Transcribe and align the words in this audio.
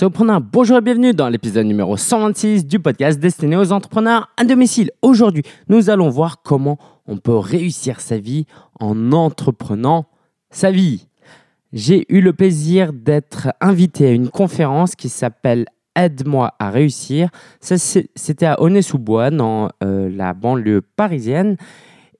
Bonjour 0.00 0.78
et 0.78 0.80
bienvenue 0.80 1.12
dans 1.12 1.28
l'épisode 1.28 1.66
numéro 1.66 1.96
126 1.96 2.66
du 2.66 2.78
podcast 2.78 3.18
destiné 3.18 3.56
aux 3.56 3.72
entrepreneurs 3.72 4.28
à 4.36 4.44
domicile. 4.44 4.92
Aujourd'hui, 5.02 5.42
nous 5.68 5.90
allons 5.90 6.08
voir 6.08 6.40
comment 6.42 6.78
on 7.08 7.16
peut 7.16 7.36
réussir 7.36 8.00
sa 8.00 8.16
vie 8.16 8.46
en 8.78 9.10
entreprenant 9.10 10.06
sa 10.50 10.70
vie. 10.70 11.08
J'ai 11.72 12.06
eu 12.10 12.20
le 12.20 12.32
plaisir 12.32 12.92
d'être 12.92 13.48
invité 13.60 14.06
à 14.06 14.12
une 14.12 14.28
conférence 14.28 14.94
qui 14.94 15.08
s'appelle 15.08 15.66
Aide-moi 15.96 16.54
à 16.60 16.70
réussir. 16.70 17.30
C'était 17.60 18.46
à 18.46 18.60
Aulnay-sous-Bois, 18.60 19.30
dans 19.30 19.70
euh, 19.82 20.08
la 20.14 20.32
banlieue 20.32 20.82
parisienne. 20.94 21.56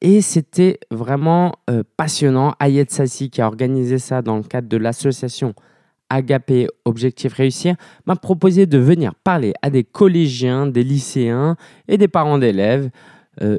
Et 0.00 0.20
c'était 0.20 0.80
vraiment 0.90 1.54
euh, 1.70 1.84
passionnant. 1.96 2.54
Ayed 2.58 2.90
Sassi, 2.90 3.30
qui 3.30 3.40
a 3.40 3.46
organisé 3.46 3.98
ça 3.98 4.20
dans 4.20 4.36
le 4.36 4.42
cadre 4.42 4.68
de 4.68 4.76
l'association 4.76 5.54
Agapé 6.10 6.68
Objectif 6.84 7.34
Réussir, 7.34 7.76
m'a 8.06 8.16
proposé 8.16 8.66
de 8.66 8.78
venir 8.78 9.14
parler 9.14 9.54
à 9.62 9.70
des 9.70 9.84
collégiens, 9.84 10.66
des 10.66 10.82
lycéens 10.82 11.56
et 11.86 11.98
des 11.98 12.08
parents 12.08 12.38
d'élèves 12.38 12.90
euh, 13.42 13.58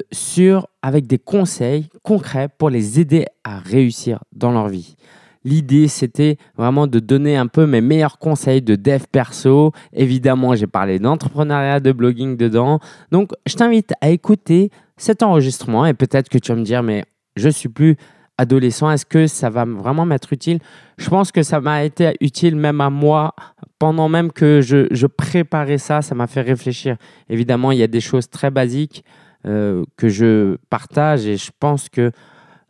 avec 0.82 1.06
des 1.06 1.18
conseils 1.18 1.88
concrets 2.02 2.48
pour 2.48 2.70
les 2.70 3.00
aider 3.00 3.26
à 3.44 3.58
réussir 3.58 4.20
dans 4.32 4.52
leur 4.52 4.68
vie. 4.68 4.96
L'idée, 5.44 5.88
c'était 5.88 6.36
vraiment 6.56 6.86
de 6.86 6.98
donner 6.98 7.36
un 7.36 7.46
peu 7.46 7.66
mes 7.66 7.80
meilleurs 7.80 8.18
conseils 8.18 8.60
de 8.60 8.76
dev 8.76 9.04
perso. 9.10 9.72
Évidemment, 9.94 10.54
j'ai 10.54 10.66
parlé 10.66 10.98
d'entrepreneuriat, 10.98 11.80
de 11.80 11.92
blogging 11.92 12.36
dedans. 12.36 12.78
Donc, 13.10 13.32
je 13.46 13.54
t'invite 13.54 13.94
à 14.02 14.10
écouter 14.10 14.70
cet 14.98 15.22
enregistrement 15.22 15.86
et 15.86 15.94
peut-être 15.94 16.28
que 16.28 16.36
tu 16.36 16.52
vas 16.52 16.58
me 16.58 16.64
dire, 16.64 16.82
mais 16.82 17.04
je 17.36 17.48
suis 17.48 17.70
plus 17.70 17.96
adolescent, 18.40 18.90
est-ce 18.90 19.04
que 19.04 19.26
ça 19.26 19.50
va 19.50 19.66
vraiment 19.66 20.06
m'être 20.06 20.32
utile? 20.32 20.60
Je 20.96 21.10
pense 21.10 21.30
que 21.30 21.42
ça 21.42 21.60
m'a 21.60 21.84
été 21.84 22.16
utile 22.22 22.56
même 22.56 22.80
à 22.80 22.88
moi 22.88 23.34
pendant 23.78 24.08
même 24.08 24.32
que 24.32 24.62
je, 24.62 25.06
préparais 25.06 25.76
ça, 25.76 26.00
ça 26.00 26.14
m'a 26.14 26.26
fait 26.26 26.40
réfléchir. 26.40 26.96
Évidemment, 27.28 27.70
il 27.70 27.78
y 27.78 27.82
a 27.82 27.86
des 27.86 28.00
choses 28.00 28.30
très 28.30 28.50
basiques 28.50 29.04
euh, 29.46 29.84
que 29.96 30.08
je 30.08 30.56
partage 30.70 31.26
et 31.26 31.36
je 31.36 31.50
pense 31.60 31.90
que 31.90 32.12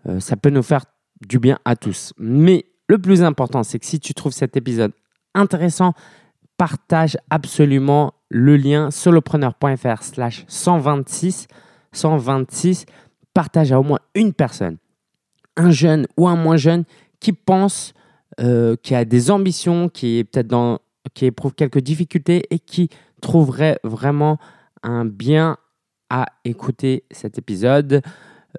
euh, 0.08 0.18
ça 0.18 0.36
peut 0.36 0.50
nous 0.50 0.62
faire 0.62 0.84
du 1.26 1.38
bien 1.38 1.58
à 1.64 1.76
tous. 1.76 2.12
Mais 2.18 2.66
le 2.88 2.98
plus 2.98 3.22
important, 3.22 3.62
c'est 3.62 3.78
que 3.78 3.86
si 3.86 4.00
tu 4.00 4.12
trouves 4.12 4.32
cet 4.32 4.56
épisode 4.56 4.92
intéressant, 5.34 5.92
partage 6.56 7.16
absolument 7.30 8.14
le 8.28 8.56
lien 8.56 8.90
solopreneur.fr 8.90 10.02
slash 10.02 10.44
126 10.48 11.46
126 11.92 12.86
partage 13.34 13.72
à 13.72 13.80
au 13.80 13.82
moins 13.82 14.00
une 14.14 14.32
personne 14.32 14.76
un 15.56 15.70
jeune 15.70 16.06
ou 16.16 16.28
un 16.28 16.36
moins 16.36 16.56
jeune 16.56 16.84
qui 17.20 17.32
pense, 17.32 17.92
euh, 18.40 18.76
qui 18.82 18.94
a 18.94 19.04
des 19.04 19.30
ambitions, 19.30 19.88
qui 19.88 20.18
est 20.18 20.24
peut-être 20.24 20.48
dans, 20.48 20.78
qui 21.14 21.26
éprouve 21.26 21.54
quelques 21.54 21.80
difficultés 21.80 22.46
et 22.50 22.58
qui 22.58 22.88
trouverait 23.20 23.78
vraiment 23.84 24.38
un 24.82 25.04
bien 25.04 25.56
à 26.08 26.26
écouter 26.44 27.04
cet 27.10 27.38
épisode. 27.38 28.02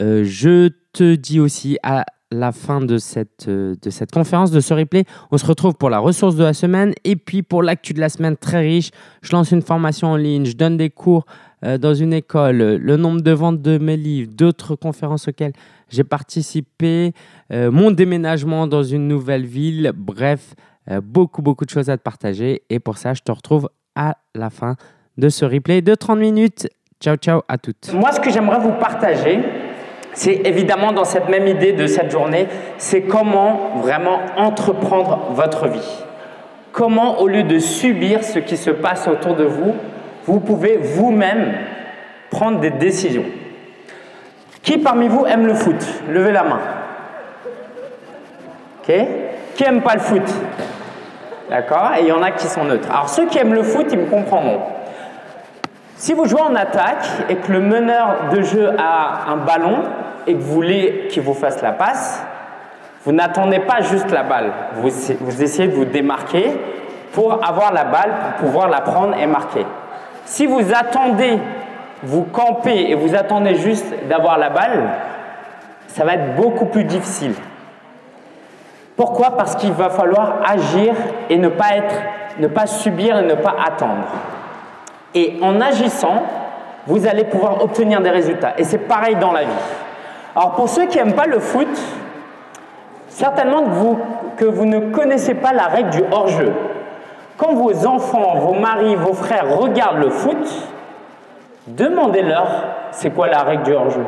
Euh, 0.02 0.24
je 0.24 0.70
te 0.94 1.16
dis 1.16 1.40
aussi 1.40 1.78
à 1.84 2.06
la 2.32 2.54
fin 2.54 2.80
de 2.80 2.98
cette, 2.98 3.48
euh, 3.50 3.76
de 3.82 3.90
cette 3.90 4.12
conférence, 4.12 4.52
de 4.52 4.62
ce 4.62 4.74
replay. 4.74 5.04
On 5.32 5.38
se 5.38 5.46
retrouve 5.46 5.76
pour 5.76 5.90
la 5.90 6.00
ressource 6.00 6.36
de 6.36 6.44
la 6.44 6.54
semaine 6.54 6.94
et 7.04 7.18
puis 7.18 7.44
pour 7.44 7.62
l'actu 7.62 7.94
de 7.94 8.00
la 8.00 8.10
semaine 8.10 8.38
très 8.38 8.62
riche. 8.62 8.92
Je 9.22 9.34
lance 9.34 9.52
une 9.52 9.62
formation 9.62 10.10
en 10.10 10.16
ligne, 10.16 10.46
je 10.46 10.56
donne 10.56 10.78
des 10.78 10.90
cours 10.90 11.26
euh, 11.64 11.78
dans 11.78 11.94
une 11.94 12.14
école, 12.14 12.58
le 12.58 12.98
nombre 12.98 13.22
de 13.22 13.32
ventes 13.32 13.62
de 13.62 13.78
mes 13.78 13.98
livres, 13.98 14.32
d'autres 14.34 14.76
conférences 14.76 15.28
auxquelles 15.28 15.54
j'ai 15.90 16.04
participé, 16.04 17.14
euh, 17.52 17.72
mon 17.72 17.92
déménagement 17.92 18.68
dans 18.68 18.84
une 18.84 19.08
nouvelle 19.08 19.46
ville, 19.46 19.92
bref, 19.96 20.56
beaucoup, 21.04 21.42
beaucoup 21.42 21.64
de 21.64 21.70
choses 21.70 21.90
à 21.90 21.98
te 21.98 22.02
partager. 22.02 22.64
Et 22.70 22.80
pour 22.80 22.98
ça, 22.98 23.14
je 23.14 23.22
te 23.22 23.32
retrouve 23.32 23.70
à 23.96 24.18
la 24.34 24.50
fin 24.50 24.76
de 25.18 25.30
ce 25.30 25.46
replay 25.46 25.82
de 25.82 25.96
30 25.96 26.20
minutes. 26.20 26.68
Ciao, 27.00 27.16
ciao 27.16 27.42
à 27.48 27.58
toutes. 27.58 27.94
Moi, 27.94 28.12
ce 28.12 28.20
que 28.20 28.32
j'aimerais 28.32 28.60
vous 28.60 28.74
partager, 28.74 29.40
c'est 30.14 30.42
évidemment 30.46 30.92
dans 30.92 31.06
cette 31.06 31.30
même 31.30 31.48
idée 31.48 31.74
de 31.74 31.88
cette 31.88 32.12
journée, 32.12 32.48
c'est 32.78 33.04
comment 33.04 33.78
vraiment 33.82 34.20
entreprendre 34.38 35.28
votre 35.32 35.68
vie. 35.68 36.04
Comment, 36.72 37.20
au 37.20 37.28
lieu 37.28 37.44
de 37.44 37.60
subir 37.60 38.24
ce 38.24 38.40
qui 38.40 38.58
se 38.58 38.70
passe 38.70 39.08
autour 39.08 39.36
de 39.36 39.44
vous, 39.44 39.74
vous 40.26 40.40
pouvez 40.40 40.78
vous-même 40.78 41.54
prendre 42.30 42.60
des 42.60 42.72
décisions. 42.72 43.26
Qui 44.64 44.78
parmi 44.78 45.08
vous 45.08 45.26
aime 45.26 45.48
le 45.48 45.54
foot? 45.54 45.84
Levez 46.10 46.32
la 46.32 46.44
main. 46.44 46.60
Ok? 48.80 48.94
Qui 49.56 49.64
aime 49.64 49.82
pas 49.82 49.96
le 49.96 50.00
foot? 50.00 50.24
D'accord? 51.50 51.92
Et 51.98 52.02
il 52.02 52.08
y 52.08 52.12
en 52.12 52.24
a 52.24 52.32
qui 52.32 52.48
sont 52.48 52.64
neutres. 52.64 52.90
Alors 52.90 53.10
ceux 53.10 53.28
qui 53.28 53.38
aiment 53.38 53.54
le 53.54 53.64
foot, 53.64 53.88
ils 53.92 54.00
me 54.00 54.06
comprendront. 54.06 54.62
Si 55.96 56.14
vous 56.14 56.26
jouez 56.26 56.42
en 56.42 56.56
attaque 56.56 57.06
et 57.30 57.36
que 57.36 57.52
le 57.52 57.60
meneur 57.60 58.30
de 58.32 58.42
jeu 58.42 58.70
a 58.80 59.32
un 59.32 59.38
ballon 59.38 59.84
et 60.26 60.34
que 60.34 60.40
vous 60.40 60.54
voulez 60.54 61.08
qu'il 61.10 61.22
vous 61.24 61.34
fasse 61.34 61.62
la 61.62 61.74
passe, 61.74 62.24
vous 63.04 63.12
n'attendez 63.12 63.60
pas 63.60 63.82
juste 63.82 64.12
la 64.12 64.24
balle. 64.24 64.52
Vous, 64.76 64.90
vous, 65.20 65.44
essayez 65.44 65.68
de 65.68 65.76
vous 65.76 65.86
démarquer 65.86 66.52
pour 67.14 67.46
avoir 67.48 67.74
la 67.74 67.84
balle, 67.84 68.12
pour 68.38 68.48
pouvoir 68.48 68.70
la 68.70 68.82
prendre 68.82 69.16
et 69.18 69.28
marquer. 69.28 69.66
Si 70.26 70.46
vous 70.46 70.74
attendez, 70.74 71.40
vous 72.04 72.24
campez 72.24 72.92
et 72.92 72.96
vous 72.96 73.16
attendez 73.16 73.56
juste 73.56 73.86
d'avoir 74.08 74.38
la 74.38 74.50
balle, 74.50 74.90
ça 75.88 76.06
va 76.06 76.14
être 76.14 76.36
beaucoup 76.36 76.66
plus 76.66 76.84
difficile. 76.84 77.34
Pourquoi? 78.96 79.38
Parce 79.38 79.56
qu'il 79.56 79.74
va 79.74 79.90
falloir 79.90 80.40
agir 80.48 80.94
et 81.30 81.38
ne 81.38 81.48
pas 81.48 81.76
être, 81.76 81.96
ne 82.40 82.48
pas 82.48 82.68
subir 82.68 83.18
et 83.20 83.26
ne 83.26 83.36
pas 83.36 83.56
attendre. 83.66 84.08
Et 85.14 85.40
en 85.42 85.60
agissant, 85.60 86.24
vous 86.88 87.08
allez 87.08 87.24
pouvoir 87.24 87.64
obtenir 87.64 88.02
des 88.02 88.10
résultats. 88.10 88.54
Et 88.58 88.64
c'est 88.64 88.78
pareil 88.78 89.16
dans 89.16 89.32
la 89.32 89.42
vie. 89.42 89.60
Alors 90.36 90.52
pour 90.52 90.70
ceux 90.70 90.86
qui 90.86 90.98
n'aiment 90.98 91.14
pas 91.14 91.28
le 91.28 91.40
foot, 91.40 91.68
certainement 93.10 93.64
que 93.64 93.70
vous, 93.70 94.00
que 94.38 94.46
vous 94.46 94.66
ne 94.66 94.92
connaissez 94.92 95.34
pas 95.34 95.54
la 95.54 95.66
règle 95.66 95.90
du 95.90 96.04
hors-jeu. 96.12 96.54
Quand 97.42 97.56
vos 97.56 97.88
enfants, 97.88 98.36
vos 98.36 98.54
maris, 98.54 98.96
vos 98.96 99.14
frères 99.14 99.58
regardent 99.58 99.98
le 99.98 100.12
foot, 100.12 100.70
demandez-leur 101.66 102.46
c'est 102.92 103.10
quoi 103.10 103.30
la 103.30 103.40
règle 103.40 103.64
du 103.64 103.74
hors-jeu? 103.74 104.06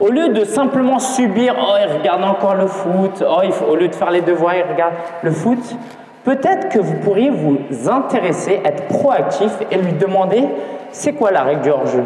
Au 0.00 0.08
lieu 0.08 0.30
de 0.30 0.46
simplement 0.46 0.98
subir, 0.98 1.54
oh, 1.60 1.74
ils 1.78 1.98
regardent 1.98 2.24
encore 2.24 2.54
le 2.54 2.68
foot, 2.68 3.22
oh, 3.22 3.40
il 3.44 3.52
au 3.68 3.76
lieu 3.76 3.88
de 3.88 3.94
faire 3.94 4.10
les 4.10 4.22
devoirs, 4.22 4.54
ils 4.54 4.72
regardent 4.72 4.94
le 5.20 5.30
foot, 5.30 5.76
Peut-être 6.24 6.68
que 6.68 6.78
vous 6.78 6.94
pourriez 6.98 7.30
vous 7.30 7.58
intéresser, 7.90 8.62
être 8.64 8.86
proactif 8.86 9.50
et 9.70 9.76
lui 9.76 9.92
demander 9.92 10.48
c'est 10.92 11.14
quoi 11.14 11.32
la 11.32 11.42
règle 11.42 11.62
du 11.62 11.70
hors-jeu? 11.70 12.04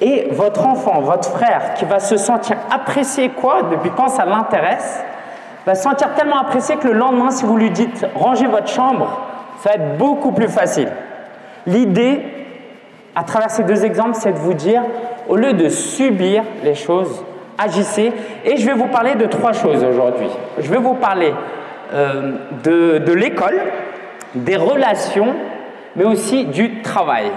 Et 0.00 0.28
votre 0.32 0.66
enfant, 0.66 1.02
votre 1.02 1.28
frère, 1.28 1.74
qui 1.74 1.84
va 1.84 2.00
se 2.00 2.16
sentir 2.16 2.56
apprécié 2.70 3.28
quoi 3.28 3.62
depuis 3.70 3.90
quand 3.90 4.08
ça 4.08 4.24
l'intéresse, 4.24 5.04
va 5.66 5.74
se 5.74 5.82
sentir 5.82 6.14
tellement 6.14 6.38
apprécié 6.38 6.76
que 6.76 6.88
le 6.88 6.94
lendemain, 6.94 7.30
si 7.30 7.44
vous 7.44 7.58
lui 7.58 7.70
dites 7.70 8.06
rangez 8.14 8.46
votre 8.46 8.68
chambre, 8.68 9.25
ça 9.66 9.72
va 9.72 9.84
être 9.84 9.98
beaucoup 9.98 10.30
plus 10.30 10.46
facile. 10.46 10.88
L'idée, 11.66 12.22
à 13.16 13.24
travers 13.24 13.50
ces 13.50 13.64
deux 13.64 13.84
exemples, 13.84 14.14
c'est 14.14 14.30
de 14.30 14.38
vous 14.38 14.54
dire, 14.54 14.82
au 15.28 15.34
lieu 15.34 15.54
de 15.54 15.68
subir 15.68 16.44
les 16.62 16.76
choses, 16.76 17.24
agissez. 17.58 18.12
Et 18.44 18.58
je 18.58 18.64
vais 18.64 18.74
vous 18.74 18.86
parler 18.86 19.16
de 19.16 19.26
trois 19.26 19.52
choses 19.52 19.82
aujourd'hui. 19.82 20.28
Je 20.58 20.70
vais 20.70 20.78
vous 20.78 20.94
parler 20.94 21.34
euh, 21.92 22.34
de, 22.62 23.12
l'école, 23.12 23.58
des 24.36 24.56
relations, 24.56 25.34
mais 25.96 26.04
aussi 26.04 26.44
du 26.44 26.82
travail. 26.82 27.32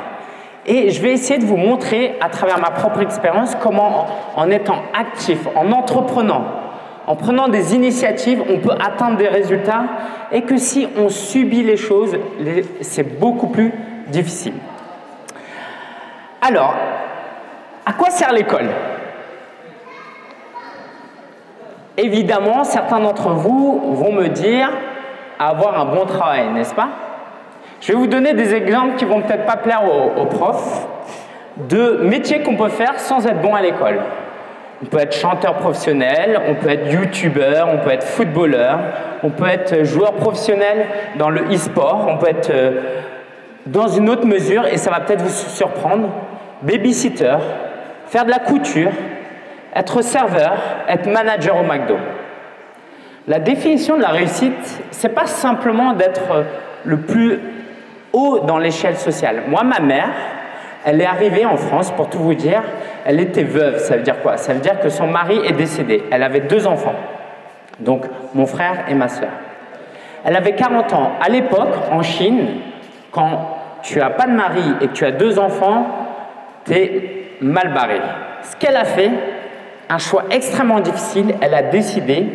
Et 0.68 0.91
je 0.91 1.01
vais 1.01 1.13
essayer 1.13 1.39
de 1.39 1.45
vous 1.45 1.57
montrer 1.57 2.16
à 2.22 2.29
travers 2.29 2.59
ma 2.59 2.69
propre 2.69 3.01
expérience 3.01 3.56
comment 3.56 4.06
en 4.35 4.51
étant 4.51 4.84
actif, 4.94 5.47
en 5.56 5.72
entreprenant, 5.72 6.44
en 7.09 7.16
prenant 7.16 7.47
des 7.47 7.74
initiatives, 7.74 8.44
on 8.47 8.59
peut 8.59 8.75
atteindre 8.80 9.18
des 9.18 9.28
résultats 9.28 9.81
et 10.31 10.44
que 10.44 10.58
si 10.58 10.88
on 10.96 11.09
subit 11.09 11.64
les 11.64 11.75
choses, 11.75 12.16
c'est 12.81 13.19
beaucoup 13.19 13.48
plus 13.48 13.74
difficile. 14.10 14.54
Alors, 16.39 16.75
à 17.83 17.94
quoi 17.94 18.12
sert 18.12 18.31
l'école? 18.31 18.69
Évidemment, 21.98 22.63
certains 22.63 23.00
d'entre 23.00 23.30
vous 23.30 23.95
vont 23.95 24.12
me 24.12 24.28
dire 24.28 24.69
avoir 25.39 25.80
un 25.80 25.86
bon 25.86 26.06
travail, 26.06 26.50
n'est-ce 26.54 26.75
pas? 26.75 26.89
Je 27.81 27.92
vais 27.92 27.98
vous 27.98 28.07
donner 28.07 28.36
des 28.36 28.54
exemples 28.54 28.98
qui 28.98 29.06
vont 29.06 29.22
peut-être 29.22 29.48
pas 29.48 29.57
plaire 29.57 29.81
aux, 30.16 30.25
profs 30.28 30.88
de 31.57 32.01
métiers 32.04 32.44
qu'on 32.44 32.56
peut 32.56 32.69
faire 32.69 33.00
sans 33.00 33.25
être 33.25 33.42
bon 33.42 33.56
à 33.56 33.62
l'école. 33.62 34.00
On 34.81 34.86
peut 34.86 35.00
être 35.00 35.14
chanteur 35.14 35.56
professionnel, 35.56 36.40
on 36.48 36.56
peut 36.56 36.70
être 36.70 36.92
youtubeur, 36.92 37.68
on 37.74 37.80
peut 37.80 37.92
être 37.92 38.06
footballeur, 38.06 38.80
on 39.24 39.30
peut 39.30 39.48
être 39.48 39.84
joueur 39.84 40.14
professionnel 40.14 40.86
dans 41.18 41.30
le 41.30 41.42
e-sport, 41.52 42.08
on 42.10 42.18
peut 42.18 42.30
être 42.30 42.50
euh, 42.50 42.81
dans 43.66 43.88
une 43.88 44.10
autre 44.10 44.26
mesure, 44.26 44.66
et 44.66 44.78
ça 44.78 44.90
va 44.90 45.02
peut-être 45.02 45.22
vous 45.22 45.30
surprendre, 45.30 46.10
babysitter, 46.62 47.36
faire 48.08 48.24
de 48.24 48.31
la 48.31 48.40
couture, 48.40 48.92
être 49.76 50.02
serveur, 50.02 50.54
être 50.88 51.08
manager 51.08 51.58
au 51.58 51.64
McDo. 51.64 51.98
La 53.28 53.40
définition 53.40 53.98
de 53.98 54.02
la 54.02 54.10
réussite, 54.10 54.81
c'est 54.92 55.14
pas 55.14 55.28
simplement 55.28 55.94
d'être 55.94 56.46
le 56.86 56.98
plus 56.98 57.40
haut 58.14 58.40
dans 58.40 58.58
l'échelle 58.58 58.96
sociale. 58.96 59.44
Moi, 59.48 59.64
ma 59.64 59.80
mère, 59.80 60.10
elle 60.86 61.02
est 61.02 61.06
arrivée 61.06 61.46
en 61.46 61.58
France, 61.58 61.92
pour 61.92 62.10
tout 62.10 62.20
vous 62.20 62.34
dire, 62.34 62.64
elle 63.06 63.20
était 63.20 63.44
veuve. 63.44 63.78
Ça 63.80 63.98
veut 63.98 64.04
dire 64.04 64.22
quoi? 64.22 64.38
Ça 64.38 64.54
veut 64.54 64.60
dire 64.60 64.80
que 64.80 64.90
son 64.90 65.08
mari 65.08 65.40
est 65.46 65.54
décédé. 65.54 66.04
Elle 66.12 66.24
avait 66.24 66.42
deux 66.42 66.68
enfants, 66.68 66.96
donc 67.80 68.06
mon 68.34 68.46
frère 68.46 68.86
et 68.88 68.94
ma 68.94 69.08
soeur. 69.08 69.30
Elle 70.26 70.36
avait 70.36 70.54
40 70.54 70.94
ans. 70.94 71.12
À 71.22 71.30
l'époque, 71.30 71.76
en 71.92 72.02
Chine, 72.02 72.48
quand 73.12 73.58
tu 73.84 74.00
n'as 74.00 74.10
pas 74.10 74.26
de 74.26 74.34
mari 74.34 74.64
et 74.81 74.88
que 74.88 74.94
tu 74.94 75.06
as 75.06 75.12
deux 75.12 75.40
enfants, 75.40 75.88
tu 76.66 76.74
es 76.74 77.02
mal 77.42 77.74
barré. 77.74 78.02
Ce 78.44 78.56
qu'elle 78.56 78.76
a 78.76 78.86
fait, 78.86 79.12
un 79.90 79.98
choix 79.98 80.26
extrêmement 80.30 80.80
difficile, 80.80 81.36
elle 81.42 81.54
a 81.54 81.64
décidé 81.64 82.28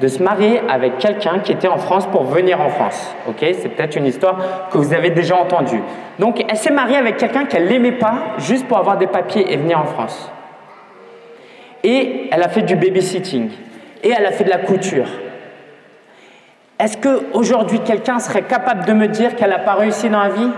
de 0.00 0.08
se 0.08 0.22
marier 0.22 0.60
avec 0.68 0.98
quelqu'un 0.98 1.40
qui 1.40 1.52
était 1.52 1.68
en 1.68 1.78
France 1.78 2.06
pour 2.06 2.24
venir 2.24 2.60
en 2.60 2.68
France. 2.68 3.14
Ok, 3.28 3.38
c'est 3.40 3.68
peut-être 3.68 3.96
une 3.96 4.06
histoire 4.06 4.68
que 4.70 4.78
vous 4.78 4.94
avez 4.94 5.10
déjà 5.10 5.36
entendue. 5.36 5.82
Donc, 6.18 6.44
elle 6.48 6.56
s'est 6.56 6.72
mariée 6.72 6.96
avec 6.96 7.16
quelqu'un 7.16 7.46
qu'elle 7.46 7.66
n'aimait 7.66 7.92
pas, 7.92 8.34
juste 8.38 8.66
pour 8.68 8.78
avoir 8.78 8.96
des 8.96 9.08
papiers 9.08 9.52
et 9.52 9.56
venir 9.56 9.80
en 9.80 9.84
France. 9.84 10.30
Et 11.82 12.28
elle 12.30 12.42
a 12.42 12.48
fait 12.48 12.62
du 12.62 12.76
babysitting. 12.76 13.50
Et 14.04 14.12
elle 14.16 14.26
a 14.26 14.30
fait 14.30 14.44
de 14.44 14.50
la 14.50 14.58
couture. 14.58 15.08
Est-ce 16.78 16.96
qu'aujourd'hui, 16.96 17.80
quelqu'un 17.80 18.20
serait 18.20 18.42
capable 18.42 18.84
de 18.84 18.92
me 18.92 19.08
dire 19.08 19.34
qu'elle 19.34 19.50
n'a 19.50 19.58
pas 19.58 19.74
réussi 19.74 20.08
dans 20.08 20.22
la 20.22 20.28
vie? 20.28 20.50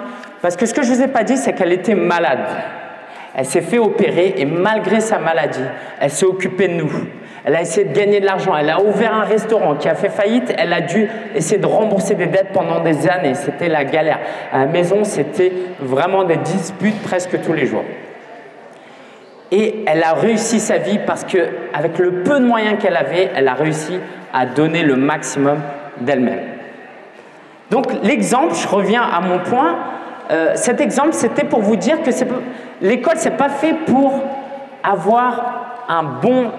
Parce 0.42 0.56
que 0.56 0.66
ce 0.66 0.74
que 0.74 0.82
je 0.82 0.90
ne 0.90 0.96
vous 0.96 1.02
ai 1.02 1.08
pas 1.08 1.24
dit, 1.24 1.38
c'est 1.38 1.54
qu'elle 1.54 1.72
était 1.72 1.94
malade. 1.94 2.46
Elle 3.34 3.46
s'est 3.46 3.62
fait 3.62 3.78
opérer 3.78 4.34
et 4.36 4.44
malgré 4.44 5.00
sa 5.00 5.18
maladie, 5.18 5.64
elle 5.98 6.10
s'est 6.10 6.26
occupée 6.26 6.68
de 6.68 6.74
nous. 6.74 6.92
Elle 7.44 7.56
a 7.56 7.62
essayé 7.62 7.86
de 7.86 7.94
gagner 7.94 8.20
de 8.20 8.26
l'argent. 8.26 8.56
Elle 8.56 8.70
a 8.70 8.80
ouvert 8.80 9.14
un 9.14 9.24
restaurant 9.24 9.74
qui 9.74 9.88
a 9.88 9.94
fait 9.94 10.08
faillite. 10.08 10.54
Elle 10.58 10.72
a 10.72 10.80
dû 10.80 11.08
essayer 11.34 11.58
de 11.58 11.66
rembourser 11.66 12.14
des 12.14 12.26
dettes 12.26 12.52
pendant 12.52 12.80
des 12.80 13.08
années. 13.08 13.34
C'était 13.34 13.68
la 13.68 13.84
galère. 13.84 14.18
À 14.52 14.58
la 14.58 14.66
maison, 14.66 15.04
c'était 15.04 15.52
vraiment 15.80 16.24
des 16.24 16.36
disputes 16.36 17.02
presque 17.02 17.40
tous 17.42 17.52
les 17.52 17.66
jours. 17.66 17.84
Et 19.52 19.84
elle 19.86 20.02
a 20.02 20.12
réussi 20.12 20.60
sa 20.60 20.78
vie 20.78 21.00
parce 21.04 21.24
que, 21.24 21.38
avec 21.74 21.98
le 21.98 22.22
peu 22.22 22.38
de 22.38 22.44
moyens 22.44 22.78
qu'elle 22.80 22.96
avait, 22.96 23.30
elle 23.34 23.48
a 23.48 23.54
réussi 23.54 23.98
à 24.32 24.46
donner 24.46 24.82
le 24.82 24.96
maximum 24.96 25.58
d'elle-même. 26.00 26.40
Donc 27.70 27.86
l'exemple, 28.02 28.54
je 28.54 28.68
reviens 28.68 29.02
à 29.02 29.20
mon 29.20 29.38
point, 29.38 29.76
euh, 30.30 30.52
cet 30.54 30.80
exemple, 30.80 31.12
c'était 31.12 31.44
pour 31.44 31.60
vous 31.60 31.76
dire 31.76 32.02
que 32.02 32.10
l'école, 32.80 33.14
c'est 33.16 33.36
pas 33.36 33.48
fait 33.48 33.74
pour 33.86 34.22
avoir 34.84 35.84
un 35.88 36.04
bon 36.04 36.50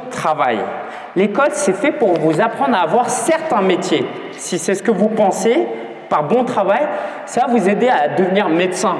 L'école, 1.16 1.50
c'est 1.52 1.76
fait 1.76 1.92
pour 1.92 2.14
vous 2.14 2.42
apprendre 2.42 2.76
à 2.76 2.82
avoir 2.82 3.10
certains 3.10 3.62
métiers. 3.62 4.06
Si 4.34 4.58
c'est 4.58 4.76
ce 4.76 4.84
que 4.84 4.92
vous 4.92 5.10
pensez, 5.10 5.68
par 6.12 6.24
bon 6.24 6.44
travail, 6.44 6.82
ça 7.26 7.42
va 7.42 7.54
vous 7.54 7.70
aider 7.70 7.88
à 7.88 8.10
devenir 8.10 8.50
médecin. 8.50 8.98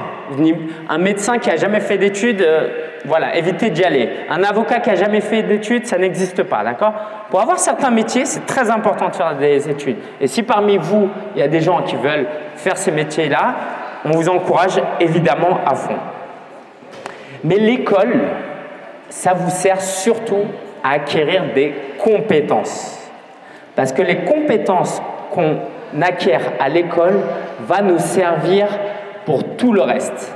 Un 0.90 0.98
médecin 0.98 1.40
qui 1.40 1.50
a 1.50 1.58
jamais 1.58 1.82
fait 1.82 1.98
d'études, 1.98 2.42
euh, 2.42 2.70
voilà, 3.06 3.36
évitez 3.36 3.70
d'y 3.70 3.84
aller. 3.84 4.10
Un 4.30 4.42
avocat 4.44 4.80
qui 4.80 4.92
a 4.92 4.96
jamais 4.96 5.20
fait 5.20 5.44
d'études, 5.44 5.86
ça 5.86 5.98
n'existe 5.98 6.44
pas, 6.44 6.64
d'accord? 6.64 6.94
Pour 7.30 7.42
avoir 7.42 7.60
certains 7.60 7.92
métiers, 7.92 8.24
c'est 8.24 8.46
très 8.46 8.70
important 8.72 9.10
de 9.10 9.16
faire 9.16 9.36
des 9.36 9.70
études. 9.70 9.98
Et 10.22 10.28
si 10.28 10.42
parmi 10.42 10.78
vous, 10.78 11.10
il 11.36 11.42
y 11.42 11.44
a 11.44 11.50
des 11.50 11.60
gens 11.60 11.82
qui 11.82 11.98
veulent 11.98 12.28
faire 12.56 12.78
ces 12.78 12.92
métiers-là, 12.92 13.56
on 14.06 14.12
vous 14.12 14.30
encourage 14.30 14.82
évidemment 15.02 15.60
à 15.66 15.76
fond. 15.76 15.98
Mais 17.44 17.58
l'école, 17.58 18.22
ça 19.10 19.34
vous 19.34 19.50
sert 19.50 19.82
surtout 19.82 20.46
à 20.84 20.92
acquérir 20.92 21.54
des 21.54 21.74
compétences. 22.04 23.00
Parce 23.76 23.94
que 23.94 24.02
les 24.02 24.26
compétences 24.26 25.02
qu'on 25.32 25.58
acquiert 26.02 26.42
à 26.60 26.70
l'école 26.70 27.20
va 27.62 27.82
nous 27.82 28.00
servir 28.00 28.68
pour 29.26 29.56
tout 29.56 29.74
le 29.74 29.82
reste. 29.82 30.36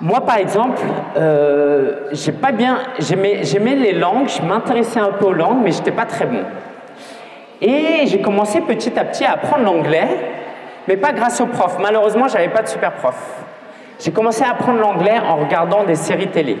Moi, 0.00 0.20
par 0.22 0.38
exemple, 0.38 0.80
euh, 1.16 2.08
j'ai 2.12 2.32
pas 2.32 2.52
bien, 2.52 2.78
j'aimais 2.98 3.74
les 3.74 3.92
langues, 3.92 4.28
je 4.28 4.40
m'intéressais 4.40 5.00
un 5.00 5.12
peu 5.12 5.26
aux 5.26 5.32
langues, 5.32 5.58
mais 5.62 5.72
j'étais 5.72 5.90
pas 5.90 6.06
très 6.06 6.24
bon. 6.24 6.40
Et 7.60 8.06
j'ai 8.06 8.22
commencé 8.22 8.62
petit 8.62 8.98
à 8.98 9.04
petit 9.04 9.24
à 9.24 9.32
apprendre 9.32 9.64
l'anglais 9.64 10.08
mais 10.90 10.96
pas 10.96 11.12
grâce 11.12 11.40
au 11.40 11.46
prof. 11.46 11.76
Malheureusement, 11.80 12.26
j'avais 12.26 12.48
pas 12.48 12.62
de 12.62 12.68
super 12.68 12.92
prof. 12.92 13.14
J'ai 14.00 14.10
commencé 14.10 14.42
à 14.42 14.50
apprendre 14.50 14.80
l'anglais 14.80 15.18
en 15.24 15.36
regardant 15.36 15.84
des 15.84 15.94
séries 15.94 16.28
télé. 16.28 16.58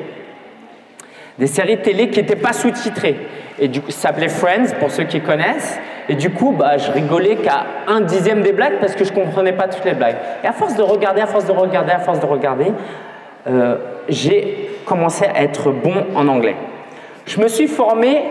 Des 1.40 1.46
séries 1.46 1.78
télé 1.78 2.10
qui 2.10 2.20
n'étaient 2.20 2.36
pas 2.36 2.52
sous-titrées. 2.52 3.16
Et 3.58 3.68
du 3.68 3.80
coup, 3.80 3.90
ça 3.90 4.08
s'appelait 4.08 4.28
Friends, 4.28 4.74
pour 4.78 4.90
ceux 4.90 5.04
qui 5.04 5.20
connaissent. 5.20 5.80
Et 6.08 6.14
du 6.14 6.30
coup, 6.30 6.52
bah, 6.52 6.76
je 6.76 6.90
rigolais 6.92 7.36
qu'à 7.36 7.64
un 7.88 8.02
dixième 8.02 8.42
des 8.42 8.52
blagues 8.52 8.78
parce 8.78 8.94
que 8.94 9.04
je 9.04 9.10
ne 9.10 9.14
comprenais 9.16 9.52
pas 9.52 9.66
toutes 9.66 9.84
les 9.84 9.94
blagues. 9.94 10.16
Et 10.44 10.46
à 10.46 10.52
force 10.52 10.76
de 10.76 10.82
regarder, 10.82 11.22
à 11.22 11.26
force 11.26 11.46
de 11.46 11.52
regarder, 11.52 11.92
à 11.92 11.98
force 11.98 12.20
de 12.20 12.26
regarder, 12.26 12.72
euh, 13.46 13.76
j'ai 14.08 14.70
commencé 14.84 15.24
à 15.24 15.42
être 15.42 15.72
bon 15.72 15.94
en 16.14 16.28
anglais. 16.28 16.56
Je 17.26 17.40
me 17.40 17.48
suis 17.48 17.68
formé 17.68 18.22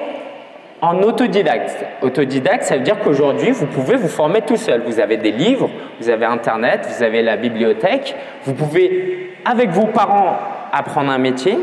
en 0.81 1.01
autodidacte. 1.01 1.83
Autodidacte, 2.03 2.63
ça 2.63 2.77
veut 2.77 2.83
dire 2.83 2.99
qu'aujourd'hui, 2.99 3.51
vous 3.51 3.65
pouvez 3.65 3.95
vous 3.95 4.07
former 4.07 4.41
tout 4.41 4.57
seul. 4.57 4.83
Vous 4.85 4.99
avez 4.99 5.17
des 5.17 5.31
livres, 5.31 5.69
vous 5.99 6.09
avez 6.09 6.25
Internet, 6.25 6.87
vous 6.87 7.03
avez 7.03 7.21
la 7.23 7.37
bibliothèque. 7.37 8.15
Vous 8.43 8.53
pouvez, 8.53 9.31
avec 9.45 9.71
vos 9.71 9.87
parents, 9.87 10.37
apprendre 10.71 11.11
un 11.11 11.17
métier. 11.17 11.57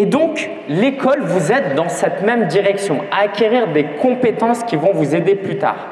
Et 0.00 0.06
donc, 0.06 0.48
l'école 0.68 1.22
vous 1.22 1.50
aide 1.50 1.74
dans 1.74 1.88
cette 1.88 2.22
même 2.22 2.44
direction, 2.44 3.00
à 3.10 3.22
acquérir 3.22 3.72
des 3.72 3.82
compétences 4.00 4.62
qui 4.62 4.76
vont 4.76 4.92
vous 4.92 5.16
aider 5.16 5.34
plus 5.34 5.58
tard. 5.58 5.88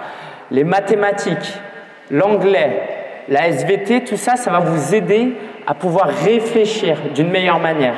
Les 0.53 0.63
mathématiques, 0.63 1.59
l'anglais, 2.13 2.83
la 3.29 3.49
SVT, 3.49 4.05
tout 4.05 4.17
ça, 4.17 4.37
ça 4.37 4.53
va 4.53 4.61
vous 4.61 4.95
aider 4.95 5.33
à 5.67 5.75
pouvoir 5.75 6.07
réfléchir 6.07 6.99
d'une 7.17 7.33
meilleure 7.33 7.59
manière, 7.59 7.97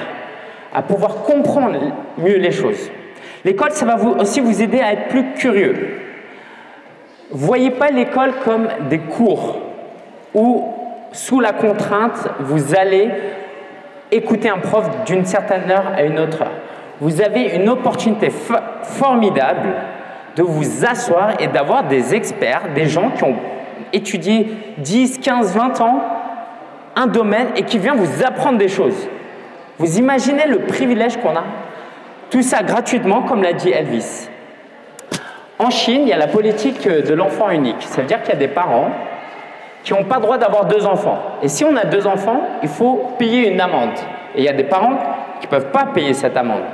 à 0.75 0.81
pouvoir 0.81 1.25
comprendre 1.25 1.78
mieux 2.16 2.38
les 2.38 2.52
choses. 2.52 2.90
L'école, 3.44 3.72
ça 3.72 3.84
va 3.84 4.02
aussi 4.19 4.40
vous 4.40 4.62
aider 4.62 4.81
à 4.81 4.94
être 4.94 5.08
plus 5.08 5.32
curieux. 5.32 6.00
Voyez 7.31 7.72
pas 7.72 7.90
l'école 7.90 8.32
comme 8.46 8.69
des 8.88 9.00
cours 9.00 9.58
où, 10.32 10.72
sous 11.12 11.40
la 11.40 11.52
contrainte, 11.52 12.28
vous 12.40 12.75
allez 12.75 13.10
écouter 14.10 14.49
un 14.49 14.58
prof 14.58 14.88
d'une 15.05 15.25
certaine 15.25 15.70
heure 15.70 15.93
à 15.96 16.02
une 16.02 16.19
autre 16.19 16.43
heure. 16.43 16.52
Vous 17.00 17.20
avez 17.20 17.55
une 17.55 17.69
opportunité 17.69 18.31
formidable 18.82 19.69
de 20.37 20.43
vous 20.43 20.84
asseoir 20.84 21.40
et 21.40 21.46
d'avoir 21.46 21.84
des 21.84 22.14
experts, 22.14 22.62
des 22.75 22.87
gens 22.87 23.10
qui 23.10 23.25
ont 23.25 23.37
étudié 23.93 24.49
10, 24.78 25.19
15, 25.19 25.55
20 25.56 25.81
ans 25.81 26.00
un 26.96 27.06
domaine 27.06 27.48
et 27.55 27.62
qui 27.62 27.79
viennent 27.79 27.96
vous 27.96 28.24
apprendre 28.24 28.58
des 28.58 28.69
choses. 28.69 29.08
Vous 29.79 29.98
imaginez 29.98 30.46
le 30.48 30.60
privilège 30.60 31.17
qu'on 31.19 31.36
a? 31.36 31.44
Tout 32.31 32.43
ça 32.43 32.62
gratuitement, 32.62 33.22
comme 33.22 33.43
l'a 33.43 33.53
dit 33.53 33.70
Elvis. 33.70 34.29
En 35.60 35.70
Chine, 35.70 36.03
il 36.03 36.08
y 36.08 36.12
a 36.12 36.17
la 36.17 36.27
politique 36.27 36.86
de 36.88 37.15
l'enfant 37.15 37.50
unique. 37.50 37.82
Ça 37.82 38.00
veut 38.00 38.06
dire 38.06 38.20
qu'il 38.22 38.34
y 38.34 38.36
a 38.36 38.38
des 38.38 38.48
parents 38.48 38.91
qui 39.88 39.94
n'ont 39.94 40.04
pas 40.04 40.16
le 40.16 40.20
droit 40.20 40.36
d'avoir 40.36 40.66
deux 40.66 40.84
enfants. 40.84 41.18
Et 41.42 41.48
si 41.48 41.64
on 41.64 41.74
a 41.74 41.86
deux 41.86 42.06
enfants, 42.06 42.42
il 42.62 42.68
faut 42.68 43.14
payer 43.18 43.48
une 43.50 43.58
amende. 43.58 43.96
Et 44.34 44.40
il 44.40 44.44
y 44.44 44.48
a 44.48 44.52
des 44.52 44.64
parents 44.64 44.98
qui 45.40 45.46
ne 45.46 45.50
peuvent 45.50 45.70
pas 45.70 45.86
payer 45.86 46.12
cette 46.12 46.36
amende. 46.36 46.64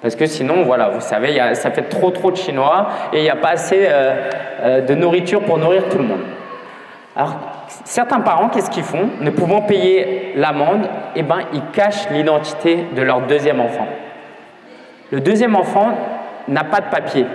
Parce 0.00 0.14
que 0.14 0.26
sinon, 0.26 0.62
voilà, 0.62 0.90
vous 0.90 1.00
savez, 1.00 1.40
ça 1.54 1.72
fait 1.72 1.88
trop 1.88 2.10
trop 2.12 2.30
de 2.30 2.36
Chinois 2.36 2.86
et 3.12 3.18
il 3.18 3.22
n'y 3.24 3.30
a 3.30 3.34
pas 3.34 3.48
assez 3.48 3.84
euh, 3.88 4.30
euh, 4.62 4.80
de 4.80 4.94
nourriture 4.94 5.40
pour 5.40 5.58
nourrir 5.58 5.88
tout 5.88 5.98
le 5.98 6.04
monde. 6.04 6.20
Alors, 7.16 7.34
certains 7.84 8.20
parents, 8.20 8.48
qu'est-ce 8.48 8.70
qu'ils 8.70 8.84
font? 8.84 9.08
Ne 9.20 9.30
pouvant 9.30 9.62
payer 9.62 10.34
l'amende, 10.36 10.86
eh 11.16 11.24
ben, 11.24 11.40
ils 11.52 11.64
cachent 11.72 12.10
l'identité 12.10 12.86
de 12.94 13.02
leur 13.02 13.22
deuxième 13.22 13.58
enfant. 13.58 13.88
Le 15.10 15.18
deuxième 15.18 15.56
enfant 15.56 15.88
n'a 16.46 16.62
pas 16.62 16.78
de 16.78 16.90
papier. 16.92 17.26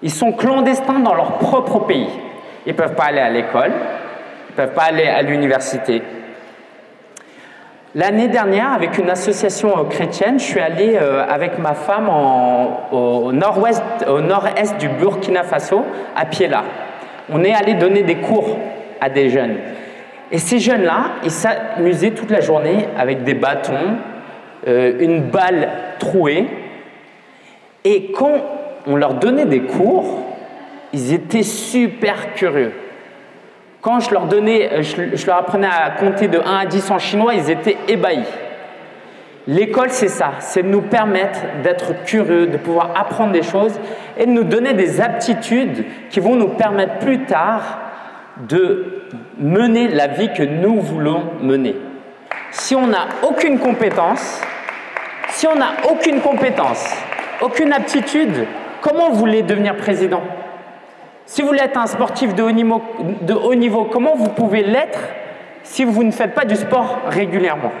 Ils 0.00 0.12
sont 0.12 0.30
clandestins 0.30 1.00
dans 1.00 1.14
leur 1.14 1.38
propre 1.38 1.80
pays. 1.80 2.08
Ils 2.66 2.72
ne 2.72 2.76
peuvent 2.76 2.94
pas 2.94 3.04
aller 3.04 3.20
à 3.20 3.30
l'école, 3.30 3.72
ils 4.48 4.52
ne 4.52 4.56
peuvent 4.56 4.74
pas 4.74 4.84
aller 4.84 5.06
à 5.06 5.22
l'université. 5.22 6.02
L'année 7.96 8.26
dernière, 8.26 8.72
avec 8.72 8.98
une 8.98 9.08
association 9.08 9.72
chrétienne, 9.84 10.38
je 10.40 10.44
suis 10.44 10.60
allé 10.60 10.96
euh, 11.00 11.24
avec 11.28 11.58
ma 11.60 11.74
femme 11.74 12.08
au 12.90 13.30
nord-est 13.32 14.78
du 14.78 14.88
Burkina 14.88 15.44
Faso, 15.44 15.84
à 16.16 16.24
Piela. 16.24 16.64
On 17.30 17.44
est 17.44 17.54
allé 17.54 17.74
donner 17.74 18.02
des 18.02 18.16
cours 18.16 18.58
à 19.00 19.08
des 19.08 19.30
jeunes. 19.30 19.58
Et 20.32 20.38
ces 20.38 20.58
jeunes-là, 20.58 21.12
ils 21.22 21.30
s'amusaient 21.30 22.10
toute 22.10 22.30
la 22.30 22.40
journée 22.40 22.88
avec 22.98 23.22
des 23.22 23.34
bâtons, 23.34 23.98
euh, 24.66 24.94
une 24.98 25.20
balle 25.20 25.68
trouée. 26.00 26.46
Et 27.84 28.10
quand 28.10 28.32
on 28.88 28.96
leur 28.96 29.14
donnait 29.14 29.44
des 29.44 29.60
cours, 29.60 30.18
ils 30.94 31.12
étaient 31.12 31.42
super 31.42 32.34
curieux. 32.34 32.72
Quand 33.82 33.98
je 33.98 34.12
leur 34.12 34.26
donnais, 34.26 34.70
euh, 34.72 34.82
je, 34.82 35.26
leur 35.26 35.36
apprenais 35.36 35.66
à 35.66 35.90
compter 35.90 36.28
de 36.28 36.38
1 36.38 36.58
à 36.58 36.66
10 36.66 36.90
en 36.92 36.98
chinois, 36.98 37.34
ils 37.34 37.50
étaient 37.50 37.76
ébahis. 37.88 38.24
L'école, 39.46 39.90
c'est 39.90 40.08
ça, 40.08 40.34
c'est 40.38 40.62
de 40.62 40.68
nous 40.68 40.82
permettre 40.82 41.40
d'être 41.62 42.04
curieux, 42.06 42.46
de 42.46 42.56
pouvoir 42.56 42.92
apprendre 42.96 43.32
des 43.32 43.42
choses 43.42 43.78
et 44.16 44.24
de 44.24 44.30
nous 44.30 44.44
donner 44.44 44.72
des 44.72 45.00
aptitudes 45.02 45.84
qui 46.08 46.20
vont 46.20 46.36
nous 46.36 46.48
permettre 46.48 46.98
plus 47.00 47.24
tard 47.24 47.80
de 48.48 49.02
mener 49.38 49.88
la 49.88 50.06
vie 50.06 50.32
que 50.32 50.44
nous 50.44 50.80
voulons 50.80 51.24
mener. 51.42 51.74
Si 52.52 52.74
on 52.74 52.86
n'a 52.86 53.08
aucune 53.22 53.58
compétence, 53.58 54.40
si 55.28 55.46
on 55.46 55.56
n'a 55.56 55.74
aucune 55.90 56.20
compétence, 56.20 56.86
aucune 57.42 57.72
aptitude, 57.72 58.46
comment 58.80 59.10
vous 59.10 59.18
voulez 59.18 59.42
devenir 59.42 59.76
président? 59.76 60.22
Si 61.26 61.42
vous 61.42 61.54
être 61.54 61.78
un 61.78 61.86
sportif 61.86 62.34
de 62.34 62.42
haut 62.42 62.50
niveau, 62.50 62.82
de 63.22 63.34
haut 63.34 63.54
niveau 63.54 63.84
comment 63.84 64.14
vous 64.14 64.28
pouvez 64.28 64.62
l'être 64.62 64.98
si 65.62 65.84
vous 65.84 66.04
ne 66.04 66.10
faites 66.10 66.34
pas 66.34 66.44
du 66.44 66.56
sport 66.56 66.98
régulièrement? 67.08 67.72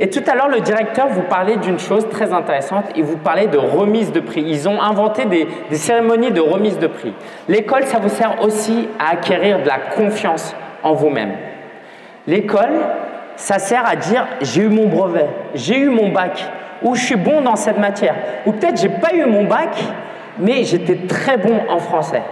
Et 0.00 0.10
tout 0.10 0.22
à 0.26 0.34
l'heure, 0.34 0.48
le 0.48 0.60
directeur 0.60 1.08
vous 1.08 1.22
parlait 1.22 1.56
d'une 1.56 1.78
chose 1.78 2.08
très 2.08 2.32
intéressante. 2.32 2.86
Il 2.96 3.04
vous 3.04 3.16
parlait 3.16 3.46
de 3.46 3.58
remise 3.58 4.10
de 4.10 4.18
prix. 4.18 4.42
Ils 4.44 4.68
ont 4.68 4.80
inventé 4.80 5.24
des, 5.24 5.46
cérémonies 5.72 6.32
de 6.32 6.40
remise 6.40 6.78
de 6.78 6.88
prix. 6.88 7.12
L'école, 7.48 7.84
ça 7.84 7.98
vous 7.98 8.08
sert 8.08 8.42
aussi 8.42 8.88
à 8.98 9.12
acquérir 9.12 9.62
de 9.62 9.68
la 9.68 9.78
confiance 9.78 10.54
en 10.82 10.94
vous-même. 10.94 11.34
L'école, 12.26 12.80
ça 13.36 13.58
sert 13.58 13.86
à 13.86 13.94
dire 13.94 14.26
j'ai 14.40 14.62
eu 14.62 14.68
mon 14.68 14.88
brevet, 14.88 15.28
j'ai 15.54 15.78
eu 15.78 15.90
mon 15.90 16.10
bac, 16.10 16.44
ou 16.82 16.94
je 16.94 17.04
suis 17.04 17.16
bon 17.16 17.42
dans 17.42 17.56
cette 17.56 17.78
matière, 17.78 18.14
ou 18.46 18.52
peut-être 18.52 18.80
j'ai 18.80 18.88
pas 18.88 19.14
eu 19.14 19.26
mon 19.26 19.44
bac, 19.44 19.76
mais 20.38 20.64
j'étais 20.64 21.06
très 21.06 21.36
bon 21.36 21.60
en 21.68 21.78
français. 21.78 22.22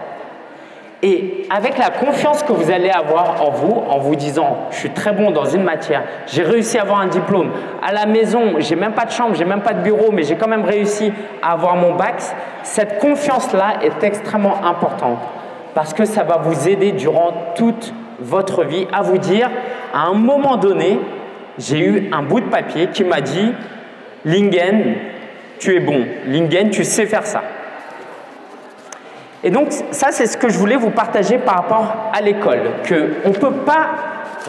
Et 1.05 1.49
avec 1.51 1.79
la 1.79 1.91
confiance 1.91 2.45
que 2.45 2.53
vous 2.53 2.71
allez 2.71 2.91
avoir 2.91 3.45
en 3.45 3.51
vous, 3.51 3.83
en 3.89 3.99
vous 3.99 4.15
disant 4.15 4.69
je 4.71 4.77
suis 4.77 4.91
très 4.91 5.13
bon 5.13 5.33
dans 5.33 5.47
une 5.47 5.65
matière, 5.65 6.05
j'ai 6.29 6.45
réussi 6.45 6.79
à 6.79 6.83
avoir 6.83 7.01
un 7.01 7.09
diplôme, 7.09 7.51
à 7.83 7.93
la 7.93 8.07
maison, 8.07 8.55
j'ai 8.59 8.77
même 8.77 8.93
pas 8.93 9.05
de 9.05 9.11
chambre, 9.11 9.35
j'ai 9.35 9.45
même 9.45 9.63
pas 9.63 9.75
de 9.75 9.83
bureau, 9.83 10.13
mais 10.13 10.23
j'ai 10.23 10.37
quand 10.37 10.47
même 10.47 10.65
réussi 10.65 11.13
à 11.43 11.53
avoir 11.53 11.75
mon 11.75 11.95
bac, 11.95 12.23
cette 12.63 13.01
confiance-là 13.01 13.79
est 13.83 14.05
extrêmement 14.05 14.65
importante 14.65 15.19
parce 15.75 15.93
que 15.93 16.05
ça 16.05 16.23
va 16.23 16.37
vous 16.37 16.69
aider 16.69 16.93
durant 16.93 17.33
toute 17.57 17.93
votre 18.21 18.63
vie 18.63 18.87
à 18.93 19.03
vous 19.03 19.19
dire 19.19 19.51
à 19.93 20.07
un 20.07 20.15
moment 20.15 20.57
donné, 20.57 21.01
j'ai 21.59 21.81
eu 21.81 22.11
un 22.13 22.23
bout 22.23 22.41
de 22.41 22.47
papier 22.47 22.87
qui 22.93 23.03
m'a 23.03 23.21
dit 23.21 23.53
Lingen, 24.25 24.95
tu 25.59 25.75
es 25.75 25.81
bon, 25.81 26.07
Lingen, 26.27 26.71
tu 26.71 26.85
sais 26.85 27.07
faire 27.07 27.27
ça. 27.27 27.43
Et 29.45 29.51
donc 29.51 29.69
ça, 29.91 30.09
c'est 30.11 30.27
ce 30.27 30.37
que 30.37 30.49
je 30.49 30.59
voulais 30.59 30.77
vous 30.77 30.91
partager 30.91 31.39
par 31.39 31.57
rapport 31.57 32.11
à 32.13 32.21
l'école, 32.21 32.61
qu'on 32.89 33.31
ne 33.31 33.35
peut 33.35 33.53
pas 33.65 33.87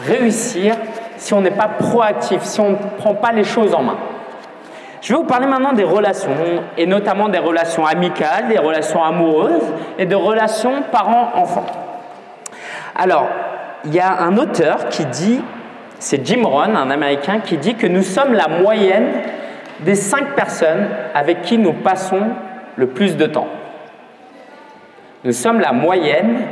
réussir 0.06 0.76
si 1.16 1.34
on 1.34 1.40
n'est 1.40 1.50
pas 1.50 1.68
proactif, 1.68 2.42
si 2.42 2.60
on 2.60 2.70
ne 2.70 2.76
prend 2.98 3.14
pas 3.14 3.32
les 3.32 3.44
choses 3.44 3.74
en 3.74 3.82
main. 3.82 3.96
Je 5.00 5.12
vais 5.12 5.18
vous 5.18 5.24
parler 5.24 5.46
maintenant 5.46 5.74
des 5.74 5.84
relations, 5.84 6.30
et 6.78 6.86
notamment 6.86 7.28
des 7.28 7.38
relations 7.38 7.84
amicales, 7.84 8.48
des 8.48 8.58
relations 8.58 9.04
amoureuses 9.04 9.70
et 9.98 10.06
des 10.06 10.14
relations 10.14 10.82
parents-enfants. 10.90 11.66
Alors, 12.96 13.28
il 13.84 13.94
y 13.94 14.00
a 14.00 14.22
un 14.22 14.38
auteur 14.38 14.88
qui 14.88 15.04
dit, 15.04 15.42
c'est 15.98 16.24
Jim 16.26 16.42
Rohn, 16.44 16.74
un 16.74 16.90
Américain, 16.90 17.40
qui 17.40 17.58
dit 17.58 17.74
que 17.74 17.86
nous 17.86 18.02
sommes 18.02 18.32
la 18.32 18.48
moyenne 18.48 19.08
des 19.80 19.94
cinq 19.94 20.34
personnes 20.34 20.88
avec 21.14 21.42
qui 21.42 21.58
nous 21.58 21.74
passons 21.74 22.22
le 22.76 22.86
plus 22.86 23.16
de 23.16 23.26
temps. 23.26 23.48
Nous 25.24 25.32
sommes 25.32 25.60
la 25.60 25.72
moyenne 25.72 26.42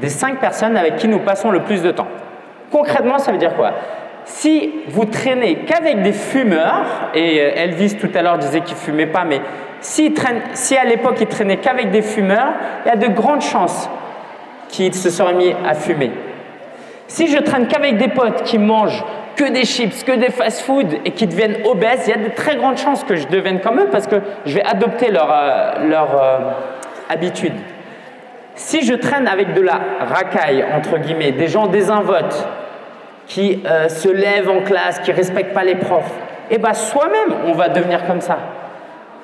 des 0.00 0.08
cinq 0.08 0.40
personnes 0.40 0.76
avec 0.76 0.96
qui 0.96 1.08
nous 1.08 1.18
passons 1.18 1.50
le 1.50 1.60
plus 1.60 1.82
de 1.82 1.90
temps. 1.90 2.08
Concrètement, 2.72 3.18
ça 3.18 3.32
veut 3.32 3.38
dire 3.38 3.54
quoi? 3.54 3.72
Si 4.24 4.72
vous 4.88 5.04
traînez 5.04 5.56
qu'avec 5.66 6.02
des 6.02 6.12
fumeurs, 6.12 7.10
et 7.14 7.40
euh, 7.40 7.50
Elvis 7.54 7.96
tout 7.96 8.10
à 8.14 8.22
l'heure 8.22 8.38
disait 8.38 8.62
qu'il 8.62 8.76
fumait 8.76 9.06
pas, 9.06 9.24
mais 9.24 9.40
si, 9.80 10.14
à 10.78 10.84
l'époque 10.84 11.16
il 11.20 11.26
traînait 11.26 11.58
qu'avec 11.58 11.90
des 11.90 12.00
fumeurs, 12.00 12.54
il 12.84 12.88
y 12.88 12.92
a 12.92 12.96
de 12.96 13.08
grandes 13.08 13.42
chances 13.42 13.90
qu'il 14.68 14.94
se 14.94 15.10
serait 15.10 15.34
mis 15.34 15.54
à 15.68 15.74
fumer. 15.74 16.10
Si 17.06 17.28
je 17.28 17.38
traîne 17.38 17.68
qu'avec 17.68 17.98
des 17.98 18.08
potes 18.08 18.42
qui 18.44 18.58
mangent 18.58 19.04
que 19.36 19.44
des 19.44 19.64
chips, 19.64 20.02
que 20.04 20.12
des 20.12 20.30
fast-food 20.30 20.86
et 21.04 21.10
qui 21.10 21.26
deviennent 21.26 21.58
obèses, 21.66 22.04
il 22.06 22.10
y 22.10 22.14
a 22.14 22.28
de 22.28 22.34
très 22.34 22.56
grandes 22.56 22.78
chances 22.78 23.04
que 23.04 23.16
je 23.16 23.28
devienne 23.28 23.60
comme 23.60 23.78
eux 23.78 23.88
parce 23.92 24.06
que 24.06 24.16
je 24.46 24.54
vais 24.54 24.64
adopter 24.64 25.10
leur, 25.10 25.30
euh, 25.30 25.72
euh, 25.92 26.38
habitude. 27.10 27.52
Si 28.54 28.82
je 28.82 28.94
traîne 28.94 29.26
avec 29.26 29.52
de 29.54 29.60
la 29.60 29.80
racaille, 30.00 30.64
entre 30.76 30.98
guillemets, 30.98 31.32
des 31.32 31.48
gens 31.48 31.66
désinvotes, 31.66 32.46
qui 33.26 33.62
euh, 33.66 33.88
se 33.88 34.08
lèvent 34.08 34.50
en 34.50 34.60
classe, 34.60 35.00
qui 35.00 35.10
respectent 35.10 35.54
pas 35.54 35.64
les 35.64 35.74
profs, 35.74 36.12
eh 36.50 36.58
bien 36.58 36.72
soi-même, 36.72 37.36
on 37.46 37.52
va 37.52 37.68
devenir 37.68 38.06
comme 38.06 38.20
ça. 38.20 38.38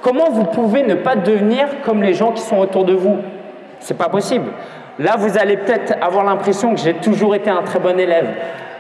Comment 0.03 0.31
vous 0.31 0.45
pouvez 0.45 0.83
ne 0.83 0.95
pas 0.95 1.15
devenir 1.15 1.67
comme 1.85 2.03
les 2.03 2.15
gens 2.15 2.33
qui 2.33 2.43
sont 2.43 2.59
autour 2.59 2.85
de 2.85 2.95
vous? 2.95 3.19
C'est 3.79 3.97
pas 3.97 4.09
possible. 4.09 4.51
Là, 4.99 5.15
vous 5.17 5.39
allez 5.39 5.59
peut-être 5.59 5.95
avoir 6.03 6.25
l'impression 6.25 6.75
que 6.75 6.81
j'ai 6.81 6.95
toujours 6.95 7.35
été 7.35 7.51
un 7.51 7.63
très 7.63 7.79
bon 7.79 7.99
élève. 7.99 8.27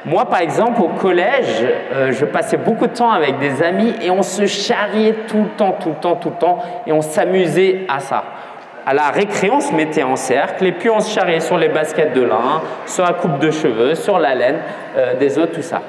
Moi, 0.04 0.25
par 0.25 0.40
exemple, 0.40 0.80
au 0.80 0.88
collège, 0.88 1.64
euh, 1.95 2.11
je 2.11 2.25
passais 2.25 2.57
beaucoup 2.57 2.87
de 2.87 2.92
temps 2.92 3.12
avec 3.12 3.38
des 3.38 3.62
amis 3.62 3.95
et 4.02 4.11
on 4.11 4.23
se 4.23 4.47
charriait 4.47 5.14
tout 5.28 5.42
le 5.42 5.49
temps, 5.50 5.76
tout 5.78 5.90
le 5.90 5.95
temps, 5.97 6.16
tout 6.16 6.30
le 6.30 6.37
temps, 6.37 6.59
et 6.87 6.92
on 6.92 7.02
s'amusait 7.02 7.83
à 7.88 8.00
ça 8.00 8.25
à 8.90 8.92
la 8.92 9.11
récré, 9.11 9.50
on 9.52 9.61
se 9.61 9.73
mettait 9.73 10.02
en 10.02 10.16
cercle 10.16 10.66
et 10.66 10.73
puis 10.73 10.90
on 10.90 10.99
se 10.99 11.14
charriait 11.14 11.38
sur 11.38 11.56
les 11.56 11.68
baskets 11.68 12.12
de 12.12 12.23
lin, 12.23 12.61
sur 12.87 13.04
la 13.04 13.12
coupe 13.12 13.38
de 13.38 13.52
cheveux, 13.52 13.94
sur 13.94 14.18
la 14.18 14.35
laine 14.35 14.59
euh, 14.97 15.14
des 15.14 15.38
autres, 15.38 15.52
tout 15.52 15.62
ça. 15.62 15.80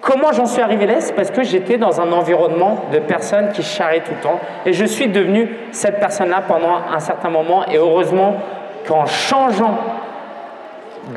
Comment 0.00 0.32
j'en 0.32 0.46
suis 0.46 0.62
arrivé 0.62 0.86
là? 0.86 0.94
C'est 1.00 1.12
parce 1.12 1.30
que 1.30 1.42
j'étais 1.42 1.76
dans 1.76 2.00
un 2.00 2.10
environnement 2.10 2.86
de 2.90 2.98
personnes 3.00 3.50
qui 3.52 3.62
charriaient 3.62 4.00
tout 4.00 4.14
le 4.16 4.22
temps 4.22 4.40
et 4.64 4.72
je 4.72 4.86
suis 4.86 5.08
devenu 5.08 5.56
cette 5.70 6.00
personne-là 6.00 6.42
pendant 6.48 6.74
un 6.90 7.00
certain 7.00 7.28
moment 7.28 7.66
et 7.68 7.76
heureusement 7.76 8.36
qu'en 8.86 9.04
changeant 9.04 9.76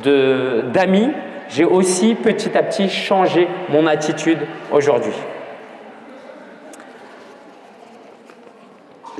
d'amis, 0.04 1.12
j'ai 1.48 1.64
aussi 1.64 2.14
petit 2.14 2.58
à 2.58 2.64
petit 2.64 2.90
changé 2.90 3.48
mon 3.70 3.88
attitude 3.88 4.40
aujourd'hui. 4.70 5.14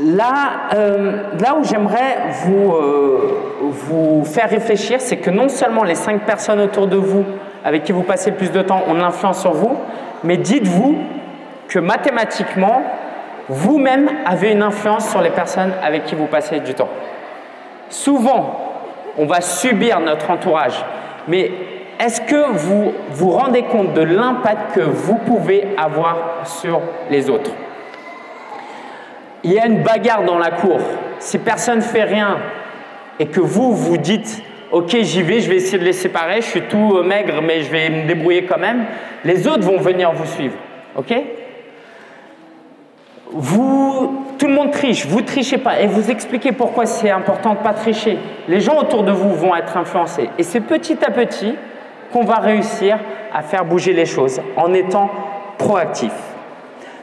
Là, 0.04 0.70
euh, 0.74 1.24
là 1.40 1.56
où 1.60 1.64
j'aimerais 1.64 2.18
vous, 2.44 2.74
euh, 2.74 3.38
vous 3.62 4.26
faire 4.26 4.50
réfléchir, 4.50 5.00
c'est 5.00 5.18
que 5.18 5.30
non 5.30 5.48
seulement 5.48 5.84
les 5.84 5.96
cinq 5.96 6.22
personnes 6.22 6.60
autour 6.60 6.88
de 6.88 6.98
vous 6.98 7.24
avec 7.64 7.84
qui 7.84 7.92
vous 7.92 8.02
passez 8.02 8.32
le 8.32 8.38
plus 8.38 8.52
de 8.52 8.62
temps 8.62 8.84
ont 8.88 8.96
une 8.96 9.02
influence 9.02 9.42
sur 9.42 9.54
vous, 9.54 9.78
mais 10.24 10.38
dites-vous 10.38 10.98
que 11.68 11.78
mathématiquement, 11.78 12.82
vous-même 13.48 14.10
avez 14.26 14.52
une 14.52 14.64
influence 14.64 15.10
sur 15.10 15.22
les 15.22 15.30
personnes 15.30 15.74
avec 15.84 16.06
qui 16.06 16.16
vous 16.16 16.26
passez 16.26 16.60
du 16.60 16.74
temps. 16.74 16.90
Souvent, 17.90 18.60
on 19.18 19.26
va 19.26 19.42
subir 19.42 20.00
notre 20.00 20.32
entourage, 20.32 20.84
mais 21.28 21.52
est-ce 22.00 22.22
que 22.22 22.52
vous 22.54 22.94
vous 23.12 23.30
rendez 23.30 23.64
compte 23.64 23.94
de 23.94 24.02
l'impact 24.02 24.74
que 24.74 24.82
vous 24.82 25.16
pouvez 25.16 25.76
avoir 25.78 26.42
sur 26.46 26.82
les 27.12 27.30
autres? 27.30 27.52
Il 29.44 29.54
y 29.54 29.60
a 29.60 29.66
une 29.66 29.84
bagarre 29.84 30.24
dans 30.24 30.38
la 30.38 30.52
cour, 30.52 30.80
si 31.20 31.38
personne 31.38 31.78
ne 31.78 31.82
fait 31.82 32.04
rien 32.04 32.38
et 33.20 33.28
que 33.28 33.40
vous, 33.40 33.74
vous 33.74 33.98
dites 33.98 34.44
Ok, 34.72 34.96
j'y 35.02 35.22
vais, 35.22 35.42
je 35.42 35.50
vais 35.50 35.58
essayer 35.58 35.78
de 35.78 35.84
les 35.84 35.92
séparer, 35.92 36.38
je 36.38 36.48
suis 36.48 36.62
tout 36.62 36.96
euh, 36.96 37.04
maigre, 37.04 37.42
mais 37.42 37.62
je 37.62 37.70
vais 37.70 37.90
me 37.90 38.08
débrouiller 38.08 38.46
quand 38.46 38.58
même, 38.58 38.86
les 39.26 39.46
autres 39.46 39.64
vont 39.64 39.78
venir 39.78 40.14
vous 40.14 40.26
suivre. 40.26 40.56
Ok? 40.96 41.14
Vous, 43.34 44.26
tout 44.38 44.48
le 44.48 44.54
monde 44.54 44.72
triche, 44.72 45.06
vous 45.06 45.22
trichez 45.22 45.58
pas 45.58 45.82
et 45.82 45.88
vous 45.88 46.10
expliquez 46.10 46.54
pourquoi 46.54 46.86
c'est 46.86 47.10
important 47.10 47.54
de 47.54 47.60
pas 47.60 47.74
tricher. 47.74 48.18
Les 48.48 48.62
gens 48.62 48.80
autour 48.80 49.04
de 49.04 49.12
vous 49.12 49.34
vont 49.34 49.56
être 49.56 49.76
influencés 49.76 50.30
et 50.38 50.44
c'est 50.44 50.62
petit 50.62 50.98
à 51.06 51.12
petit 51.12 51.56
qu'on 52.14 52.24
va 52.24 52.36
réussir 52.36 52.98
à 53.34 53.42
faire 53.42 53.66
bouger 53.66 53.92
les 53.92 54.06
choses 54.06 54.42
en 54.56 54.74
étant 54.74 55.10
proactif. 55.58 56.14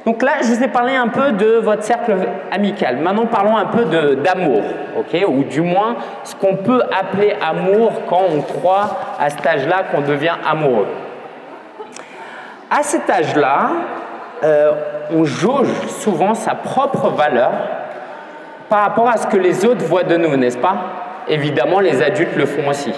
Donc 0.07 0.23
là, 0.23 0.33
je 0.41 0.47
vous 0.47 0.63
ai 0.63 0.69
parlé 0.69 0.95
un 0.95 1.09
peu 1.09 1.33
de 1.33 1.59
votre 1.59 1.83
cercle 1.83 2.17
amical. 2.51 2.97
Maintenant, 2.99 3.27
parlons 3.27 3.57
un 3.57 3.67
peu 3.67 3.85
d'amour, 4.17 4.63
ok? 4.99 5.25
Ou 5.29 5.45
du 5.45 5.61
moins, 5.61 5.97
ce 6.25 6.35
qu'on 6.35 6.57
peut 6.57 6.81
appeler 6.99 7.35
amour 7.47 7.93
quand 8.09 8.23
on 8.35 8.41
croit 8.41 8.97
à 9.19 9.29
cet 9.29 9.47
âge-là 9.47 9.85
qu'on 9.91 10.01
devient 10.01 10.37
amoureux. 10.49 10.87
À 12.71 12.83
cet 12.83 13.09
âge-là, 13.11 13.71
euh, 14.45 14.73
on 15.11 15.25
jauge 15.25 15.73
souvent 15.89 16.35
sa 16.35 16.55
propre 16.55 17.09
valeur 17.09 17.51
par 18.69 18.83
rapport 18.83 19.09
à 19.09 19.17
ce 19.17 19.27
que 19.27 19.37
les 19.37 19.65
autres 19.65 19.85
voient 19.85 20.05
de 20.05 20.17
nous, 20.17 20.37
n'est-ce 20.37 20.59
pas? 20.59 20.77
Évidemment, 21.29 21.81
les 21.81 22.03
adultes 22.03 22.37
le 22.37 22.47
font 22.47 22.69
aussi. 22.69 22.93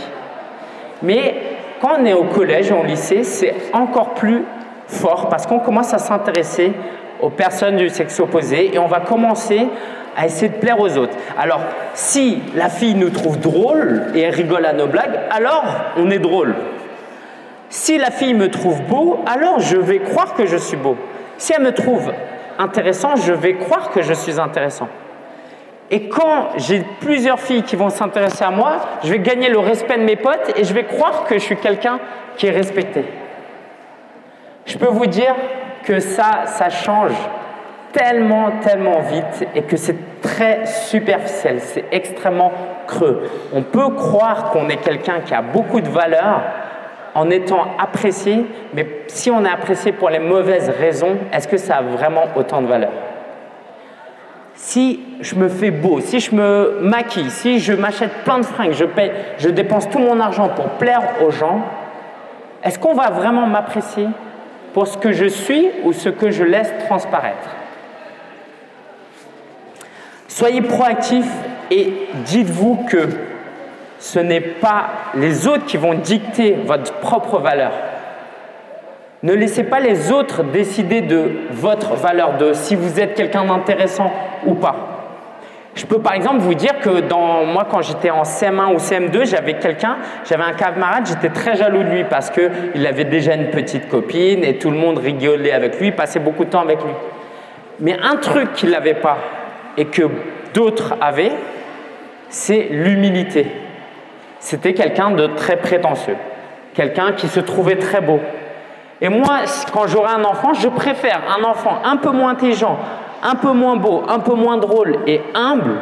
Mais 1.02 1.35
quand 1.80 1.97
on 2.00 2.04
est 2.04 2.12
au 2.12 2.25
collège, 2.25 2.71
au 2.73 2.83
lycée, 2.83 3.25
c'est 3.25 3.54
encore 3.73 4.14
plus 4.14 4.45
fort 4.90 5.28
parce 5.28 5.47
qu'on 5.47 5.61
commence 5.61 5.94
à 5.94 5.99
s'intéresser 5.99 6.73
aux 7.20 7.30
personnes 7.30 7.76
du 7.76 7.88
sexe 7.88 8.18
opposé 8.20 8.75
et 8.75 8.78
on 8.78 8.87
va 8.87 9.00
commencer 9.00 9.68
à 10.16 10.26
essayer 10.26 10.49
de 10.49 10.56
plaire 10.56 10.80
aux 10.80 10.97
autres. 10.97 11.14
Alors, 11.38 11.61
si 11.94 12.42
la 12.54 12.68
fille 12.68 12.94
nous 12.94 13.11
trouve 13.11 13.38
drôle 13.38 14.06
et 14.14 14.20
elle 14.20 14.35
rigole 14.35 14.66
à 14.66 14.73
nos 14.73 14.87
blagues, 14.87 15.18
alors 15.30 15.64
on 15.97 16.11
est 16.11 16.18
drôle. 16.18 16.54
Si 17.68 17.99
la 17.99 18.11
fille 18.11 18.35
me 18.35 18.50
trouve 18.50 18.82
beau, 18.82 19.20
alors 19.26 19.61
je 19.61 19.76
vais 19.76 20.00
croire 20.00 20.35
que 20.35 20.47
je 20.47 20.56
suis 20.56 20.76
beau. 20.76 20.97
Si 21.38 21.52
elle 21.56 21.62
me 21.62 21.73
trouve 21.73 22.12
intéressant, 22.59 23.16
je 23.16 23.32
vais 23.32 23.54
croire 23.54 23.90
que 23.90 24.02
je 24.02 24.12
suis 24.12 24.40
intéressant. 24.40 24.88
Et 25.92 26.09
quand 26.09 26.50
j'ai 26.56 26.85
plusieurs 27.00 27.40
filles 27.40 27.62
qui 27.62 27.76
vont 27.76 27.90
s'intéresser 27.90 28.44
à 28.44 28.50
moi, 28.50 28.76
je 29.02 29.11
vais 29.11 29.18
gagner 29.18 29.49
le 29.49 29.59
respect 29.59 29.99
de 29.99 30.04
mes 30.04 30.16
potes 30.16 30.52
et 30.56 30.64
je 30.64 30.73
vais 30.73 30.85
croire 30.85 31.25
que 31.25 31.35
je 31.35 31.40
suis 31.40 31.56
quelqu'un 31.56 31.99
qui 32.37 32.47
est 32.47 32.52
respecté. 32.52 33.04
Je 34.67 34.79
peux 34.79 34.87
vous 34.87 35.07
dire 35.07 35.35
que 35.85 36.00
ça, 36.00 36.47
ça 36.47 36.69
change 36.69 37.12
tellement, 37.93 38.52
tellement 38.61 39.00
vite 39.00 39.49
et 39.55 39.62
que 39.62 39.76
c'est 39.76 40.21
très 40.21 40.67
superficiel, 40.67 41.61
c'est 41.61 41.85
extrêmement 41.90 42.52
creux. 42.87 43.23
On 43.52 43.62
peut 43.62 43.88
croire 43.90 44.50
qu'on 44.50 44.69
est 44.69 44.76
quelqu'un 44.76 45.21
qui 45.25 45.35
a 45.35 45.43
beaucoup 45.43 45.81
de 45.81 45.88
valeur 45.88 46.43
en 47.14 47.29
étant 47.31 47.67
apprécié, 47.79 48.47
mais 48.75 48.87
si 49.09 49.31
on 49.31 49.45
est 49.45 49.50
apprécié 49.50 49.93
pour 49.93 50.11
les 50.11 50.21
mauvaises 50.21 50.69
raisons, 50.69 51.17
est-ce 51.33 51.49
que 51.49 51.57
ça 51.57 51.79
a 51.79 51.83
vraiment 51.83 52.25
autant 52.37 52.62
de 52.62 52.67
valeur? 52.67 52.93
Si 54.55 55.00
je 55.21 55.35
me 55.35 55.49
fais 55.49 55.71
beau, 55.71 56.00
si 56.00 56.21
je 56.21 56.35
me 56.35 56.81
maquille, 56.83 57.31
si 57.31 57.59
je 57.59 57.73
m'achète 57.73 58.12
plein 58.25 58.38
de 58.38 58.45
fringues, 58.45 58.73
je, 58.73 58.85
je 59.38 59.49
dépense 59.49 59.88
tout 59.88 59.99
mon 59.99 60.21
argent 60.21 60.49
pour 60.49 60.67
plaire 60.71 61.02
aux 61.25 61.31
gens, 61.31 61.62
est-ce 62.62 62.79
qu'on 62.79 62.95
va 62.95 63.11
vraiment 63.11 63.47
m'apprécier? 63.47 64.07
Pour 64.72 64.86
ce 64.86 64.98
que 64.98 65.12
je 65.12 65.26
suis 65.26 65.68
ou 65.84 65.92
ce 65.92 66.08
que 66.08 66.30
je 66.30 66.44
laisse 66.44 66.72
transparaître 66.86 67.48
Soyez 70.28 70.62
proactif 70.62 71.26
et 71.70 71.92
dites-vous 72.24 72.84
que 72.88 73.08
ce 73.98 74.18
n'est 74.18 74.40
pas 74.40 74.88
les 75.14 75.46
autres 75.46 75.66
qui 75.66 75.76
vont 75.76 75.94
dicter 75.94 76.56
votre 76.64 76.94
propre 76.94 77.38
valeur. 77.38 77.72
Ne 79.22 79.34
laissez 79.34 79.64
pas 79.64 79.80
les 79.80 80.10
autres 80.10 80.42
décider 80.42 81.02
de 81.02 81.32
votre 81.50 81.94
valeur, 81.94 82.38
de 82.38 82.54
si 82.54 82.74
vous 82.74 82.98
êtes 82.98 83.14
quelqu'un 83.14 83.44
d'intéressant 83.44 84.10
ou 84.46 84.54
pas. 84.54 84.89
Je 85.74 85.86
peux 85.86 86.00
par 86.00 86.14
exemple 86.14 86.38
vous 86.38 86.54
dire 86.54 86.80
que 86.80 87.00
dans, 87.00 87.44
moi, 87.44 87.66
quand 87.70 87.80
j'étais 87.80 88.10
en 88.10 88.22
CM1 88.22 88.74
ou 88.74 88.78
CM2, 88.78 89.24
j'avais 89.24 89.54
quelqu'un, 89.54 89.98
j'avais 90.28 90.42
un 90.42 90.52
camarade, 90.52 91.06
j'étais 91.06 91.28
très 91.28 91.56
jaloux 91.56 91.84
de 91.84 91.88
lui 91.88 92.04
parce 92.04 92.30
qu'il 92.30 92.86
avait 92.86 93.04
déjà 93.04 93.34
une 93.34 93.50
petite 93.50 93.88
copine 93.88 94.42
et 94.42 94.58
tout 94.58 94.70
le 94.70 94.76
monde 94.76 94.98
rigolait 94.98 95.52
avec 95.52 95.80
lui, 95.80 95.92
passait 95.92 96.18
beaucoup 96.18 96.44
de 96.44 96.50
temps 96.50 96.60
avec 96.60 96.82
lui. 96.82 96.92
Mais 97.78 97.96
un 98.02 98.16
truc 98.16 98.52
qu'il 98.54 98.70
n'avait 98.70 98.94
pas 98.94 99.18
et 99.76 99.86
que 99.86 100.02
d'autres 100.52 100.96
avaient, 101.00 101.32
c'est 102.28 102.68
l'humilité. 102.70 103.46
C'était 104.40 104.74
quelqu'un 104.74 105.12
de 105.12 105.26
très 105.28 105.56
prétentieux, 105.56 106.16
quelqu'un 106.74 107.12
qui 107.12 107.28
se 107.28 107.40
trouvait 107.40 107.76
très 107.76 108.00
beau. 108.00 108.20
Et 109.00 109.08
moi, 109.08 109.40
quand 109.72 109.86
j'aurai 109.86 110.12
un 110.12 110.24
enfant, 110.24 110.52
je 110.52 110.68
préfère 110.68 111.20
un 111.38 111.44
enfant 111.44 111.78
un 111.84 111.96
peu 111.96 112.10
moins 112.10 112.32
intelligent, 112.32 112.78
un 113.22 113.34
peu 113.34 113.52
moins 113.52 113.76
beau, 113.76 114.02
un 114.08 114.20
peu 114.20 114.34
moins 114.34 114.56
drôle 114.56 114.98
et 115.06 115.20
humble 115.34 115.76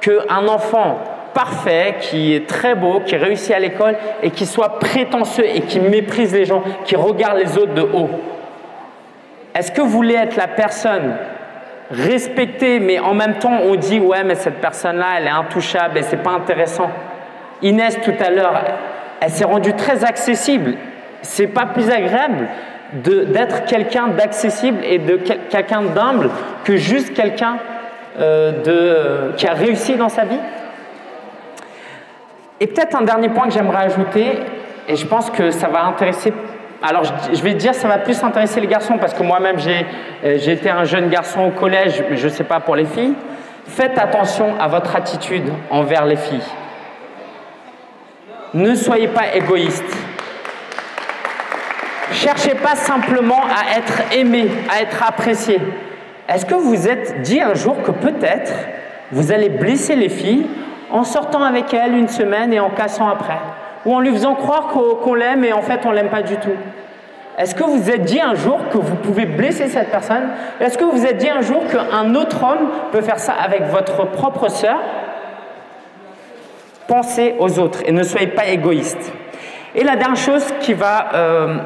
qu'un 0.00 0.48
enfant 0.48 0.98
parfait, 1.34 1.96
qui 2.00 2.34
est 2.34 2.46
très 2.48 2.74
beau, 2.74 3.00
qui 3.04 3.16
réussit 3.16 3.52
à 3.54 3.58
l'école 3.58 3.96
et 4.22 4.30
qui 4.30 4.46
soit 4.46 4.78
prétentieux 4.78 5.44
et 5.46 5.60
qui 5.62 5.80
méprise 5.80 6.32
les 6.32 6.46
gens, 6.46 6.62
qui 6.84 6.96
regarde 6.96 7.38
les 7.38 7.58
autres 7.58 7.74
de 7.74 7.82
haut. 7.82 8.08
Est-ce 9.54 9.70
que 9.70 9.80
vous 9.80 9.88
voulez 9.88 10.14
être 10.14 10.36
la 10.36 10.48
personne 10.48 11.16
respectée, 11.90 12.80
mais 12.80 12.98
en 12.98 13.14
même 13.14 13.34
temps 13.34 13.58
on 13.64 13.76
dit 13.76 14.00
ouais 14.00 14.24
mais 14.24 14.34
cette 14.34 14.60
personne-là 14.60 15.06
elle 15.18 15.26
est 15.26 15.30
intouchable 15.30 15.98
et 15.98 16.02
c'est 16.02 16.16
pas 16.16 16.32
intéressant 16.32 16.90
Inès 17.62 17.98
tout 18.00 18.14
à 18.20 18.30
l'heure, 18.30 18.62
elle 19.20 19.30
s'est 19.30 19.44
rendue 19.44 19.72
très 19.72 20.04
accessible. 20.04 20.74
C'est 21.22 21.46
pas 21.46 21.66
plus 21.66 21.90
agréable 21.90 22.48
d'être 22.92 23.64
quelqu'un 23.64 24.08
d'accessible 24.08 24.78
et 24.84 24.98
de 24.98 25.16
quelqu'un 25.16 25.82
d'humble 25.82 26.30
que 26.64 26.76
juste 26.76 27.14
quelqu'un 27.14 27.58
euh, 28.18 29.32
qui 29.36 29.46
a 29.46 29.52
réussi 29.52 29.96
dans 29.96 30.08
sa 30.08 30.24
vie. 30.24 30.38
Et 32.60 32.66
peut-être 32.66 32.96
un 32.96 33.02
dernier 33.02 33.28
point 33.28 33.46
que 33.46 33.52
j'aimerais 33.52 33.84
ajouter, 33.84 34.38
et 34.88 34.96
je 34.96 35.06
pense 35.06 35.30
que 35.30 35.50
ça 35.50 35.68
va 35.68 35.84
intéresser. 35.84 36.32
Alors, 36.82 37.02
je, 37.04 37.42
vais 37.42 37.54
dire, 37.54 37.74
ça 37.74 37.88
va 37.88 37.98
plus 37.98 38.22
intéresser 38.22 38.60
les 38.60 38.66
garçons 38.66 38.98
parce 38.98 39.14
que 39.14 39.22
moi-même, 39.22 39.58
j'ai 39.58 39.84
euh, 40.24 40.38
été 40.38 40.70
un 40.70 40.84
jeune 40.84 41.08
garçon 41.08 41.46
au 41.46 41.50
collège, 41.50 42.02
mais 42.08 42.16
je 42.16 42.26
ne 42.26 42.32
sais 42.32 42.44
pas 42.44 42.60
pour 42.60 42.76
les 42.76 42.84
filles. 42.84 43.14
Faites 43.66 43.98
attention 43.98 44.54
à 44.60 44.68
votre 44.68 44.94
attitude 44.94 45.50
envers 45.70 46.06
les 46.06 46.16
filles. 46.16 46.44
Ne 48.54 48.74
soyez 48.74 49.08
pas 49.08 49.34
égoïste. 49.34 49.95
Cherchez 52.12 52.54
pas 52.54 52.76
simplement 52.76 53.40
à 53.44 53.78
être 53.78 54.14
aimé, 54.14 54.48
à 54.70 54.82
être 54.82 55.02
apprécié. 55.06 55.60
Est-ce 56.28 56.46
que 56.46 56.54
vous 56.54 56.88
êtes 56.88 57.22
dit 57.22 57.40
un 57.40 57.54
jour 57.54 57.82
que 57.82 57.90
peut-être 57.90 58.52
vous 59.12 59.32
allez 59.32 59.48
blesser 59.48 59.96
les 59.96 60.08
filles 60.08 60.46
en 60.90 61.04
sortant 61.04 61.42
avec 61.42 61.72
elles 61.74 61.96
une 61.96 62.08
semaine 62.08 62.52
et 62.52 62.60
en 62.60 62.70
cassant 62.70 63.08
après? 63.08 63.38
Ou 63.84 63.94
en 63.94 64.00
lui 64.00 64.10
faisant 64.12 64.34
croire 64.34 64.68
qu'on 64.68 65.14
l'aime 65.14 65.44
et 65.44 65.52
en 65.52 65.62
fait 65.62 65.84
on 65.84 65.92
l'aime 65.92 66.08
pas 66.08 66.22
du 66.22 66.36
tout? 66.36 66.56
Est-ce 67.38 67.54
que 67.54 67.64
vous 67.64 67.90
êtes 67.90 68.04
dit 68.04 68.20
un 68.20 68.34
jour 68.34 68.58
que 68.72 68.78
vous 68.78 68.96
pouvez 68.96 69.26
blesser 69.26 69.68
cette 69.68 69.90
personne? 69.90 70.30
Est-ce 70.58 70.78
que 70.78 70.84
vous 70.84 71.04
êtes 71.04 71.18
dit 71.18 71.28
un 71.28 71.42
jour 71.42 71.62
qu'un 71.66 72.14
autre 72.14 72.42
homme 72.42 72.70
peut 72.92 73.02
faire 73.02 73.18
ça 73.18 73.34
avec 73.34 73.64
votre 73.64 74.06
propre 74.06 74.48
sœur? 74.48 74.78
Pensez 76.88 77.34
aux 77.38 77.58
autres 77.58 77.80
et 77.84 77.92
ne 77.92 78.02
soyez 78.04 78.28
pas 78.28 78.46
égoïste. 78.46 79.12
Et 79.74 79.84
la 79.84 79.96
dernière 79.96 80.16
chose 80.16 80.46
qui 80.60 80.72
va, 80.72 81.08
euh, 81.14 81.56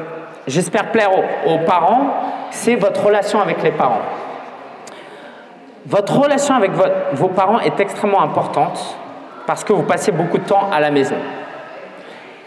j'espère, 0.47 0.91
plaire 0.91 1.11
aux, 1.45 1.59
parents, 1.59 2.13
c'est 2.51 2.75
votre 2.75 3.05
relation 3.05 3.41
avec 3.41 3.61
les 3.63 3.71
parents. 3.71 4.01
Votre 5.85 6.19
relation 6.19 6.55
avec 6.55 6.71
vos 7.13 7.29
parents 7.29 7.59
est 7.59 7.79
extrêmement 7.79 8.21
importante 8.21 8.97
parce 9.47 9.63
que 9.63 9.73
vous 9.73 9.83
passez 9.83 10.11
beaucoup 10.11 10.37
de 10.37 10.45
temps 10.45 10.69
à 10.71 10.79
la 10.79 10.91
maison. 10.91 11.15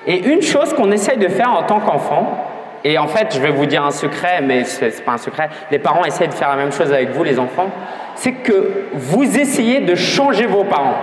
Et 0.07 0.19
une 0.19 0.43
chose 0.43 0.73
qu'on 0.75 0.93
essaye 0.93 1.19
de 1.19 1.29
faire 1.29 1.53
en 1.53 1.63
tant 1.65 1.81
qu'enfant, 1.81 2.39
et 2.85 2.99
en 2.99 3.07
fait, 3.07 3.35
je 3.35 3.41
vais 3.41 3.51
vous 3.51 3.67
dire 3.67 3.83
un 3.85 3.91
secret, 3.91 4.41
mais 4.43 4.65
ce 4.65 4.85
n'est 4.85 4.91
pas 4.91 5.13
un 5.13 5.19
secret, 5.19 5.49
les 5.71 5.79
parents 5.79 6.05
essayent 6.05 6.29
de 6.29 6.35
faire 6.35 6.51
la 6.51 6.57
même 6.57 6.73
chose 6.73 6.93
avec 6.93 7.11
vous, 7.11 7.25
les 7.25 7.39
enfants, 7.39 7.71
c'est 8.15 8.33
que 8.33 8.85
vous 8.93 9.39
essayez 9.39 9.81
de 9.81 9.95
changer 9.95 10.47
vos 10.47 10.65
parents. 10.65 10.99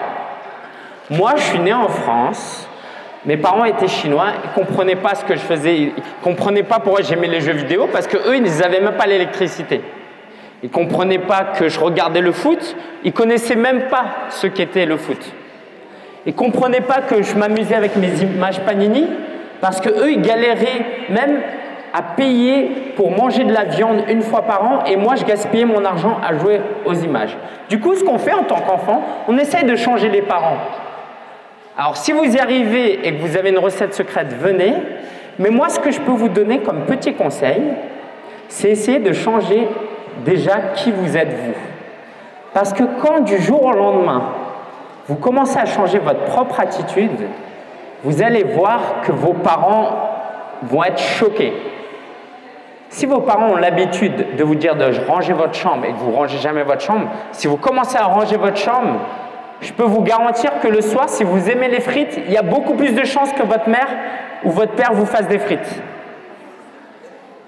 Moi, 1.09 1.33
je 1.35 1.41
suis 1.41 1.59
né 1.59 1.73
en 1.73 1.89
France. 1.89 2.69
Mes 3.25 3.37
parents 3.37 3.65
étaient 3.65 3.87
chinois, 3.87 4.29
ils 4.43 4.49
ne 4.49 4.65
comprenaient 4.65 4.95
pas 4.95 5.13
ce 5.13 5.23
que 5.23 5.35
je 5.35 5.41
faisais, 5.41 5.77
ils 5.77 5.87
ne 5.87 6.23
comprenaient 6.23 6.63
pas 6.63 6.79
pourquoi 6.79 7.03
j'aimais 7.03 7.27
les 7.27 7.41
jeux 7.41 7.53
vidéo, 7.53 7.87
parce 7.91 8.07
qu'eux, 8.07 8.35
ils 8.35 8.41
n'avaient 8.41 8.81
même 8.81 8.95
pas 8.95 9.05
l'électricité. 9.05 9.81
Ils 10.63 10.69
ne 10.69 10.73
comprenaient 10.73 11.19
pas 11.19 11.43
que 11.57 11.69
je 11.69 11.79
regardais 11.79 12.21
le 12.21 12.31
foot, 12.31 12.75
ils 13.03 13.13
connaissaient 13.13 13.55
même 13.55 13.89
pas 13.89 14.05
ce 14.29 14.47
qu'était 14.47 14.87
le 14.87 14.97
foot. 14.97 15.23
Ils 16.25 16.33
comprenaient 16.33 16.81
pas 16.81 17.01
que 17.01 17.21
je 17.21 17.35
m'amusais 17.35 17.75
avec 17.75 17.95
mes 17.95 18.11
images 18.21 18.59
Panini, 18.61 19.05
parce 19.59 19.81
qu'eux, 19.81 20.11
ils 20.11 20.21
galéraient 20.21 20.85
même 21.09 21.41
à 21.93 22.01
payer 22.01 22.93
pour 22.95 23.11
manger 23.11 23.43
de 23.43 23.53
la 23.53 23.65
viande 23.65 24.03
une 24.07 24.23
fois 24.23 24.43
par 24.43 24.63
an, 24.63 24.83
et 24.87 24.95
moi, 24.95 25.15
je 25.15 25.25
gaspillais 25.25 25.65
mon 25.65 25.85
argent 25.85 26.17
à 26.27 26.35
jouer 26.39 26.59
aux 26.85 26.95
images. 26.95 27.37
Du 27.69 27.79
coup, 27.79 27.93
ce 27.93 28.03
qu'on 28.03 28.17
fait 28.17 28.33
en 28.33 28.43
tant 28.43 28.61
qu'enfant, 28.61 29.03
on 29.27 29.37
essaye 29.37 29.65
de 29.65 29.75
changer 29.75 30.09
les 30.09 30.23
parents. 30.23 30.57
Alors 31.81 31.97
si 31.97 32.11
vous 32.11 32.23
y 32.23 32.37
arrivez 32.37 33.07
et 33.07 33.15
que 33.15 33.21
vous 33.23 33.37
avez 33.37 33.49
une 33.49 33.57
recette 33.57 33.95
secrète, 33.95 34.35
venez. 34.39 34.75
Mais 35.39 35.49
moi, 35.49 35.67
ce 35.67 35.79
que 35.79 35.89
je 35.89 35.99
peux 35.99 36.11
vous 36.11 36.29
donner 36.29 36.59
comme 36.59 36.81
petit 36.81 37.15
conseil, 37.15 37.59
c'est 38.49 38.69
essayer 38.69 38.99
de 38.99 39.11
changer 39.13 39.67
déjà 40.23 40.59
qui 40.75 40.91
vous 40.91 41.17
êtes 41.17 41.33
vous. 41.33 41.55
Parce 42.53 42.71
que 42.71 42.83
quand 43.01 43.21
du 43.21 43.41
jour 43.41 43.65
au 43.65 43.71
lendemain, 43.71 44.25
vous 45.07 45.15
commencez 45.15 45.57
à 45.57 45.65
changer 45.65 45.97
votre 45.97 46.23
propre 46.25 46.59
attitude, 46.59 47.27
vous 48.03 48.21
allez 48.21 48.43
voir 48.43 49.01
que 49.01 49.11
vos 49.11 49.33
parents 49.33 50.11
vont 50.61 50.83
être 50.83 50.99
choqués. 50.99 51.53
Si 52.89 53.07
vos 53.07 53.21
parents 53.21 53.53
ont 53.53 53.57
l'habitude 53.57 54.35
de 54.35 54.43
vous 54.43 54.53
dire 54.53 54.75
de 54.75 54.85
ranger 55.07 55.33
votre 55.33 55.55
chambre 55.55 55.85
et 55.85 55.93
que 55.93 55.97
vous 55.97 56.11
rangez 56.11 56.37
jamais 56.37 56.61
votre 56.61 56.81
chambre, 56.81 57.07
si 57.31 57.47
vous 57.47 57.57
commencez 57.57 57.97
à 57.97 58.03
ranger 58.03 58.37
votre 58.37 58.57
chambre, 58.57 58.99
je 59.61 59.71
peux 59.73 59.83
vous 59.83 60.01
garantir 60.01 60.59
que 60.59 60.67
le 60.67 60.81
soir, 60.81 61.07
si 61.07 61.23
vous 61.23 61.49
aimez 61.49 61.69
les 61.69 61.79
frites, 61.79 62.19
il 62.25 62.33
y 62.33 62.37
a 62.37 62.41
beaucoup 62.41 62.73
plus 62.73 62.93
de 62.93 63.05
chances 63.05 63.31
que 63.31 63.43
votre 63.43 63.69
mère 63.69 63.87
ou 64.43 64.49
votre 64.49 64.73
père 64.73 64.93
vous 64.93 65.05
fasse 65.05 65.27
des 65.27 65.37
frites. 65.37 65.81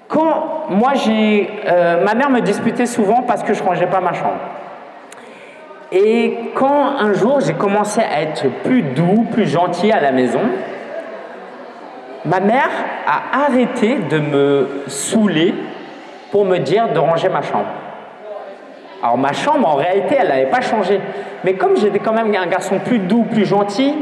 Quand 0.07 0.65
moi, 0.69 0.93
j'ai, 0.93 1.49
euh, 1.67 2.03
ma 2.03 2.13
mère 2.13 2.29
me 2.29 2.41
disputait 2.41 2.85
souvent 2.85 3.23
parce 3.23 3.41
que 3.41 3.53
je 3.53 3.63
rangeais 3.63 3.87
pas 3.87 3.99
ma 3.99 4.13
chambre. 4.13 4.39
Et 5.91 6.51
quand 6.55 6.97
un 6.99 7.13
jour 7.13 7.39
j'ai 7.39 7.53
commencé 7.53 8.01
à 8.01 8.21
être 8.21 8.47
plus 8.63 8.81
doux, 8.81 9.27
plus 9.31 9.47
gentil 9.47 9.91
à 9.91 9.99
la 9.99 10.11
maison, 10.11 10.41
ma 12.25 12.39
mère 12.39 12.69
a 13.07 13.45
arrêté 13.45 13.97
de 14.09 14.19
me 14.19 14.83
saouler 14.87 15.53
pour 16.31 16.45
me 16.45 16.57
dire 16.57 16.93
de 16.93 16.99
ranger 16.99 17.29
ma 17.29 17.41
chambre. 17.41 17.69
Alors 19.03 19.17
ma 19.17 19.33
chambre, 19.33 19.67
en 19.67 19.75
réalité, 19.75 20.15
elle 20.17 20.29
n'avait 20.29 20.45
pas 20.49 20.61
changé. 20.61 21.01
Mais 21.43 21.55
comme 21.55 21.75
j'étais 21.75 21.99
quand 21.99 22.13
même 22.13 22.33
un 22.33 22.47
garçon 22.47 22.79
plus 22.79 22.99
doux, 22.99 23.23
plus 23.23 23.43
gentil, 23.45 23.93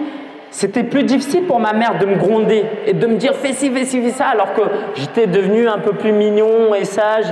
c'était 0.51 0.83
plus 0.83 1.03
difficile 1.03 1.45
pour 1.47 1.59
ma 1.59 1.73
mère 1.73 1.97
de 1.97 2.05
me 2.05 2.17
gronder 2.17 2.63
et 2.85 2.93
de 2.93 3.07
me 3.07 3.15
dire 3.15 3.33
fais 3.33 3.53
ci, 3.53 3.71
fais 3.71 3.85
ci, 3.85 3.99
fais 3.99 4.11
ça, 4.11 4.27
alors 4.27 4.53
que 4.53 4.61
j'étais 4.93 5.25
devenu 5.25 5.67
un 5.67 5.79
peu 5.79 5.93
plus 5.93 6.11
mignon 6.11 6.75
et 6.75 6.85
sage 6.85 7.31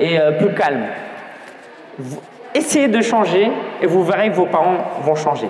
et, 0.00 0.18
euh, 0.18 0.32
plus 0.32 0.52
calme. 0.52 0.82
essayez 2.54 2.88
de 2.88 3.00
changer 3.02 3.52
et 3.80 3.86
vous 3.86 4.02
verrez 4.02 4.30
que 4.30 4.34
vos 4.34 4.46
parents 4.46 4.78
vont 5.02 5.14
changer. 5.14 5.48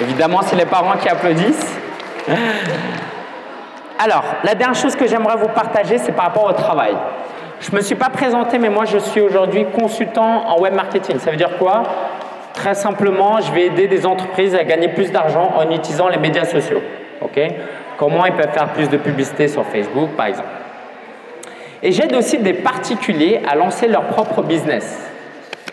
Évidemment, 0.00 0.42
c'est 0.42 0.56
les 0.56 0.66
parents 0.66 0.96
qui 0.98 1.08
applaudissent. 1.08 1.76
Alors, 3.98 4.24
la 4.44 4.54
dernière 4.54 4.80
chose 4.80 4.94
que 4.94 5.08
j'aimerais 5.08 5.36
vous 5.36 5.48
partager, 5.48 5.98
c'est 5.98 6.12
par 6.12 6.26
rapport 6.26 6.44
au 6.44 6.52
travail. 6.52 6.94
Je 7.60 7.70
ne 7.70 7.76
me 7.76 7.80
suis 7.80 7.94
pas 7.94 8.10
présenté, 8.10 8.58
mais 8.58 8.68
moi, 8.68 8.84
je 8.84 8.98
suis 8.98 9.20
aujourd'hui 9.20 9.66
consultant 9.66 10.48
en 10.48 10.60
web 10.60 10.74
marketing. 10.74 11.18
Ça 11.18 11.30
veut 11.30 11.36
dire 11.36 11.56
quoi? 11.58 11.82
Très 12.52 12.74
simplement, 12.74 13.40
je 13.40 13.52
vais 13.52 13.66
aider 13.66 13.88
des 13.88 14.06
entreprises 14.06 14.54
à 14.54 14.64
gagner 14.64 14.88
plus 14.88 15.10
d'argent 15.10 15.52
en 15.56 15.70
utilisant 15.70 16.08
les 16.08 16.18
médias 16.18 16.44
sociaux. 16.44 16.82
Ok? 17.20 17.40
Comment 17.96 18.26
ils 18.26 18.32
peuvent 18.32 18.52
faire 18.52 18.68
plus 18.68 18.88
de 18.88 18.96
publicité 18.96 19.48
sur 19.48 19.64
Facebook, 19.64 20.10
par 20.16 20.26
exemple. 20.26 20.48
Et 21.82 21.92
j'aide 21.92 22.14
aussi 22.14 22.38
des 22.38 22.54
particuliers 22.54 23.42
à 23.48 23.54
lancer 23.54 23.88
leur 23.88 24.04
propre 24.04 24.42
business. 24.42 25.10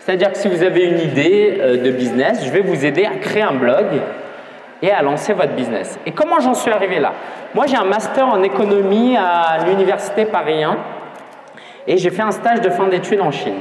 C'est-à-dire 0.00 0.32
que 0.32 0.38
si 0.38 0.48
vous 0.48 0.62
avez 0.62 0.84
une 0.84 0.98
idée 0.98 1.58
euh, 1.60 1.82
de 1.82 1.90
business, 1.90 2.44
je 2.44 2.50
vais 2.50 2.60
vous 2.60 2.84
aider 2.84 3.04
à 3.04 3.16
créer 3.16 3.42
un 3.42 3.54
blog 3.54 3.86
et 4.82 4.90
à 4.90 5.00
lancer 5.00 5.32
votre 5.32 5.52
business. 5.52 5.98
Et 6.04 6.10
comment 6.10 6.40
j'en 6.40 6.54
suis 6.54 6.72
arrivé 6.72 6.98
là? 6.98 7.12
Moi, 7.54 7.66
j'ai 7.66 7.76
un 7.76 7.84
master 7.84 8.26
en 8.26 8.42
économie 8.42 9.16
à 9.16 9.64
l'université 9.66 10.24
Paris 10.24 10.64
1 10.64 10.76
et 11.86 11.96
j'ai 11.96 12.10
fait 12.10 12.22
un 12.22 12.30
stage 12.30 12.60
de 12.60 12.70
fin 12.70 12.86
d'études 12.88 13.20
en 13.20 13.30
Chine. 13.30 13.60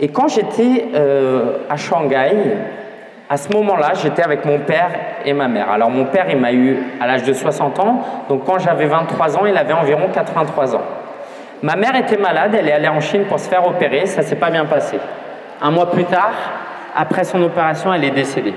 Et 0.00 0.08
quand 0.08 0.28
j'étais 0.28 0.86
euh, 0.94 1.58
à 1.68 1.76
Shanghai, 1.76 2.56
à 3.28 3.36
ce 3.36 3.52
moment-là, 3.52 3.92
j'étais 3.94 4.22
avec 4.22 4.44
mon 4.44 4.58
père 4.58 4.90
et 5.24 5.32
ma 5.32 5.48
mère. 5.48 5.70
Alors 5.70 5.90
mon 5.90 6.04
père, 6.04 6.26
il 6.30 6.38
m'a 6.38 6.52
eu 6.52 6.78
à 7.00 7.06
l'âge 7.06 7.22
de 7.22 7.32
60 7.32 7.78
ans, 7.80 8.02
donc 8.28 8.44
quand 8.44 8.58
j'avais 8.58 8.86
23 8.86 9.38
ans, 9.38 9.46
il 9.46 9.56
avait 9.56 9.72
environ 9.72 10.08
83 10.12 10.76
ans. 10.76 10.82
Ma 11.62 11.76
mère 11.76 11.96
était 11.96 12.18
malade, 12.18 12.54
elle 12.58 12.68
est 12.68 12.72
allée 12.72 12.88
en 12.88 13.00
Chine 13.00 13.24
pour 13.24 13.38
se 13.38 13.48
faire 13.48 13.66
opérer, 13.66 14.06
ça 14.06 14.22
s'est 14.22 14.36
pas 14.36 14.50
bien 14.50 14.66
passé. 14.66 14.98
Un 15.62 15.70
mois 15.70 15.90
plus 15.90 16.04
tard, 16.04 16.34
après 16.94 17.24
son 17.24 17.42
opération, 17.42 17.94
elle 17.94 18.04
est 18.04 18.10
décédée. 18.10 18.54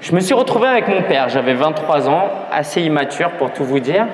Je 0.00 0.14
me 0.14 0.20
suis 0.20 0.34
retrouvé 0.34 0.66
avec 0.66 0.88
mon 0.88 1.02
père, 1.02 1.28
j'avais 1.28 1.54
23 1.54 2.08
ans, 2.08 2.30
assez 2.50 2.82
immature 2.82 3.30
pour 3.32 3.52
tout 3.52 3.64
vous 3.64 3.80
dire. 3.80 4.06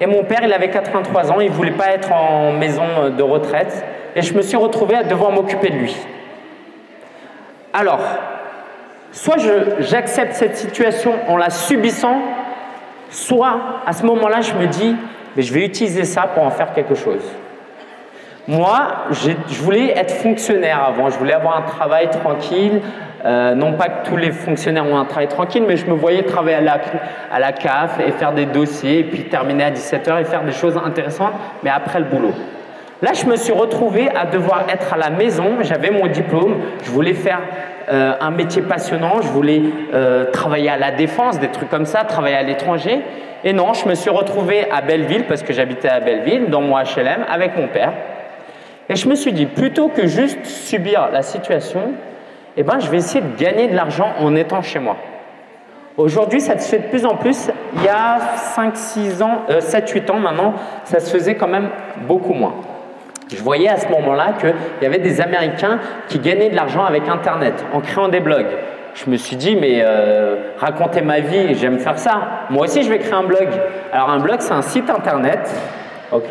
Et 0.00 0.06
mon 0.06 0.24
père, 0.24 0.40
il 0.42 0.52
avait 0.52 0.70
83 0.70 1.30
ans, 1.30 1.40
il 1.40 1.50
ne 1.50 1.54
voulait 1.54 1.70
pas 1.72 1.90
être 1.90 2.10
en 2.12 2.52
maison 2.52 3.10
de 3.16 3.22
retraite. 3.22 3.84
Et 4.16 4.22
je 4.22 4.34
me 4.34 4.42
suis 4.42 4.56
retrouvé 4.56 4.96
à 4.96 5.04
devoir 5.04 5.30
m'occuper 5.30 5.68
de 5.68 5.76
lui. 5.76 5.96
Alors, 7.72 8.00
soit 9.12 9.36
j'accepte 9.78 10.32
cette 10.32 10.56
situation 10.56 11.12
en 11.28 11.36
la 11.36 11.50
subissant, 11.50 12.16
soit 13.10 13.60
à 13.86 13.92
ce 13.92 14.04
moment-là, 14.06 14.40
je 14.40 14.54
me 14.54 14.66
dis, 14.66 14.96
mais 15.36 15.42
je 15.42 15.52
vais 15.52 15.64
utiliser 15.64 16.04
ça 16.04 16.22
pour 16.22 16.42
en 16.42 16.50
faire 16.50 16.72
quelque 16.72 16.94
chose. 16.94 17.22
Moi, 18.48 18.88
je 19.10 19.62
voulais 19.62 19.96
être 19.96 20.12
fonctionnaire 20.12 20.82
avant, 20.82 21.10
je 21.10 21.18
voulais 21.18 21.34
avoir 21.34 21.58
un 21.58 21.62
travail 21.62 22.08
tranquille, 22.10 22.80
euh, 23.24 23.54
non 23.54 23.74
pas 23.74 23.88
que 23.88 24.08
tous 24.08 24.16
les 24.16 24.32
fonctionnaires 24.32 24.86
ont 24.86 24.98
un 24.98 25.04
travail 25.04 25.28
tranquille, 25.28 25.64
mais 25.66 25.76
je 25.76 25.86
me 25.86 25.92
voyais 25.92 26.22
travailler 26.22 26.56
à 26.56 27.38
la, 27.38 27.52
CAF 27.52 28.00
et 28.00 28.12
faire 28.12 28.32
des 28.32 28.46
dossiers, 28.46 29.00
et 29.00 29.04
puis 29.04 29.24
terminer 29.24 29.64
à 29.64 29.70
17h 29.70 30.20
et 30.20 30.24
faire 30.24 30.42
des 30.42 30.52
choses 30.52 30.80
intéressantes, 30.82 31.32
mais 31.62 31.70
après 31.70 31.98
le 31.98 32.06
boulot. 32.06 32.32
Là, 33.02 33.12
je 33.14 33.24
me 33.26 33.36
suis 33.36 33.52
retrouvé 33.52 34.10
à 34.14 34.26
devoir 34.26 34.64
être 34.68 34.92
à 34.92 34.96
la 34.96 35.10
maison, 35.10 35.58
j'avais 35.62 35.90
mon 35.90 36.06
diplôme, 36.06 36.56
je 36.84 36.90
voulais 36.90 37.14
faire 37.14 37.40
euh, 37.90 38.12
un 38.20 38.30
métier 38.30 38.62
passionnant, 38.62 39.22
je 39.22 39.28
voulais 39.28 39.62
euh, 39.94 40.30
travailler 40.30 40.68
à 40.68 40.76
la 40.76 40.90
défense, 40.90 41.38
des 41.40 41.48
trucs 41.48 41.70
comme 41.70 41.86
ça, 41.86 42.04
travailler 42.04 42.36
à 42.36 42.42
l'étranger. 42.42 43.00
Et 43.42 43.54
non, 43.54 43.72
je 43.72 43.88
me 43.88 43.94
suis 43.94 44.10
retrouvé 44.10 44.70
à 44.70 44.82
Belleville, 44.82 45.24
parce 45.24 45.42
que 45.42 45.54
j'habitais 45.54 45.88
à 45.88 46.00
Belleville, 46.00 46.50
dans 46.50 46.60
mon 46.60 46.76
HLM, 46.76 47.24
avec 47.30 47.56
mon 47.56 47.68
père. 47.68 47.92
Et 48.90 48.96
je 48.96 49.08
me 49.08 49.14
suis 49.14 49.32
dit, 49.32 49.46
plutôt 49.46 49.88
que 49.88 50.06
juste 50.06 50.44
subir 50.44 51.08
la 51.10 51.22
situation, 51.22 51.92
eh 52.60 52.62
ben, 52.62 52.78
je 52.78 52.90
vais 52.90 52.98
essayer 52.98 53.22
de 53.22 53.42
gagner 53.42 53.68
de 53.68 53.74
l'argent 53.74 54.12
en 54.18 54.36
étant 54.36 54.60
chez 54.60 54.80
moi. 54.80 54.96
Aujourd'hui, 55.96 56.42
ça 56.42 56.58
se 56.58 56.68
fait 56.68 56.78
de 56.80 56.88
plus 56.88 57.06
en 57.06 57.16
plus. 57.16 57.50
Il 57.76 57.82
y 57.82 57.88
a 57.88 58.18
5, 58.36 58.76
6 58.76 59.22
ans, 59.22 59.44
7, 59.60 59.84
euh, 59.84 59.92
8 59.94 60.10
ans 60.10 60.18
maintenant, 60.18 60.52
ça 60.84 61.00
se 61.00 61.10
faisait 61.10 61.36
quand 61.36 61.48
même 61.48 61.70
beaucoup 62.06 62.34
moins. 62.34 62.52
Je 63.34 63.42
voyais 63.42 63.70
à 63.70 63.78
ce 63.78 63.88
moment-là 63.88 64.34
qu'il 64.38 64.52
y 64.82 64.84
avait 64.84 64.98
des 64.98 65.22
Américains 65.22 65.78
qui 66.08 66.18
gagnaient 66.18 66.50
de 66.50 66.54
l'argent 66.54 66.84
avec 66.84 67.08
Internet, 67.08 67.64
en 67.72 67.80
créant 67.80 68.08
des 68.08 68.20
blogs. 68.20 68.58
Je 68.92 69.08
me 69.08 69.16
suis 69.16 69.36
dit, 69.36 69.56
mais 69.56 69.80
euh, 69.82 70.36
raconter 70.58 71.00
ma 71.00 71.20
vie, 71.20 71.54
j'aime 71.54 71.78
faire 71.78 71.98
ça. 71.98 72.46
Moi 72.50 72.64
aussi, 72.64 72.82
je 72.82 72.90
vais 72.90 72.98
créer 72.98 73.14
un 73.14 73.22
blog. 73.22 73.48
Alors, 73.90 74.10
un 74.10 74.18
blog, 74.18 74.36
c'est 74.40 74.52
un 74.52 74.60
site 74.60 74.90
Internet, 74.90 75.50
ok, 76.12 76.30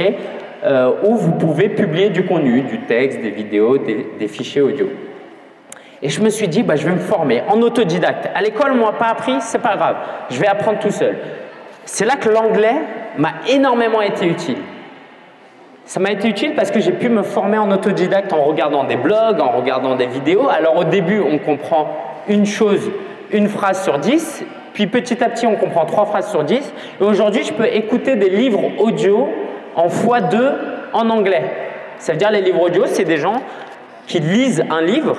euh, 0.63 0.91
où 1.01 1.15
vous 1.15 1.31
pouvez 1.31 1.69
publier 1.69 2.09
du 2.09 2.23
contenu, 2.23 2.61
du 2.61 2.81
texte, 2.81 3.19
des 3.19 3.31
vidéos, 3.31 3.79
des 3.79 4.27
fichiers 4.27 4.61
audio. 4.61 4.89
Et 6.01 6.09
je 6.09 6.21
me 6.21 6.29
suis 6.29 6.47
dit, 6.47 6.63
bah, 6.63 6.75
je 6.75 6.85
vais 6.85 6.93
me 6.93 6.99
former 6.99 7.43
en 7.49 7.61
autodidacte. 7.61 8.29
À 8.33 8.41
l'école, 8.41 8.71
on 8.71 8.85
m'a 8.85 8.93
pas 8.93 9.07
appris, 9.07 9.35
c'est 9.41 9.59
pas 9.59 9.75
grave. 9.75 9.95
Je 10.29 10.39
vais 10.39 10.47
apprendre 10.47 10.79
tout 10.79 10.91
seul. 10.91 11.17
C'est 11.85 12.05
là 12.05 12.15
que 12.15 12.29
l'anglais 12.29 12.75
m'a 13.17 13.33
énormément 13.49 14.01
été 14.01 14.25
utile. 14.25 14.59
Ça 15.85 15.99
m'a 15.99 16.11
été 16.11 16.27
utile 16.27 16.53
parce 16.55 16.69
que 16.69 16.79
j'ai 16.79 16.91
pu 16.91 17.09
me 17.09 17.23
former 17.23 17.57
en 17.57 17.71
autodidacte 17.71 18.31
en 18.31 18.43
regardant 18.43 18.83
des 18.83 18.95
blogs, 18.95 19.41
en 19.41 19.57
regardant 19.57 19.95
des 19.95 20.05
vidéos. 20.05 20.47
Alors 20.47 20.77
au 20.77 20.83
début, 20.83 21.19
on 21.19 21.39
comprend 21.39 21.89
une 22.27 22.45
chose, 22.45 22.91
une 23.31 23.49
phrase 23.49 23.83
sur 23.83 23.97
dix, 23.97 24.43
puis 24.73 24.85
petit 24.85 25.21
à 25.23 25.29
petit, 25.29 25.47
on 25.47 25.55
comprend 25.55 25.85
trois 25.85 26.05
phrases 26.05 26.29
sur 26.29 26.43
dix. 26.43 26.71
Et 27.01 27.03
aujourd'hui, 27.03 27.43
je 27.43 27.53
peux 27.53 27.65
écouter 27.65 28.15
des 28.15 28.29
livres 28.29 28.61
audio 28.77 29.29
en 29.75 29.87
x2 29.87 30.51
en 30.93 31.09
anglais. 31.09 31.43
Ça 31.97 32.11
veut 32.11 32.19
dire 32.19 32.29
les 32.29 32.41
livres 32.41 32.61
audio, 32.61 32.83
c'est 32.85 33.03
des 33.03 33.17
gens 33.17 33.41
qui 34.05 34.19
lisent 34.19 34.63
un 34.69 34.81
livre 34.81 35.17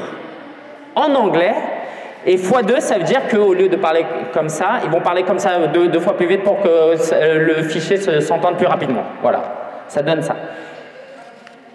en 0.94 1.14
anglais. 1.14 1.54
Et 2.26 2.36
x2, 2.36 2.80
ça 2.80 2.98
veut 2.98 3.04
dire 3.04 3.22
qu'au 3.30 3.54
lieu 3.54 3.68
de 3.68 3.76
parler 3.76 4.04
comme 4.32 4.50
ça, 4.50 4.80
ils 4.84 4.90
vont 4.90 5.00
parler 5.00 5.22
comme 5.22 5.38
ça 5.38 5.66
deux, 5.68 6.00
fois 6.00 6.16
plus 6.16 6.26
vite 6.26 6.42
pour 6.42 6.60
que 6.60 6.94
le 7.22 7.62
fichier 7.62 7.96
s'entende 8.20 8.56
plus 8.56 8.66
rapidement. 8.66 9.04
Voilà, 9.22 9.42
ça 9.88 10.02
donne 10.02 10.22
ça. 10.22 10.36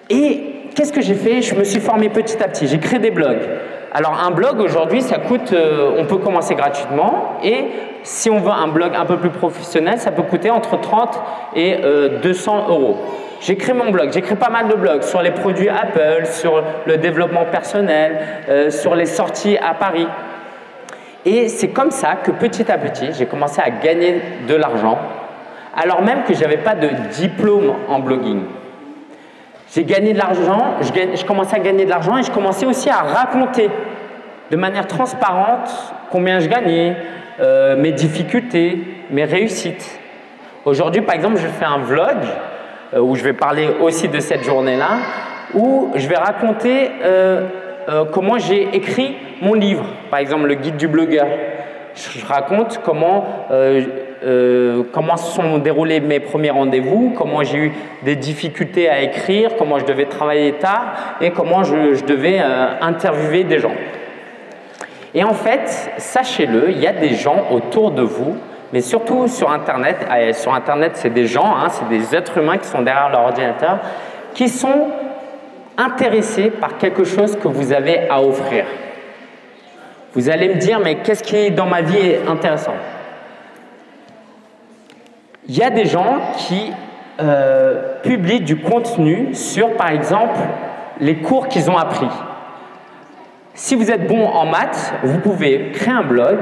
Et 0.10 0.69
qu'est-ce 0.75 0.93
que 0.93 1.01
j'ai 1.01 1.15
fait? 1.15 1.41
Je 1.41 1.56
me 1.56 1.63
suis 1.63 1.80
formé 1.80 2.10
petit 2.10 2.41
à 2.43 2.47
petit. 2.47 2.67
J'ai 2.67 2.78
créé 2.78 2.99
des 2.99 3.10
blogs. 3.10 3.41
Alors 3.93 4.19
un 4.21 4.32
blog 4.32 4.60
aujourd'hui, 4.60 5.02
ça 5.02 5.17
coûte, 5.17 5.54
euh, 5.54 5.95
on 5.98 6.06
peut 6.06 6.17
commencer 6.17 6.56
gratuitement 6.56 7.38
et 7.43 7.65
si 8.04 8.30
on 8.30 8.39
veut 8.39 8.52
un 8.52 8.67
blog 8.67 8.91
un 8.95 9.06
peu 9.06 9.17
plus 9.17 9.30
professionnel, 9.30 10.00
ça 10.00 10.12
peut 10.12 10.24
coûter 10.24 10.50
entre 10.50 10.80
30 10.80 11.19
et 11.56 11.78
200 12.21 12.56
euh, 12.56 12.71
euros. 12.71 12.98
J'ai 13.41 13.58
créé 13.58 13.74
mon 13.74 13.91
blog, 13.91 14.12
j'ai 14.12 14.21
créé 14.21 14.36
pas 14.36 14.50
mal 14.50 14.67
de 14.67 14.76
blogs 14.76 15.04
sur 15.04 15.21
les 15.21 15.32
produits 15.32 15.69
Apple, 15.69 16.26
sur 16.26 16.63
le 16.86 16.98
développement 16.98 17.45
personnel, 17.45 18.17
euh, 18.50 18.69
sur 18.69 18.95
les 18.95 19.06
sorties 19.06 19.58
à 19.58 19.74
Paris. 19.74 20.08
Et 21.26 21.48
c'est 21.48 21.69
comme 21.69 21.91
ça 21.91 22.15
que 22.24 22.32
petit 22.32 22.71
à 22.71 22.78
petit, 22.78 23.13
j'ai 23.13 23.26
commencé 23.26 23.62
à 23.62 23.69
gagner 23.69 24.21
de 24.48 24.56
l'argent, 24.56 24.98
alors 25.76 26.02
même 26.02 26.24
que 26.24 26.34
je 26.34 26.41
n'avais 26.41 26.58
pas 26.58 26.76
de 26.76 26.89
diplôme 27.12 27.74
en 27.88 28.00
blogging. 28.00 28.43
J'ai 29.76 29.84
gagné 29.84 30.14
de 30.14 30.18
l'argent, 30.18 30.76
je, 30.80 31.18
je, 31.18 31.26
commençais 31.26 31.58
à 31.58 31.60
gagner 31.60 31.84
de 31.84 31.90
l'argent 31.90 32.18
et 32.18 32.24
je 32.24 32.32
commençais 32.32 32.66
aussi 32.66 32.90
à 32.90 33.00
raconter 33.00 33.70
de 34.50 34.56
manière 34.56 34.88
transparente 34.88 35.70
combien 36.10 36.40
je 36.40 36.48
gagnais, 36.48 36.96
euh, 37.42 37.76
mes 37.76 37.92
difficultés, 37.92 38.80
mes 39.12 39.26
réussites. 39.26 40.00
Aujourd'hui, 40.64 41.02
par 41.02 41.14
exemple, 41.14 41.36
je 41.36 41.48
fais 41.48 41.66
un 41.66 41.80
vlog 41.80 42.16
euh, 42.94 43.02
où 43.02 43.16
je 43.16 43.24
vais 43.26 43.34
parler 43.34 43.68
aussi 43.82 44.08
de 44.08 44.22
cette 44.22 44.46
journée-là, 44.46 44.92
où 45.54 45.92
je 45.96 46.08
vais 46.08 46.16
raconter 46.16 46.92
euh, 47.04 47.46
comment 48.14 48.38
j'ai 48.38 48.70
écrit 48.74 49.18
mon 49.42 49.56
livre, 49.56 49.84
par 50.10 50.20
exemple 50.20 50.46
le 50.46 50.56
guide 50.56 50.78
du 50.78 50.88
blogueur. 50.88 51.28
Je 51.96 52.26
raconte 52.26 52.80
comment, 52.82 53.26
comment 54.92 55.18
se 55.18 55.36
sont 55.36 55.58
déroulés 55.60 56.00
mes 56.00 56.20
premiers 56.20 56.50
rendez-vous, 56.50 57.14
comment 57.16 57.44
j'ai 57.44 57.58
eu 57.58 57.74
des 58.04 58.16
difficultés 58.16 58.90
à 58.90 59.02
écrire, 59.02 59.52
comment 59.58 59.78
je 59.80 59.86
devais 59.86 60.06
travailler 60.06 60.54
tard 60.54 61.18
et 61.22 61.32
comment 61.32 61.64
je, 61.64 62.04
devais 62.06 62.40
interviewer 62.82 63.44
des 63.44 63.60
gens. 63.60 63.76
Et 65.14 65.24
en 65.24 65.34
fait, 65.34 65.92
sachez-le, 65.98 66.72
il 66.72 66.80
y 66.80 66.88
a 66.88 66.94
des 66.94 67.14
gens 67.14 67.46
autour 67.52 67.92
de 67.92 68.02
vous 68.02 68.36
mais 68.76 68.82
surtout 68.82 69.30
sur 69.30 69.52
Internet. 69.52 70.06
Ah, 70.10 70.34
sur 70.34 70.54
Internet, 70.54 70.92
c'est 70.96 71.14
des 71.14 71.28
gens, 71.28 71.56
hein, 71.56 71.70
c'est 71.70 71.88
des 71.88 72.14
êtres 72.14 72.38
humains 72.38 72.58
qui 72.58 72.68
sont 72.68 72.82
derrière 72.82 73.10
leur 73.10 73.22
ordinateur, 73.22 73.80
qui 74.34 74.50
sont 74.50 74.88
intéressés 75.78 76.50
par 76.50 76.78
quelque 76.78 77.06
chose 77.06 77.38
que 77.38 77.48
vous 77.48 77.72
avez 77.72 78.10
à 78.10 78.22
offrir. 78.22 78.66
Vous 80.14 80.30
allez 80.30 80.50
me 80.50 80.56
dire, 80.56 80.80
mais 80.80 80.96
qu'est-ce 80.96 81.24
qui 81.24 81.52
dans 81.52 81.66
ma 81.66 81.82
vie 81.82 81.98
est 81.98 82.28
intéressant? 82.28 82.76
Il 85.47 85.58
y 85.58 85.63
a 85.63 85.69
des 85.69 85.86
gens 85.86 86.17
qui 86.38 86.71
euh, 87.19 87.99
publient 88.01 88.41
du 88.41 88.58
contenu 88.58 89.34
sur, 89.36 89.75
par 89.75 89.89
exemple, 89.89 90.39
les 90.99 91.17
cours 91.17 91.47
qu'ils 91.47 91.69
ont 91.69 91.77
appris. 91.77 92.08
Si 93.53 93.75
vous 93.75 93.91
êtes 93.91 94.08
bon 94.08 94.25
en 94.25 94.45
maths, 94.45 94.93
vous 95.03 95.19
pouvez 95.19 95.71
créer 95.71 95.93
un 95.93 96.03
blog 96.03 96.38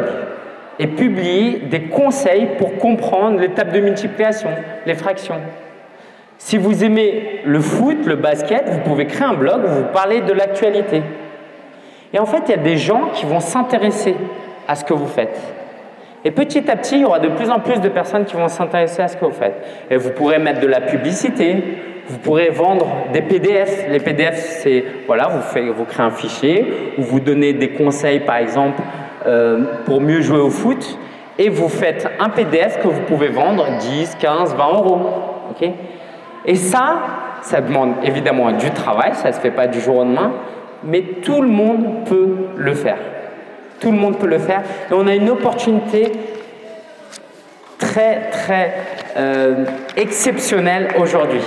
et 0.79 0.87
publier 0.87 1.59
des 1.59 1.83
conseils 1.83 2.47
pour 2.57 2.77
comprendre 2.77 3.39
l'étape 3.39 3.71
de 3.71 3.79
multiplication, 3.79 4.49
les 4.85 4.95
fractions. 4.95 5.39
Si 6.37 6.57
vous 6.57 6.83
aimez 6.83 7.41
le 7.45 7.59
foot, 7.59 8.05
le 8.05 8.15
basket, 8.15 8.67
vous 8.69 8.79
pouvez 8.79 9.05
créer 9.05 9.27
un 9.27 9.35
blog 9.35 9.63
où 9.65 9.67
vous 9.67 9.85
parlez 9.93 10.21
de 10.21 10.33
l'actualité. 10.33 11.03
Et 12.13 12.19
en 12.19 12.25
fait, 12.25 12.43
il 12.47 12.51
y 12.51 12.53
a 12.55 12.57
des 12.57 12.77
gens 12.77 13.09
qui 13.13 13.25
vont 13.25 13.39
s'intéresser 13.39 14.15
à 14.67 14.75
ce 14.75 14.83
que 14.83 14.93
vous 14.93 15.07
faites. 15.07 15.39
Et 16.25 16.31
petit 16.31 16.69
à 16.69 16.75
petit, 16.75 16.95
il 16.95 17.01
y 17.01 17.05
aura 17.05 17.19
de 17.19 17.29
plus 17.29 17.49
en 17.49 17.59
plus 17.59 17.81
de 17.81 17.89
personnes 17.89 18.25
qui 18.25 18.35
vont 18.35 18.47
s'intéresser 18.47 19.01
à 19.01 19.07
ce 19.07 19.17
que 19.17 19.25
vous 19.25 19.31
faites. 19.31 19.85
Et 19.89 19.97
vous 19.97 20.11
pourrez 20.11 20.39
mettre 20.39 20.61
de 20.61 20.67
la 20.67 20.79
publicité, 20.81 21.63
vous 22.07 22.17
pourrez 22.17 22.49
vendre 22.49 22.87
des 23.11 23.21
PDF. 23.21 23.87
Les 23.89 23.99
PDF, 23.99 24.35
c'est, 24.35 24.83
voilà, 25.05 25.27
vous, 25.27 25.41
faites, 25.41 25.65
vous 25.65 25.85
créez 25.85 26.05
un 26.05 26.11
fichier 26.11 26.93
où 26.97 27.01
vous 27.01 27.19
donnez 27.19 27.53
des 27.53 27.69
conseils, 27.69 28.21
par 28.21 28.37
exemple, 28.37 28.81
euh, 29.25 29.63
pour 29.85 29.99
mieux 29.99 30.21
jouer 30.21 30.39
au 30.39 30.49
foot. 30.49 30.97
Et 31.37 31.49
vous 31.49 31.67
faites 31.67 32.07
un 32.19 32.29
PDF 32.29 32.81
que 32.81 32.87
vous 32.87 33.01
pouvez 33.01 33.29
vendre 33.29 33.65
10, 33.79 34.15
15, 34.19 34.55
20 34.55 34.73
euros. 34.73 35.09
et 36.45 36.55
ça, 36.55 37.01
ça 37.41 37.59
demande 37.59 37.95
évidemment 38.03 38.51
du 38.51 38.69
travail, 38.71 39.13
ça 39.13 39.29
ne 39.29 39.33
se 39.33 39.39
fait 39.39 39.51
pas 39.51 39.67
du 39.67 39.79
jour 39.79 39.97
au 39.97 40.03
lendemain, 40.03 40.31
mais 40.83 41.01
tout 41.23 41.41
le 41.41 41.47
monde 41.47 42.05
peut 42.05 42.35
le 42.55 42.73
faire. 42.73 42.97
Tout 43.83 43.91
le 43.91 43.97
monde 43.97 44.17
peut 44.17 44.27
le 44.27 44.39
faire. 44.39 44.61
Et 44.89 44.93
on 44.93 45.05
a 45.07 45.13
une 45.13 45.29
opportunité 45.29 46.09
très, 47.77 48.29
très 48.31 48.73
euh, 49.17 49.65
exceptionnelle 49.97 50.87
aujourd'hui. 50.97 51.41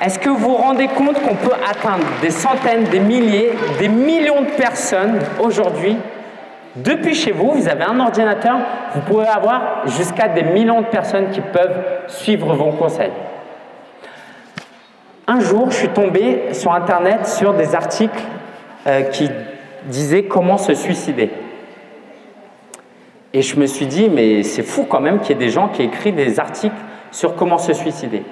Est-ce 0.00 0.20
que 0.20 0.28
vous 0.28 0.36
vous 0.36 0.54
rendez 0.54 0.86
compte 0.86 1.20
qu'on 1.20 1.34
peut 1.34 1.54
atteindre 1.68 2.04
des 2.20 2.30
centaines, 2.30 2.84
des 2.84 3.00
milliers, 3.00 3.52
des 3.80 3.88
millions 3.88 4.42
de 4.42 4.50
personnes 4.56 5.18
aujourd'hui? 5.40 5.96
Depuis 6.76 7.14
chez 7.14 7.32
vous, 7.32 7.50
vous 7.50 7.68
avez 7.68 7.84
un 7.84 7.98
ordinateur, 7.98 8.58
vous 8.94 9.00
pouvez 9.00 9.26
avoir 9.26 9.82
jusqu'à 9.86 10.28
des 10.28 10.44
millions 10.44 10.80
de 10.80 10.86
personnes 10.86 11.30
qui 11.30 11.40
peuvent 11.40 11.76
suivre 12.06 12.54
vos 12.54 12.70
conseils. 12.70 13.12
Un 15.26 15.40
jour, 15.40 15.70
je 15.70 15.76
suis 15.76 15.88
tombé 15.88 16.52
sur 16.52 16.72
Internet 16.72 17.26
sur 17.26 17.52
des 17.54 17.74
articles 17.74 18.22
euh, 18.86 19.02
qui 19.02 19.28
disaient 19.86 20.24
comment 20.24 20.58
se 20.58 20.74
suicider. 20.74 21.30
Et 23.34 23.42
je 23.42 23.58
me 23.58 23.66
suis 23.66 23.86
dit, 23.86 24.08
mais 24.10 24.42
c'est 24.42 24.62
fou 24.62 24.84
quand 24.88 25.00
même 25.00 25.20
qu'il 25.20 25.30
y 25.30 25.32
ait 25.32 25.46
des 25.46 25.50
gens 25.50 25.68
qui 25.68 25.82
écrivent 25.82 26.14
des 26.14 26.38
articles 26.38 26.74
sur 27.10 27.34
comment 27.34 27.58
se 27.58 27.72
suicider. 27.72 28.22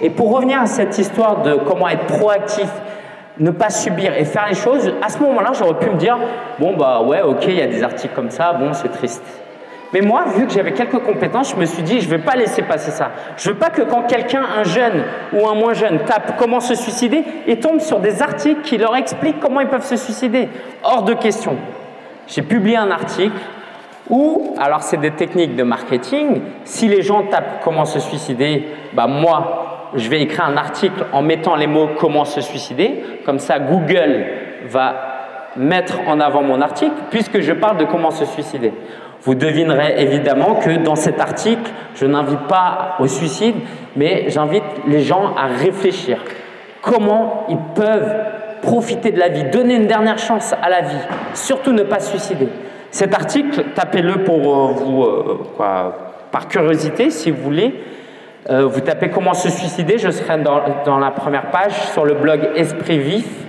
Et 0.00 0.10
pour 0.10 0.34
revenir 0.34 0.60
à 0.60 0.66
cette 0.66 0.98
histoire 0.98 1.42
de 1.42 1.54
comment 1.54 1.88
être 1.88 2.06
proactif, 2.06 2.68
ne 3.38 3.50
pas 3.50 3.70
subir 3.70 4.16
et 4.16 4.24
faire 4.24 4.46
les 4.48 4.56
choses, 4.56 4.92
à 5.00 5.08
ce 5.08 5.18
moment-là, 5.18 5.52
j'aurais 5.56 5.78
pu 5.78 5.90
me 5.90 5.96
dire, 5.96 6.18
bon 6.58 6.76
bah 6.76 7.02
ouais, 7.02 7.22
ok, 7.22 7.44
il 7.46 7.54
y 7.54 7.62
a 7.62 7.66
des 7.66 7.82
articles 7.82 8.14
comme 8.14 8.30
ça, 8.30 8.52
bon, 8.52 8.72
c'est 8.72 8.90
triste. 8.90 9.22
Mais 9.92 10.02
moi, 10.02 10.24
vu 10.36 10.46
que 10.46 10.52
j'avais 10.52 10.72
quelques 10.72 10.98
compétences, 10.98 11.52
je 11.52 11.56
me 11.56 11.64
suis 11.64 11.82
dit, 11.82 12.00
je 12.00 12.06
ne 12.06 12.16
vais 12.16 12.22
pas 12.22 12.36
laisser 12.36 12.62
passer 12.62 12.90
ça. 12.90 13.10
Je 13.36 13.48
ne 13.48 13.54
veux 13.54 13.58
pas 13.58 13.70
que 13.70 13.82
quand 13.82 14.02
quelqu'un, 14.02 14.42
un 14.58 14.64
jeune 14.64 15.04
ou 15.32 15.48
un 15.48 15.54
moins 15.54 15.72
jeune, 15.72 16.00
tape 16.00 16.36
comment 16.38 16.60
se 16.60 16.74
suicider, 16.74 17.24
il 17.46 17.58
tombe 17.58 17.80
sur 17.80 17.98
des 17.98 18.22
articles 18.22 18.60
qui 18.62 18.76
leur 18.76 18.94
expliquent 18.96 19.40
comment 19.40 19.60
ils 19.60 19.68
peuvent 19.68 19.86
se 19.86 19.96
suicider. 19.96 20.48
Hors 20.82 21.02
de 21.02 21.14
question. 21.14 21.56
J'ai 22.26 22.42
publié 22.42 22.76
un 22.76 22.90
article 22.90 23.38
où, 24.10 24.54
alors 24.58 24.82
c'est 24.82 24.98
des 24.98 25.12
techniques 25.12 25.56
de 25.56 25.62
marketing, 25.62 26.42
si 26.64 26.88
les 26.88 27.00
gens 27.00 27.22
tapent 27.24 27.62
comment 27.64 27.86
se 27.86 28.00
suicider, 28.00 28.68
bah 28.92 29.06
moi, 29.06 29.90
je 29.94 30.08
vais 30.10 30.20
écrire 30.20 30.44
un 30.44 30.56
article 30.58 31.06
en 31.12 31.22
mettant 31.22 31.56
les 31.56 31.66
mots 31.66 31.88
comment 31.98 32.26
se 32.26 32.42
suicider. 32.42 33.02
Comme 33.24 33.38
ça, 33.38 33.58
Google 33.58 34.26
va 34.66 34.94
mettre 35.56 36.00
en 36.06 36.20
avant 36.20 36.42
mon 36.42 36.60
article 36.60 36.94
puisque 37.10 37.40
je 37.40 37.52
parle 37.52 37.78
de 37.78 37.84
comment 37.84 38.10
se 38.10 38.26
suicider. 38.26 38.72
Vous 39.22 39.34
devinerez 39.34 39.94
évidemment 39.98 40.54
que 40.54 40.70
dans 40.70 40.96
cet 40.96 41.20
article, 41.20 41.70
je 41.94 42.06
n'invite 42.06 42.46
pas 42.48 42.96
au 43.00 43.06
suicide, 43.06 43.56
mais 43.96 44.26
j'invite 44.28 44.62
les 44.86 45.00
gens 45.02 45.34
à 45.36 45.46
réfléchir. 45.46 46.18
Comment 46.80 47.46
ils 47.48 47.58
peuvent 47.74 48.14
profiter 48.62 49.10
de 49.10 49.18
la 49.18 49.28
vie, 49.28 49.44
donner 49.44 49.76
une 49.76 49.86
dernière 49.86 50.18
chance 50.18 50.54
à 50.62 50.68
la 50.68 50.82
vie, 50.82 50.96
surtout 51.34 51.72
ne 51.72 51.82
pas 51.82 52.00
se 52.00 52.10
suicider. 52.10 52.48
Cet 52.90 53.14
article, 53.14 53.64
tapez-le 53.74 54.24
pour 54.24 54.38
euh, 54.38 54.72
vous, 54.72 55.02
euh, 55.02 55.40
quoi, 55.56 55.94
par 56.30 56.48
curiosité 56.48 57.10
si 57.10 57.30
vous 57.30 57.42
voulez. 57.42 57.82
Euh, 58.50 58.66
vous 58.66 58.80
tapez 58.80 59.10
comment 59.10 59.34
se 59.34 59.50
suicider, 59.50 59.98
je 59.98 60.10
serai 60.10 60.38
dans, 60.38 60.60
dans 60.84 60.98
la 60.98 61.10
première 61.10 61.50
page 61.50 61.72
sur 61.92 62.04
le 62.04 62.14
blog 62.14 62.48
Esprit 62.56 62.98
Vif. 62.98 63.47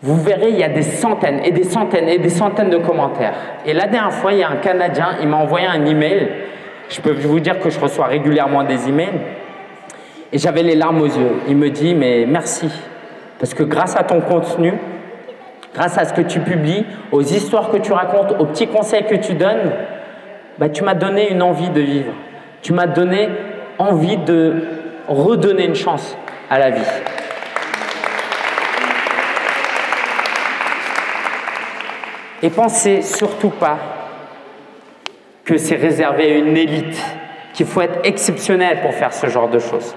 Vous 0.00 0.16
verrez, 0.16 0.50
il 0.50 0.58
y 0.58 0.62
a 0.62 0.68
des 0.68 0.82
centaines 0.82 1.40
et 1.44 1.50
des 1.50 1.64
centaines 1.64 2.08
et 2.08 2.18
des 2.18 2.28
centaines 2.28 2.70
de 2.70 2.76
commentaires. 2.78 3.34
Et 3.66 3.72
la 3.72 3.88
dernière 3.88 4.12
fois, 4.12 4.32
il 4.32 4.38
y 4.38 4.42
a 4.44 4.48
un 4.48 4.56
Canadien, 4.56 5.16
il 5.20 5.28
m'a 5.28 5.38
envoyé 5.38 5.66
un 5.66 5.84
email. 5.84 6.28
Je 6.88 7.00
peux 7.00 7.12
vous 7.12 7.40
dire 7.40 7.58
que 7.58 7.68
je 7.68 7.80
reçois 7.80 8.06
régulièrement 8.06 8.62
des 8.62 8.88
emails. 8.88 9.20
Et 10.32 10.38
j'avais 10.38 10.62
les 10.62 10.76
larmes 10.76 11.00
aux 11.00 11.06
yeux. 11.06 11.40
Il 11.48 11.56
me 11.56 11.70
dit, 11.70 11.94
mais 11.94 12.26
merci. 12.28 12.70
Parce 13.40 13.54
que 13.54 13.64
grâce 13.64 13.96
à 13.96 14.04
ton 14.04 14.20
contenu, 14.20 14.74
grâce 15.74 15.98
à 15.98 16.04
ce 16.04 16.12
que 16.12 16.22
tu 16.22 16.40
publies, 16.40 16.86
aux 17.10 17.22
histoires 17.22 17.70
que 17.70 17.78
tu 17.78 17.92
racontes, 17.92 18.36
aux 18.38 18.46
petits 18.46 18.68
conseils 18.68 19.04
que 19.04 19.16
tu 19.16 19.34
donnes, 19.34 19.72
bah, 20.58 20.68
tu 20.68 20.84
m'as 20.84 20.94
donné 20.94 21.30
une 21.30 21.42
envie 21.42 21.70
de 21.70 21.80
vivre. 21.80 22.12
Tu 22.62 22.72
m'as 22.72 22.86
donné 22.86 23.28
envie 23.78 24.16
de 24.16 24.62
redonner 25.08 25.64
une 25.64 25.74
chance 25.74 26.16
à 26.50 26.58
la 26.60 26.70
vie. 26.70 26.82
Et 32.42 32.50
pensez 32.50 33.02
surtout 33.02 33.50
pas 33.50 33.78
que 35.44 35.56
c'est 35.56 35.76
réservé 35.76 36.32
à 36.32 36.36
une 36.36 36.56
élite, 36.56 37.02
qu'il 37.52 37.66
faut 37.66 37.80
être 37.80 38.00
exceptionnel 38.04 38.80
pour 38.82 38.92
faire 38.92 39.12
ce 39.12 39.26
genre 39.28 39.48
de 39.48 39.58
choses. 39.58 39.96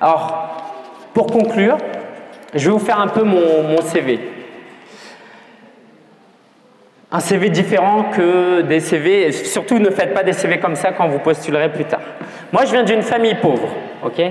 Alors, 0.00 0.46
pour 1.12 1.26
conclure, 1.26 1.76
je 2.54 2.66
vais 2.66 2.72
vous 2.72 2.84
faire 2.84 3.00
un 3.00 3.08
peu 3.08 3.22
mon, 3.22 3.80
CV. 3.82 4.20
Un 7.10 7.20
CV 7.20 7.50
différent 7.50 8.04
que 8.04 8.62
des 8.62 8.80
CV, 8.80 9.32
surtout 9.32 9.78
ne 9.78 9.90
faites 9.90 10.14
pas 10.14 10.22
des 10.22 10.32
CV 10.32 10.58
comme 10.58 10.76
ça 10.76 10.92
quand 10.92 11.08
vous 11.08 11.18
postulerez 11.18 11.70
plus 11.70 11.84
tard. 11.84 12.00
Moi, 12.52 12.64
je 12.64 12.72
viens 12.72 12.84
d'une 12.84 13.02
famille 13.02 13.34
pauvre, 13.34 13.68
ok? 14.04 14.22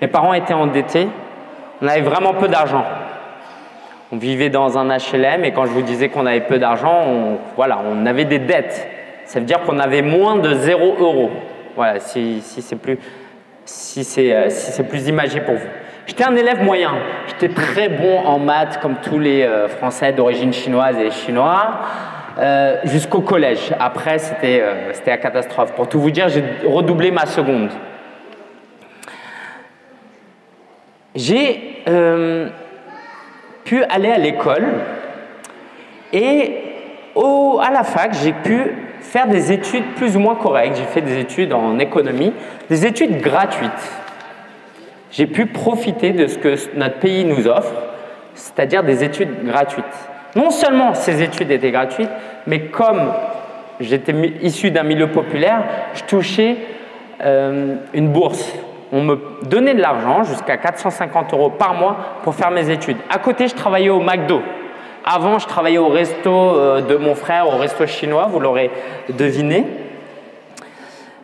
Mes 0.00 0.08
parents 0.08 0.34
étaient 0.34 0.54
endettés, 0.54 1.08
on 1.82 1.88
avait 1.88 2.02
vraiment 2.02 2.34
peu 2.34 2.48
d'argent. 2.48 2.84
On 4.14 4.16
vivait 4.16 4.48
dans 4.48 4.78
un 4.78 4.96
HLM 4.96 5.44
et 5.44 5.50
quand 5.50 5.66
je 5.66 5.72
vous 5.72 5.82
disais 5.82 6.08
qu'on 6.08 6.24
avait 6.24 6.42
peu 6.42 6.60
d'argent, 6.60 7.02
on, 7.04 7.38
voilà, 7.56 7.80
on 7.84 8.06
avait 8.06 8.24
des 8.24 8.38
dettes. 8.38 8.86
Ça 9.24 9.40
veut 9.40 9.44
dire 9.44 9.62
qu'on 9.62 9.80
avait 9.80 10.02
moins 10.02 10.36
de 10.36 10.54
0 10.54 10.98
euros. 11.00 11.30
Voilà, 11.74 11.98
si, 11.98 12.40
c'est 12.40 12.76
plus, 12.76 12.96
si 13.64 14.04
c'est, 14.04 14.32
euh, 14.32 14.50
si 14.50 14.80
plus 14.84 15.08
imagé 15.08 15.40
pour 15.40 15.56
vous. 15.56 15.66
J'étais 16.06 16.22
un 16.22 16.36
élève 16.36 16.62
moyen. 16.62 16.92
J'étais 17.26 17.52
très 17.52 17.88
bon 17.88 18.20
en 18.20 18.38
maths, 18.38 18.78
comme 18.80 18.94
tous 19.02 19.18
les 19.18 19.42
euh, 19.42 19.66
Français 19.66 20.12
d'origine 20.12 20.52
chinoise 20.52 20.96
et 21.00 21.10
chinois, 21.10 21.80
euh, 22.38 22.76
jusqu'au 22.84 23.20
collège. 23.20 23.74
Après, 23.80 24.18
c'était, 24.18 24.62
c'était 24.92 25.10
la 25.10 25.18
catastrophe. 25.18 25.72
Pour 25.72 25.88
tout 25.88 25.98
vous 25.98 26.12
dire, 26.12 26.28
j'ai 26.28 26.44
redoublé 26.64 27.10
ma 27.10 27.26
seconde. 27.26 27.70
J'ai 31.16 31.82
pu 33.64 33.82
aller 33.84 34.10
à 34.10 34.18
l'école 34.18 34.66
et 36.12 36.64
à 37.60 37.70
la 37.70 37.84
fac, 37.84 38.14
j'ai 38.22 38.32
pu 38.32 38.72
faire 39.00 39.28
des 39.28 39.52
études 39.52 39.94
plus 39.96 40.16
ou 40.16 40.20
moins 40.20 40.34
correctes. 40.34 40.76
J'ai 40.76 40.84
fait 40.84 41.00
des 41.00 41.18
études 41.18 41.52
en 41.52 41.78
économie, 41.78 42.32
des 42.68 42.86
études 42.86 43.20
gratuites. 43.20 43.70
J'ai 45.10 45.26
pu 45.26 45.46
profiter 45.46 46.10
de 46.12 46.26
ce 46.26 46.38
que 46.38 46.56
notre 46.76 46.98
pays 46.98 47.24
nous 47.24 47.46
offre, 47.46 47.72
c'est-à-dire 48.34 48.82
des 48.82 49.04
études 49.04 49.44
gratuites. 49.44 49.84
Non 50.34 50.50
seulement 50.50 50.94
ces 50.94 51.22
études 51.22 51.50
étaient 51.50 51.70
gratuites, 51.70 52.10
mais 52.46 52.62
comme 52.62 53.12
j'étais 53.78 54.14
issu 54.42 54.70
d'un 54.70 54.82
milieu 54.82 55.08
populaire, 55.08 55.62
je 55.94 56.02
touchais 56.04 56.56
euh, 57.22 57.76
une 57.92 58.08
bourse 58.08 58.52
on 58.94 59.02
me 59.02 59.18
donnait 59.42 59.74
de 59.74 59.80
l'argent, 59.80 60.22
jusqu'à 60.22 60.56
450 60.56 61.32
euros 61.32 61.50
par 61.50 61.74
mois, 61.74 61.96
pour 62.22 62.32
faire 62.32 62.52
mes 62.52 62.70
études. 62.70 62.96
À 63.10 63.18
côté, 63.18 63.48
je 63.48 63.54
travaillais 63.54 63.90
au 63.90 63.98
McDo. 63.98 64.40
Avant, 65.04 65.40
je 65.40 65.48
travaillais 65.48 65.78
au 65.78 65.88
resto 65.88 66.30
euh, 66.30 66.80
de 66.80 66.94
mon 66.94 67.16
frère, 67.16 67.48
au 67.48 67.58
resto 67.58 67.84
chinois, 67.86 68.28
vous 68.30 68.38
l'aurez 68.38 68.70
deviné. 69.08 69.66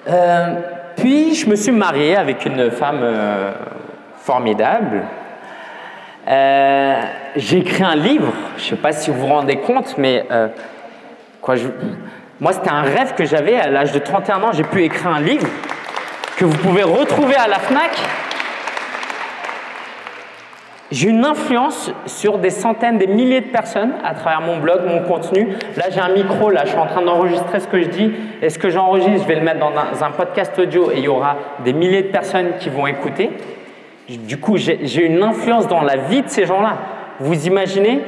Euh, 0.09 0.55
puis, 0.97 1.37
je 1.37 1.49
me 1.49 1.55
suis 1.55 1.71
marié 1.71 2.17
avec 2.17 2.45
une 2.45 2.73
femme 2.73 3.03
euh, 3.03 3.53
formidable. 4.17 5.05
J'ai 7.37 7.59
écrit 7.59 7.85
un 7.85 7.95
livre, 7.95 8.33
je 8.57 8.65
ne 8.65 8.69
sais 8.71 8.77
pas 8.77 8.91
si 8.91 9.11
vous 9.11 9.21
vous 9.21 9.27
rendez 9.27 9.57
compte, 9.59 9.97
mais 9.97 10.25
moi, 12.41 12.53
c'était 12.53 12.71
un 12.71 12.83
rêve 12.83 13.15
que 13.15 13.25
j'avais 13.25 13.57
à 13.57 13.69
l'âge 13.69 13.93
de 13.93 13.99
31 14.01 14.43
ans. 14.43 14.53
J'ai 14.53 14.65
pu 14.65 14.83
écrire 14.83 15.09
un 15.09 15.21
livre 15.21 15.47
que 16.41 16.47
vous 16.47 16.57
pouvez 16.57 16.83
retrouver 16.83 17.35
à 17.35 17.47
la 17.47 17.59
FNAC. 17.59 17.91
j'ai 20.91 21.11
une 21.11 21.27
influence 21.27 21.93
sur 22.07 22.39
des 22.39 22.49
centaines, 22.49 22.97
des 22.97 23.07
milliers 23.07 23.43
de 23.43 23.51
personnes 23.51 23.93
à 24.03 24.15
travers 24.15 24.41
mon 24.41 24.57
blog, 24.59 24.81
mon 24.87 25.01
contenu. 25.01 25.49
Là, 25.77 25.85
j'ai 25.91 26.01
un 26.01 26.09
micro, 26.09 26.49
là, 26.49 26.63
je 26.65 26.71
suis 26.71 26.79
en 26.79 26.87
train 26.87 27.03
d'enregistrer 27.03 27.61
ce 27.61 27.69
que 27.69 27.83
je 27.83 27.89
dis. 27.89 28.13
Et 28.41 28.49
ce 28.49 28.59
que 28.59 28.71
j'enregistre, 28.71 29.23
je 29.23 29.29
vais 29.29 29.35
le 29.35 29.43
mettre 29.43 29.61
dans 29.61 29.71
un, 30.03 30.11
podcast 30.13 30.59
audio 30.59 30.91
et 30.91 30.97
il 30.97 31.05
y 31.05 31.09
aura 31.09 31.37
des 31.63 31.75
milliers 31.75 32.05
de 32.05 32.09
personnes 32.09 32.53
qui 32.59 32.71
vont 32.71 32.87
écouter. 32.87 33.31
Du 34.09 34.39
coup, 34.39 34.57
j'ai 34.57 35.05
une 35.05 35.23
influence 35.23 35.69
dans 35.69 35.83
la 35.83 35.99
vie 35.99 36.23
de 36.23 36.29
ces 36.29 36.47
gens-là. 36.47 36.79
Vous 37.21 37.47
imaginez 37.47 38.01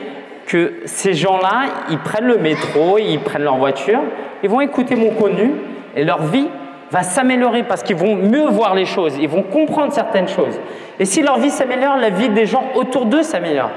que 0.47 0.81
ces 0.87 1.13
gens-là, 1.13 1.67
ils 1.91 1.99
prennent 1.99 2.29
le 2.29 2.39
métro, 2.39 2.97
ils 2.97 3.21
prennent 3.21 3.45
leur 3.45 3.59
voiture, 3.59 4.01
ils 4.43 4.49
vont 4.49 4.63
écouter 4.63 4.97
mon 4.97 5.11
contenu 5.11 5.53
et 5.95 6.03
leur 6.03 6.23
vie 6.23 6.49
va 6.93 7.03
s'améliorer 7.03 7.63
parce 7.63 7.83
qu'ils 7.83 7.97
vont 7.97 8.17
mieux 8.17 8.49
voir 8.49 8.75
les 8.75 8.85
choses, 8.85 9.17
ils 9.19 9.29
vont 9.29 9.43
comprendre 9.43 9.95
certaines 9.95 10.29
choses. 10.29 10.61
Et 11.01 11.07
si 11.07 11.23
leur 11.23 11.39
vie 11.39 11.49
s'améliore, 11.49 11.97
la 11.97 12.11
vie 12.11 12.29
des 12.29 12.45
gens 12.45 12.65
autour 12.75 13.07
d'eux 13.07 13.23
s'améliore. 13.23 13.71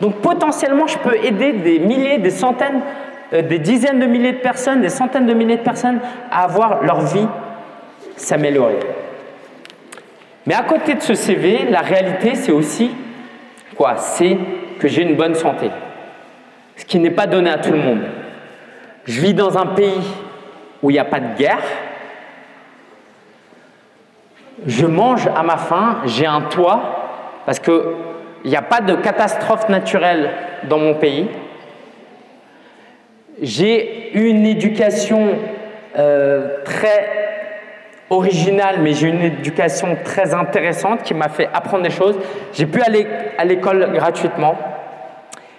Donc 0.00 0.16
potentiellement, 0.16 0.88
je 0.88 0.98
peux 0.98 1.24
aider 1.24 1.52
des 1.52 1.78
milliers, 1.78 2.18
des 2.18 2.30
centaines, 2.30 2.80
euh, 3.32 3.42
des 3.42 3.60
dizaines 3.60 4.00
de 4.00 4.06
milliers 4.06 4.32
de 4.32 4.38
personnes, 4.38 4.80
des 4.80 4.88
centaines 4.88 5.24
de 5.24 5.34
milliers 5.34 5.58
de 5.58 5.62
personnes 5.62 6.00
à 6.32 6.42
avoir 6.42 6.82
leur 6.82 7.02
vie 7.02 7.28
s'améliorer. 8.16 8.80
Mais 10.44 10.54
à 10.54 10.64
côté 10.64 10.94
de 10.94 11.00
ce 11.00 11.14
CV, 11.14 11.66
la 11.70 11.80
réalité, 11.80 12.34
c'est 12.34 12.50
aussi 12.50 12.90
quoi? 13.76 13.98
C'est 13.98 14.36
que 14.80 14.88
j'ai 14.88 15.02
une 15.02 15.14
bonne 15.14 15.36
santé. 15.36 15.70
Ce 16.74 16.84
qui 16.84 16.98
n'est 16.98 17.10
pas 17.10 17.28
donné 17.28 17.50
à 17.50 17.58
tout 17.58 17.70
le 17.70 17.78
monde. 17.78 18.00
Je 19.04 19.20
vis 19.20 19.32
dans 19.32 19.56
un 19.56 19.66
pays 19.66 20.02
où 20.82 20.90
il 20.90 20.94
n'y 20.94 20.98
a 20.98 21.04
pas 21.04 21.20
de 21.20 21.38
guerre, 21.38 21.62
je 24.66 24.86
mange 24.86 25.28
à 25.34 25.42
ma 25.42 25.56
faim, 25.56 25.98
j'ai 26.04 26.26
un 26.26 26.42
toit, 26.42 26.80
parce 27.46 27.58
qu'il 27.58 27.82
n'y 28.44 28.56
a 28.56 28.62
pas 28.62 28.80
de 28.80 28.94
catastrophe 28.94 29.68
naturelle 29.68 30.30
dans 30.64 30.78
mon 30.78 30.94
pays. 30.94 31.28
J'ai 33.40 34.10
une 34.14 34.46
éducation 34.46 35.30
euh, 35.98 36.62
très 36.64 37.08
originale, 38.10 38.76
mais 38.80 38.92
j'ai 38.92 39.08
une 39.08 39.22
éducation 39.22 39.96
très 40.04 40.34
intéressante 40.34 41.02
qui 41.02 41.14
m'a 41.14 41.28
fait 41.28 41.48
apprendre 41.52 41.82
des 41.82 41.90
choses. 41.90 42.18
J'ai 42.52 42.66
pu 42.66 42.80
aller 42.82 43.06
à 43.38 43.44
l'école 43.44 43.90
gratuitement. 43.92 44.56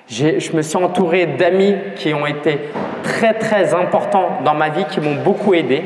Je 0.08 0.56
me 0.56 0.62
suis 0.62 0.78
entouré 0.78 1.26
d'amis 1.26 1.76
qui 1.96 2.14
ont 2.14 2.28
été 2.28 2.60
très 3.02 3.34
très 3.34 3.74
importants 3.74 4.40
dans 4.46 4.54
ma 4.54 4.70
vie, 4.70 4.86
qui 4.86 5.02
m'ont 5.02 5.16
beaucoup 5.24 5.54
aidé. 5.54 5.84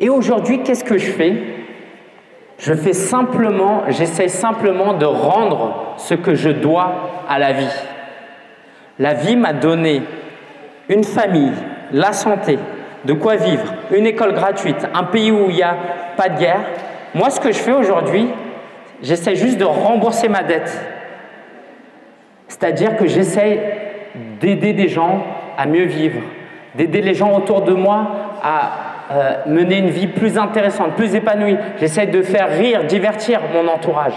Et 0.00 0.08
aujourd'hui, 0.08 0.62
qu'est-ce 0.62 0.82
que 0.82 0.96
je 0.96 1.10
fais? 1.10 1.34
Je 2.58 2.74
fais 2.74 2.94
simplement, 2.94 3.82
j'essaie 3.88 4.28
simplement 4.28 4.94
de 4.94 5.04
rendre 5.04 5.94
ce 5.98 6.14
que 6.14 6.34
je 6.34 6.48
dois 6.50 7.24
à 7.28 7.38
la 7.38 7.52
vie. 7.52 7.76
La 8.98 9.14
vie 9.14 9.36
m'a 9.36 9.52
donné 9.52 10.02
une 10.88 11.04
famille, 11.04 11.52
la 11.92 12.12
santé, 12.12 12.58
de 13.04 13.12
quoi 13.12 13.36
vivre, 13.36 13.72
une 13.92 14.06
école 14.06 14.34
gratuite, 14.34 14.88
un 14.94 15.04
pays 15.04 15.30
où 15.30 15.48
il 15.48 15.56
n'y 15.56 15.62
a 15.62 15.76
pas 16.16 16.28
de 16.28 16.38
guerre. 16.38 16.60
Moi, 17.14 17.30
ce 17.30 17.40
que 17.40 17.52
je 17.52 17.58
fais 17.58 17.72
aujourd'hui, 17.72 18.28
j'essaie 19.02 19.36
juste 19.36 19.58
de 19.58 19.64
rembourser 19.64 20.28
ma 20.28 20.42
dette. 20.42 20.84
C'est-à-dire 22.48 22.96
que 22.96 23.06
j'essaie 23.06 23.60
d'aider 24.40 24.72
des 24.72 24.88
gens 24.88 25.24
à 25.56 25.66
mieux 25.66 25.84
vivre, 25.84 26.20
d'aider 26.74 27.00
les 27.00 27.14
gens 27.14 27.34
autour 27.36 27.62
de 27.62 27.72
moi 27.72 28.06
à 28.42 28.89
euh, 29.10 29.32
mener 29.46 29.78
une 29.78 29.90
vie 29.90 30.06
plus 30.06 30.38
intéressante, 30.38 30.94
plus 30.94 31.14
épanouie. 31.14 31.56
J'essaie 31.80 32.06
de 32.06 32.22
faire 32.22 32.48
rire, 32.48 32.84
divertir 32.84 33.40
mon 33.52 33.66
entourage. 33.68 34.14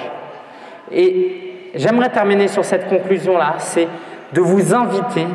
Et 0.91 1.71
j'aimerais 1.73 2.10
terminer 2.10 2.47
sur 2.47 2.63
cette 2.63 2.88
conclusion-là, 2.88 3.56
c'est 3.58 3.88
de 4.34 4.41
vous 4.41 4.73
inviter 4.73 5.25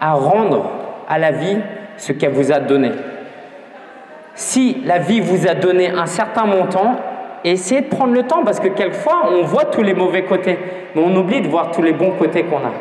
à 0.00 0.14
rendre 0.14 0.70
à 1.08 1.18
la 1.18 1.32
vie 1.32 1.58
ce 1.96 2.12
qu'elle 2.12 2.32
vous 2.32 2.50
a 2.50 2.60
donné. 2.60 2.92
Si 4.34 4.82
la 4.84 4.98
vie 4.98 5.20
vous 5.20 5.46
a 5.46 5.54
donné 5.54 5.90
un 5.90 6.06
certain 6.06 6.46
montant, 6.46 6.96
essayez 7.44 7.82
de 7.82 7.88
prendre 7.88 8.14
le 8.14 8.22
temps 8.24 8.42
parce 8.42 8.58
que 8.58 8.68
quelquefois 8.68 9.28
on 9.30 9.42
voit 9.42 9.66
tous 9.66 9.82
les 9.82 9.94
mauvais 9.94 10.24
côtés, 10.24 10.58
mais 10.94 11.02
on 11.04 11.14
oublie 11.14 11.40
de 11.40 11.48
voir 11.48 11.70
tous 11.70 11.82
les 11.82 11.92
bons 11.92 12.12
côtés 12.12 12.44
qu'on 12.44 12.56
a. 12.56 12.72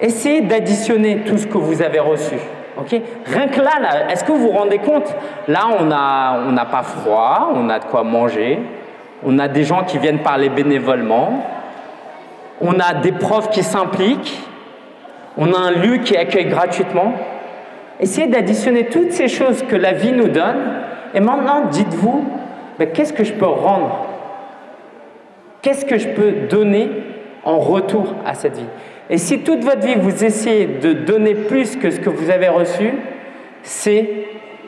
Essayez 0.00 0.40
d'additionner 0.40 1.18
tout 1.18 1.38
ce 1.38 1.46
que 1.46 1.58
vous 1.58 1.80
avez 1.80 2.00
reçu. 2.00 2.36
Rien 2.76 3.48
que 3.48 3.60
là, 3.60 4.10
est-ce 4.10 4.24
que 4.24 4.32
vous 4.32 4.38
vous 4.38 4.50
rendez 4.50 4.78
compte? 4.78 5.14
Là, 5.48 5.68
on 5.78 5.84
n'a 5.84 6.40
on 6.46 6.70
pas 6.70 6.82
froid, 6.82 7.52
on 7.54 7.68
a 7.68 7.78
de 7.78 7.84
quoi 7.84 8.02
manger, 8.02 8.60
on 9.24 9.38
a 9.38 9.48
des 9.48 9.64
gens 9.64 9.84
qui 9.84 9.98
viennent 9.98 10.22
parler 10.22 10.48
bénévolement, 10.48 11.44
on 12.60 12.78
a 12.80 12.94
des 12.94 13.12
profs 13.12 13.50
qui 13.50 13.62
s'impliquent, 13.62 14.38
on 15.36 15.52
a 15.52 15.58
un 15.58 15.70
lieu 15.70 15.98
qui 15.98 16.16
accueille 16.16 16.46
gratuitement. 16.46 17.12
Essayez 18.00 18.26
d'additionner 18.26 18.86
toutes 18.86 19.12
ces 19.12 19.28
choses 19.28 19.62
que 19.62 19.76
la 19.76 19.92
vie 19.92 20.12
nous 20.12 20.28
donne. 20.28 20.82
Et 21.14 21.20
maintenant 21.20 21.62
dites-vous, 21.70 22.24
qu'est-ce 22.92 23.12
que 23.12 23.24
je 23.24 23.32
peux 23.32 23.46
rendre? 23.46 24.06
Qu'est-ce 25.62 25.84
que 25.84 25.96
je 25.96 26.08
peux 26.08 26.32
donner 26.50 26.90
en 27.44 27.58
retour 27.58 28.14
à 28.26 28.34
cette 28.34 28.56
vie? 28.56 28.66
Et 29.10 29.18
si 29.18 29.40
toute 29.40 29.62
votre 29.62 29.86
vie, 29.86 29.96
vous 29.96 30.24
essayez 30.24 30.66
de 30.66 30.92
donner 30.92 31.34
plus 31.34 31.76
que 31.76 31.90
ce 31.90 32.00
que 32.00 32.08
vous 32.08 32.30
avez 32.30 32.48
reçu, 32.48 32.94
c'est 33.62 34.08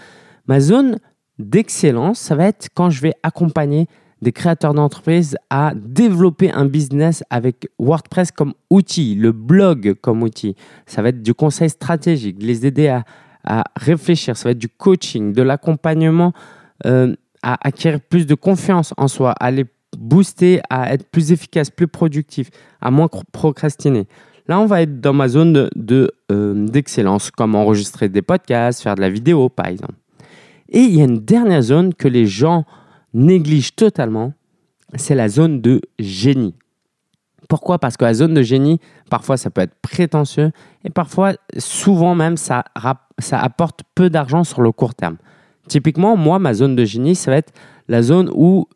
Ma 0.47 0.61
zone 0.61 0.99
d'excellence, 1.39 2.19
ça 2.19 2.35
va 2.35 2.47
être 2.47 2.69
quand 2.75 2.91
je 2.91 3.01
vais 3.01 3.15
accompagner 3.23 3.87
des 4.23 4.33
créateurs 4.33 4.73
d'entreprises 4.73 5.37
à 5.51 5.73
développer 5.75 6.51
un 6.53 6.65
business 6.65 7.25
avec 7.29 7.69
WordPress 7.79 8.31
comme 8.31 8.55
outil, 8.71 9.17
le 9.17 9.33
blog 9.33 9.95
comme 10.01 10.23
outil. 10.23 10.55
Ça 10.87 11.03
va 11.03 11.09
être 11.09 11.23
du 11.23 11.35
conseil 11.35 11.69
stratégique, 11.69 12.37
les 12.41 12.65
aider 12.65 12.89
à, 12.89 13.05
réfléchir, 13.75 14.37
ça 14.37 14.45
va 14.45 14.53
être 14.53 14.59
du 14.59 14.69
coaching, 14.69 15.33
de 15.33 15.43
l'accompagnement 15.43 16.33
euh, 16.87 17.17
à 17.43 17.59
acquérir 17.67 18.01
plus 18.01 18.27
de 18.27 18.35
confiance 18.35 18.95
en 18.97 19.09
soi, 19.09 19.33
à 19.33 19.51
les 19.51 19.67
booster, 19.97 20.61
à 20.71 20.93
être 20.93 21.11
plus 21.11 21.33
efficace, 21.33 21.71
plus 21.71 21.89
productif, 21.89 22.51
à 22.81 22.91
moins 22.91 23.09
procrastiner. 23.33 24.07
Là, 24.49 24.59
on 24.59 24.67
va 24.67 24.83
être 24.83 25.01
dans 25.01 25.13
ma 25.13 25.29
zone 25.29 25.71
euh, 25.91 26.67
d'excellence, 26.67 27.27
de, 27.27 27.31
comme 27.33 27.55
enregistrer 27.55 28.09
des 28.09 28.23
podcasts, 28.23 28.83
faire 28.83 28.97
de 28.97 29.01
la 29.01 29.11
vidéo, 29.11 29.49
par 29.49 29.67
exemple. 29.67 29.95
Et 30.69 30.81
il 30.81 30.97
y 30.97 31.01
a 31.01 31.05
une 31.05 31.21
dernière 31.21 31.63
zone 31.63 31.95
que 31.95 32.09
les 32.09 32.27
gens 32.27 32.65
négligent 33.15 33.77
totalement, 33.77 34.33
c'est 34.95 35.15
la 35.15 35.29
zone 35.29 35.61
de 35.61 35.81
génie. 35.99 36.55
Pourquoi? 37.49 37.79
Parce 37.79 37.97
que 37.97 38.05
la 38.05 38.15
zone 38.15 38.35
de 38.35 38.43
génie, 38.43 38.81
parfois, 39.11 39.37
ça 39.37 39.51
peut 39.51 39.61
être 39.61 39.75
prétentieux 39.83 40.53
et 40.85 40.91
parfois, 40.91 41.35
souvent 41.59 42.15
même, 42.15 42.37
ça, 42.37 42.65
ça 43.19 43.39
apporte 43.39 43.81
peu 43.95 44.09
d'argent 44.09 44.45
sur 44.45 44.63
le 44.63 44.73
court 44.73 44.95
terme. 44.95 45.19
Typiquement, 45.69 46.17
moi, 46.17 46.39
ma 46.39 46.55
zone 46.55 46.77
de 46.77 46.85
génie, 46.85 47.15
ça 47.15 47.31
va 47.31 47.37
être 47.39 47.53
la 47.89 48.03
zone 48.03 48.31
où 48.35 48.67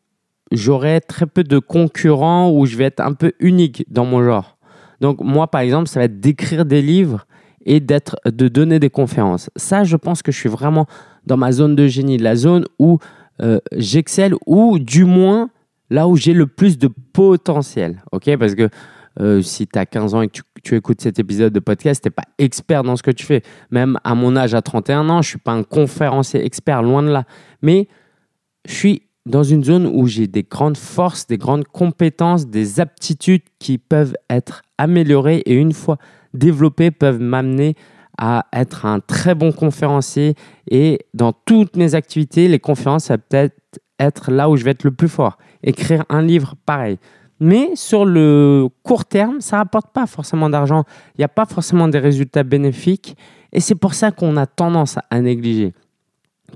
j'aurai 0.52 1.00
très 1.00 1.26
peu 1.26 1.42
de 1.42 1.58
concurrents, 1.58 2.50
où 2.50 2.66
je 2.66 2.76
vais 2.76 2.84
être 2.84 3.00
un 3.00 3.12
peu 3.12 3.32
unique 3.40 3.84
dans 3.90 4.04
mon 4.04 4.22
genre. 4.22 4.56
Donc 5.00 5.20
moi, 5.20 5.48
par 5.48 5.60
exemple, 5.60 5.88
ça 5.88 6.00
va 6.00 6.04
être 6.04 6.20
d'écrire 6.20 6.64
des 6.64 6.82
livres 6.82 7.26
et 7.64 7.80
d'être, 7.80 8.16
de 8.24 8.48
donner 8.48 8.78
des 8.78 8.90
conférences. 8.90 9.50
Ça, 9.56 9.84
je 9.84 9.96
pense 9.96 10.22
que 10.22 10.32
je 10.32 10.38
suis 10.38 10.48
vraiment 10.48 10.86
dans 11.26 11.36
ma 11.36 11.52
zone 11.52 11.74
de 11.74 11.86
génie, 11.86 12.18
la 12.18 12.36
zone 12.36 12.64
où 12.78 12.98
euh, 13.42 13.58
j'excelle 13.72 14.34
ou 14.46 14.78
du 14.78 15.04
moins 15.04 15.50
là 15.90 16.08
où 16.08 16.16
j'ai 16.16 16.32
le 16.32 16.46
plus 16.46 16.78
de 16.78 16.88
potentiel. 17.12 18.02
ok? 18.12 18.36
Parce 18.38 18.54
que 18.54 18.68
euh, 19.20 19.42
si 19.42 19.66
tu 19.66 19.78
as 19.78 19.86
15 19.86 20.14
ans 20.14 20.22
et 20.22 20.28
que 20.28 20.40
tu, 20.62 20.76
écoutes 20.76 21.00
cet 21.00 21.18
épisode 21.18 21.52
de 21.52 21.60
podcast, 21.60 22.02
tu 22.02 22.08
n'es 22.08 22.10
pas 22.10 22.24
expert 22.38 22.82
dans 22.82 22.96
ce 22.96 23.02
que 23.02 23.10
tu 23.10 23.24
fais. 23.24 23.42
Même 23.70 23.98
à 24.04 24.14
mon 24.14 24.36
âge, 24.36 24.54
à 24.54 24.62
31 24.62 25.08
ans, 25.08 25.22
je 25.22 25.28
ne 25.28 25.30
suis 25.30 25.38
pas 25.38 25.52
un 25.52 25.62
conférencier 25.62 26.44
expert, 26.44 26.82
loin 26.82 27.02
de 27.02 27.08
là. 27.08 27.24
Mais 27.62 27.88
je 28.66 28.74
suis 28.74 29.02
dans 29.24 29.42
une 29.42 29.64
zone 29.64 29.86
où 29.86 30.06
j'ai 30.06 30.26
des 30.26 30.44
grandes 30.44 30.76
forces, 30.76 31.26
des 31.26 31.38
grandes 31.38 31.66
compétences, 31.66 32.46
des 32.46 32.80
aptitudes 32.80 33.42
qui 33.58 33.78
peuvent 33.78 34.14
être 34.30 34.62
améliorées 34.78 35.38
et 35.46 35.54
une 35.54 35.72
fois 35.72 35.98
développées 36.32 36.90
peuvent 36.90 37.20
m'amener 37.20 37.74
à 38.18 38.46
être 38.52 38.86
un 38.86 39.00
très 39.00 39.34
bon 39.34 39.52
conférencier 39.52 40.34
et 40.70 41.00
dans 41.12 41.32
toutes 41.32 41.76
mes 41.76 41.94
activités, 41.94 42.48
les 42.48 42.60
conférences, 42.60 43.04
ça 43.04 43.18
peut-être 43.18 43.54
être 43.98 44.30
là 44.30 44.48
où 44.48 44.56
je 44.56 44.64
vais 44.64 44.70
être 44.72 44.84
le 44.84 44.90
plus 44.90 45.08
fort. 45.08 45.38
Écrire 45.62 46.04
un 46.08 46.22
livre, 46.22 46.54
pareil. 46.64 46.98
Mais 47.38 47.76
sur 47.76 48.04
le 48.04 48.68
court 48.82 49.04
terme, 49.04 49.40
ça 49.40 49.58
rapporte 49.58 49.92
pas 49.92 50.06
forcément 50.06 50.48
d'argent. 50.48 50.84
Il 51.14 51.20
n'y 51.20 51.24
a 51.24 51.28
pas 51.28 51.44
forcément 51.44 51.88
des 51.88 51.98
résultats 51.98 52.42
bénéfiques 52.42 53.16
et 53.52 53.60
c'est 53.60 53.74
pour 53.74 53.94
ça 53.94 54.10
qu'on 54.10 54.36
a 54.36 54.46
tendance 54.46 54.98
à 55.10 55.20
négliger. 55.20 55.74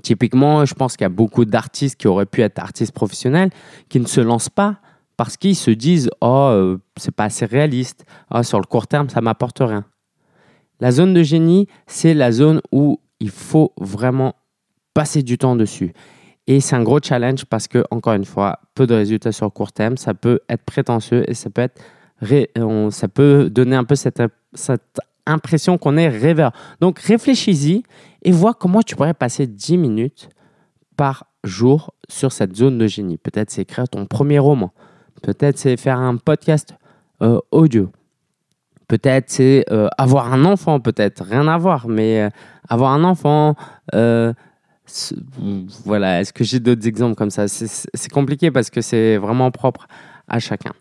Typiquement, 0.01 0.65
je 0.65 0.73
pense 0.73 0.95
qu'il 0.95 1.03
y 1.03 1.05
a 1.05 1.09
beaucoup 1.09 1.45
d'artistes 1.45 1.99
qui 1.99 2.07
auraient 2.07 2.25
pu 2.25 2.41
être 2.41 2.59
artistes 2.59 2.93
professionnels 2.93 3.49
qui 3.89 3.99
ne 3.99 4.07
se 4.07 4.21
lancent 4.21 4.49
pas 4.49 4.77
parce 5.17 5.37
qu'ils 5.37 5.55
se 5.55 5.69
disent 5.71 6.09
Oh, 6.21 6.47
euh, 6.51 6.77
c'est 6.97 7.13
pas 7.13 7.25
assez 7.25 7.45
réaliste. 7.45 8.05
Oh, 8.33 8.41
sur 8.41 8.59
le 8.59 8.65
court 8.65 8.87
terme, 8.87 9.09
ça 9.09 9.21
m'apporte 9.21 9.59
rien. 9.59 9.85
La 10.79 10.91
zone 10.91 11.13
de 11.13 11.21
génie, 11.21 11.67
c'est 11.85 12.15
la 12.15 12.31
zone 12.31 12.61
où 12.71 12.99
il 13.19 13.29
faut 13.29 13.73
vraiment 13.79 14.33
passer 14.95 15.21
du 15.21 15.37
temps 15.37 15.55
dessus. 15.55 15.93
Et 16.47 16.59
c'est 16.59 16.75
un 16.75 16.83
gros 16.83 16.99
challenge 17.01 17.45
parce 17.45 17.67
que, 17.67 17.83
encore 17.91 18.13
une 18.13 18.25
fois, 18.25 18.59
peu 18.75 18.87
de 18.87 18.93
résultats 18.93 19.31
sur 19.31 19.51
court 19.53 19.71
terme, 19.71 19.97
ça 19.97 20.13
peut 20.13 20.39
être 20.49 20.63
prétentieux 20.63 21.29
et 21.29 21.33
ça 21.33 21.49
peut, 21.49 21.61
être 21.61 21.81
ça 22.91 23.07
peut 23.07 23.49
donner 23.49 23.75
un 23.75 23.83
peu 23.83 23.95
cette, 23.95 24.21
cette 24.53 24.99
impression 25.25 25.77
qu'on 25.77 25.97
est 25.97 26.09
rêveur. 26.09 26.51
Donc 26.79 26.99
réfléchis-y 26.99 27.83
et 28.23 28.31
vois 28.31 28.53
comment 28.53 28.81
tu 28.81 28.95
pourrais 28.95 29.13
passer 29.13 29.47
10 29.47 29.77
minutes 29.77 30.29
par 30.97 31.25
jour 31.43 31.93
sur 32.09 32.31
cette 32.31 32.55
zone 32.55 32.77
de 32.77 32.87
génie. 32.87 33.17
Peut-être 33.17 33.49
c'est 33.49 33.63
écrire 33.63 33.87
ton 33.87 34.05
premier 34.05 34.39
roman. 34.39 34.71
Peut-être 35.21 35.57
c'est 35.57 35.77
faire 35.77 35.99
un 35.99 36.17
podcast 36.17 36.75
euh, 37.21 37.39
audio. 37.51 37.91
Peut-être 38.87 39.29
c'est 39.29 39.65
euh, 39.71 39.87
avoir 39.97 40.33
un 40.33 40.43
enfant, 40.43 40.79
peut-être 40.79 41.23
rien 41.23 41.47
à 41.47 41.57
voir, 41.57 41.87
mais 41.87 42.23
euh, 42.23 42.29
avoir 42.67 42.91
un 42.91 43.03
enfant. 43.03 43.55
Voilà, 45.85 46.21
est-ce 46.21 46.33
que 46.33 46.43
j'ai 46.43 46.59
d'autres 46.59 46.87
exemples 46.87 47.15
comme 47.15 47.29
ça? 47.29 47.47
C'est 47.47 48.11
compliqué 48.11 48.51
parce 48.51 48.69
que 48.69 48.81
c'est 48.81 49.17
vraiment 49.17 49.51
propre 49.51 49.87
à 50.27 50.39
chacun. 50.39 50.73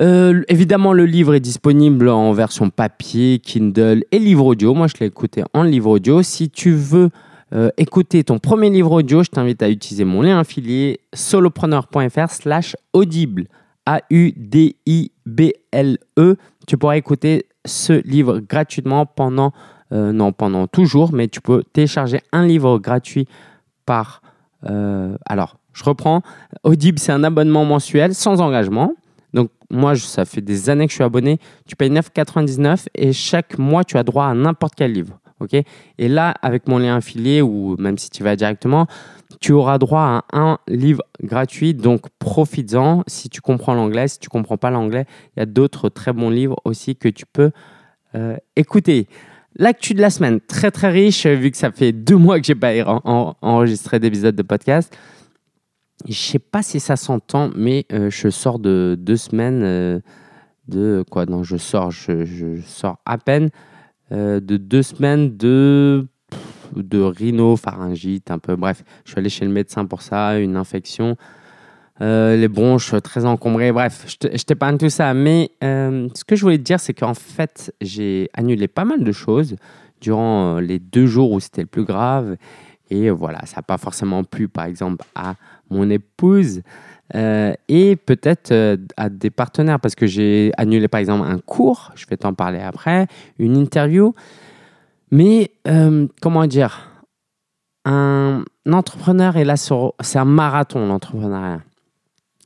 Euh, 0.00 0.42
évidemment, 0.48 0.92
le 0.92 1.04
livre 1.04 1.34
est 1.34 1.40
disponible 1.40 2.08
en 2.08 2.32
version 2.32 2.70
papier, 2.70 3.38
Kindle 3.38 4.04
et 4.12 4.18
livre 4.18 4.46
audio. 4.46 4.72
Moi, 4.74 4.86
je 4.86 4.94
l'ai 5.00 5.06
écouté 5.06 5.42
en 5.52 5.62
livre 5.62 5.90
audio. 5.90 6.22
Si 6.22 6.48
tu 6.48 6.72
veux 6.72 7.10
euh, 7.52 7.70
écouter 7.76 8.24
ton 8.24 8.38
premier 8.38 8.70
livre 8.70 8.92
audio, 8.92 9.22
je 9.22 9.28
t'invite 9.28 9.62
à 9.62 9.68
utiliser 9.68 10.04
mon 10.04 10.22
lien 10.22 10.38
affilié 10.38 11.00
solopreneur.fr 11.12 12.30
slash 12.30 12.76
audible. 12.92 13.46
A-U-D-I-B-L-E. 13.86 15.16
Tu 16.66 16.78
pourras 16.78 16.96
écouter 16.96 17.46
ce 17.66 17.92
livre 18.06 18.40
gratuitement 18.40 19.06
pendant, 19.06 19.52
euh, 19.92 20.12
non, 20.12 20.32
pendant 20.32 20.66
toujours, 20.66 21.12
mais 21.12 21.28
tu 21.28 21.40
peux 21.40 21.62
télécharger 21.72 22.20
un 22.32 22.46
livre 22.46 22.78
gratuit 22.78 23.26
par. 23.86 24.22
alors, 24.62 25.56
je 25.72 25.84
reprends. 25.84 26.22
Audible, 26.64 26.98
c'est 26.98 27.12
un 27.12 27.24
abonnement 27.24 27.64
mensuel 27.64 28.14
sans 28.14 28.40
engagement. 28.40 28.94
Donc, 29.32 29.50
moi, 29.70 29.94
ça 29.96 30.24
fait 30.24 30.40
des 30.40 30.70
années 30.70 30.86
que 30.86 30.90
je 30.90 30.96
suis 30.96 31.04
abonné. 31.04 31.38
Tu 31.66 31.76
payes 31.76 31.90
9,99 31.90 32.86
et 32.94 33.12
chaque 33.12 33.58
mois, 33.58 33.84
tu 33.84 33.96
as 33.96 34.02
droit 34.02 34.26
à 34.26 34.34
n'importe 34.34 34.74
quel 34.76 34.92
livre. 34.92 35.18
ok? 35.40 35.54
Et 35.98 36.08
là, 36.08 36.34
avec 36.42 36.68
mon 36.68 36.78
lien 36.78 36.96
affilié 36.96 37.40
ou 37.42 37.76
même 37.78 37.98
si 37.98 38.10
tu 38.10 38.22
vas 38.22 38.36
directement, 38.36 38.86
tu 39.38 39.52
auras 39.52 39.78
droit 39.78 40.24
à 40.32 40.38
un 40.38 40.58
livre 40.66 41.02
gratuit. 41.22 41.74
Donc, 41.74 42.06
profites-en 42.18 43.04
si 43.06 43.28
tu 43.28 43.40
comprends 43.40 43.74
l'anglais. 43.74 44.08
Si 44.08 44.18
tu 44.18 44.28
comprends 44.28 44.56
pas 44.56 44.70
l'anglais, 44.70 45.06
il 45.36 45.40
y 45.40 45.42
a 45.42 45.46
d'autres 45.46 45.88
très 45.88 46.12
bons 46.12 46.30
livres 46.30 46.56
aussi 46.64 46.96
que 46.96 47.08
tu 47.08 47.26
peux 47.26 47.50
euh, 48.14 48.36
écouter. 48.56 49.06
L'actu 49.56 49.94
de 49.94 50.00
la 50.00 50.10
semaine, 50.10 50.40
très 50.40 50.70
très 50.70 50.90
riche, 50.90 51.26
vu 51.26 51.50
que 51.50 51.56
ça 51.56 51.70
fait 51.70 51.92
deux 51.92 52.16
mois 52.16 52.40
que 52.40 52.46
je 52.46 52.52
n'ai 52.52 52.58
pas 52.58 52.72
enregistré 53.42 53.98
d'épisode 53.98 54.34
de 54.34 54.42
podcast. 54.42 54.96
Je 56.08 56.14
sais 56.14 56.38
pas 56.38 56.62
si 56.62 56.80
ça 56.80 56.96
s'entend, 56.96 57.50
mais 57.54 57.84
euh, 57.92 58.10
je 58.10 58.30
sors 58.30 58.58
de 58.58 58.96
deux 58.98 59.16
semaines 59.16 59.62
euh, 59.62 60.00
de 60.68 61.04
quoi 61.10 61.26
Non, 61.26 61.42
je 61.42 61.56
sors, 61.56 61.90
je, 61.90 62.60
sors 62.64 62.98
à 63.04 63.18
peine 63.18 63.50
de 64.10 64.56
deux 64.56 64.82
semaines 64.82 65.36
de 65.36 66.08
de 66.76 67.00
rhinopharyngite, 67.00 68.30
un 68.30 68.38
peu. 68.38 68.56
Bref, 68.56 68.82
je 69.04 69.10
suis 69.10 69.18
allé 69.18 69.28
chez 69.28 69.44
le 69.44 69.50
médecin 69.50 69.84
pour 69.86 70.02
ça, 70.02 70.38
une 70.38 70.56
infection, 70.56 71.16
les 72.00 72.48
bronches 72.48 72.94
très 73.02 73.26
encombrées. 73.26 73.72
Bref, 73.72 74.06
je 74.06 74.44
t'épargne 74.44 74.78
tout 74.78 74.88
ça. 74.88 75.12
Mais 75.12 75.50
ce 75.60 76.24
que 76.24 76.34
je 76.34 76.42
voulais 76.42 76.58
te 76.58 76.62
dire, 76.62 76.80
c'est 76.80 76.94
qu'en 76.94 77.14
fait, 77.14 77.74
j'ai 77.80 78.30
annulé 78.32 78.68
pas 78.68 78.84
mal 78.84 79.04
de 79.04 79.12
choses 79.12 79.56
durant 80.00 80.60
les 80.60 80.78
deux 80.78 81.06
jours 81.06 81.32
où 81.32 81.40
c'était 81.40 81.60
le 81.60 81.66
plus 81.66 81.84
grave. 81.84 82.36
Et 82.88 83.10
voilà, 83.10 83.44
ça 83.44 83.56
n'a 83.56 83.62
pas 83.62 83.76
forcément 83.76 84.24
plu, 84.24 84.48
par 84.48 84.64
exemple, 84.64 85.04
à 85.14 85.34
mon 85.70 85.90
épouse 85.90 86.62
euh, 87.14 87.54
et 87.68 87.96
peut-être 87.96 88.52
euh, 88.52 88.76
à 88.96 89.08
des 89.08 89.30
partenaires 89.30 89.80
parce 89.80 89.94
que 89.94 90.06
j'ai 90.06 90.52
annulé 90.56 90.86
par 90.86 91.00
exemple 91.00 91.26
un 91.26 91.38
cours, 91.38 91.90
je 91.96 92.06
vais 92.06 92.16
t'en 92.16 92.34
parler 92.34 92.60
après, 92.60 93.06
une 93.38 93.56
interview. 93.56 94.14
Mais 95.10 95.52
euh, 95.66 96.06
comment 96.20 96.46
dire, 96.46 96.88
un 97.84 98.44
entrepreneur 98.70 99.36
est 99.36 99.44
là 99.44 99.56
c'est 99.56 100.18
un 100.18 100.24
marathon 100.24 100.86
l'entrepreneuriat. 100.86 101.62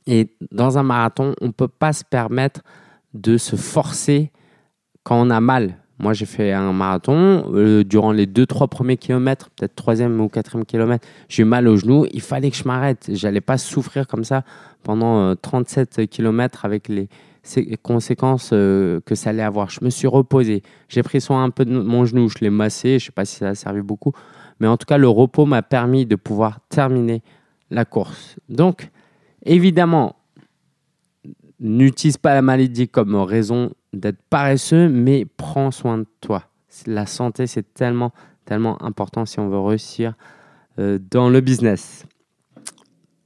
Et 0.07 0.35
dans 0.51 0.77
un 0.77 0.83
marathon, 0.83 1.33
on 1.41 1.47
ne 1.47 1.51
peut 1.51 1.67
pas 1.67 1.93
se 1.93 2.03
permettre 2.03 2.61
de 3.13 3.37
se 3.37 3.55
forcer 3.55 4.31
quand 5.03 5.19
on 5.19 5.29
a 5.29 5.39
mal. 5.39 5.77
Moi, 5.97 6.13
j'ai 6.13 6.25
fait 6.25 6.51
un 6.51 6.73
marathon. 6.73 7.51
Euh, 7.53 7.83
durant 7.83 8.11
les 8.11 8.25
deux, 8.25 8.45
trois 8.45 8.67
premiers 8.67 8.97
kilomètres, 8.97 9.49
peut-être 9.51 9.75
troisième 9.75 10.19
ou 10.19 10.27
quatrième 10.27 10.65
kilomètre, 10.65 11.07
j'ai 11.29 11.45
mal 11.45 11.67
au 11.67 11.77
genou. 11.77 12.05
Il 12.11 12.21
fallait 12.21 12.51
que 12.51 12.57
je 12.57 12.65
m'arrête. 12.65 13.09
J'allais 13.13 13.41
pas 13.41 13.57
souffrir 13.57 14.05
comme 14.05 14.23
ça 14.23 14.43
pendant 14.83 15.35
37 15.35 15.99
euh, 15.99 16.05
kilomètres 16.05 16.65
avec 16.65 16.89
les 16.89 17.07
conséquences 17.81 18.51
euh, 18.53 18.99
que 19.05 19.15
ça 19.15 19.29
allait 19.31 19.43
avoir. 19.43 19.69
Je 19.69 19.83
me 19.83 19.89
suis 19.89 20.07
reposé. 20.07 20.63
J'ai 20.89 21.03
pris 21.03 21.21
soin 21.21 21.43
un 21.43 21.49
peu 21.49 21.65
de 21.65 21.77
mon 21.77 22.05
genou. 22.05 22.29
Je 22.29 22.39
l'ai 22.41 22.49
massé. 22.49 22.99
Je 22.99 23.05
sais 23.05 23.11
pas 23.11 23.25
si 23.25 23.37
ça 23.37 23.49
a 23.49 23.55
servi 23.55 23.81
beaucoup. 23.81 24.13
Mais 24.59 24.67
en 24.67 24.77
tout 24.77 24.85
cas, 24.85 24.97
le 24.97 25.09
repos 25.09 25.45
m'a 25.45 25.61
permis 25.61 26.05
de 26.05 26.15
pouvoir 26.15 26.59
terminer 26.69 27.21
la 27.69 27.85
course. 27.85 28.35
Donc, 28.49 28.89
évidemment, 29.43 30.15
n'utilise 31.59 32.17
pas 32.17 32.33
la 32.33 32.41
maladie 32.41 32.87
comme 32.87 33.15
raison 33.15 33.71
d'être 33.93 34.21
paresseux, 34.29 34.89
mais 34.89 35.25
prends 35.25 35.71
soin 35.71 35.99
de 35.99 36.07
toi. 36.21 36.43
La 36.85 37.05
santé, 37.05 37.47
c'est 37.47 37.73
tellement, 37.73 38.11
tellement 38.45 38.81
important 38.83 39.25
si 39.25 39.39
on 39.39 39.49
veut 39.49 39.59
réussir 39.59 40.13
euh, 40.79 40.99
dans 41.11 41.29
le 41.29 41.41
business. 41.41 42.05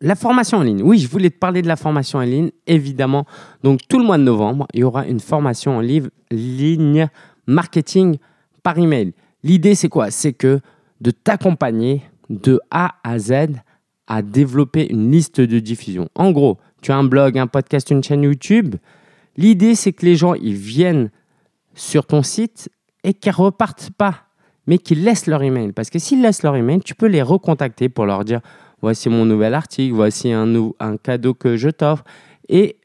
La 0.02 0.16
formation 0.16 0.60
en 0.60 0.64
ligne. 0.64 0.82
Oui, 0.82 0.98
je 1.00 1.08
voulais 1.08 1.30
te 1.30 1.38
parler 1.38 1.62
de 1.62 1.68
la 1.68 1.76
formation 1.76 2.20
en 2.20 2.24
ligne, 2.24 2.52
évidemment. 2.68 3.26
Donc, 3.64 3.82
tout 3.88 4.00
le 4.00 4.06
mois 4.06 4.18
de 4.18 4.24
novembre, 4.24 4.68
il 4.74 4.82
y 4.82 4.84
aura 4.84 5.06
une 5.06 5.20
formation 5.20 5.78
en 5.78 5.82
ligne 5.82 7.08
marketing 7.48 8.18
par 8.64 8.78
email. 8.78 9.14
L'idée, 9.44 9.76
c'est 9.76 9.90
quoi? 9.90 10.12
C'est 10.12 10.34
que 10.34 10.60
de 11.02 11.12
t'accompagner 11.12 12.02
de 12.30 12.60
A 12.72 12.96
à 13.04 13.20
Z 13.20 13.34
à 14.08 14.22
développer 14.22 14.92
une 14.92 15.12
liste 15.12 15.42
de 15.42 15.60
diffusion. 15.60 16.10
En 16.16 16.32
gros, 16.32 16.58
tu 16.82 16.92
as 16.92 16.98
un 16.98 17.04
blog, 17.04 17.38
un 17.38 17.48
podcast, 17.48 17.90
une 17.92 18.04
chaîne 18.04 18.24
YouTube. 18.24 18.76
L'idée, 19.38 19.76
c'est 19.76 19.94
que 19.94 20.06
les 20.06 20.16
gens, 20.16 20.34
ils 20.34 20.56
viennent 20.56 21.12
sur 21.76 22.06
ton 22.06 22.24
site 22.24 22.70
et 23.04 23.14
qu'ils 23.14 23.32
repartent 23.32 23.92
pas, 23.98 24.16
mais 24.68 24.78
qu'ils 24.78 25.04
laissent 25.04 25.28
leur 25.28 25.44
email. 25.44 25.72
Parce 25.72 25.90
que 25.90 26.00
s'ils 26.00 26.22
laissent 26.22 26.44
leur 26.44 26.56
email, 26.56 26.80
tu 26.80 26.96
peux 26.96 27.08
les 27.08 27.22
recontacter 27.22 27.90
pour 27.90 28.06
leur 28.06 28.26
dire 28.26 28.42
voici 28.82 29.10
mon 29.10 29.26
nouvel 29.26 29.54
article, 29.54 29.94
voici 29.94 30.32
un, 30.32 30.98
cadeau 31.02 31.34
que 31.34 31.58
je 31.58 31.70
t'offre. 31.70 32.04
Et 32.48 32.78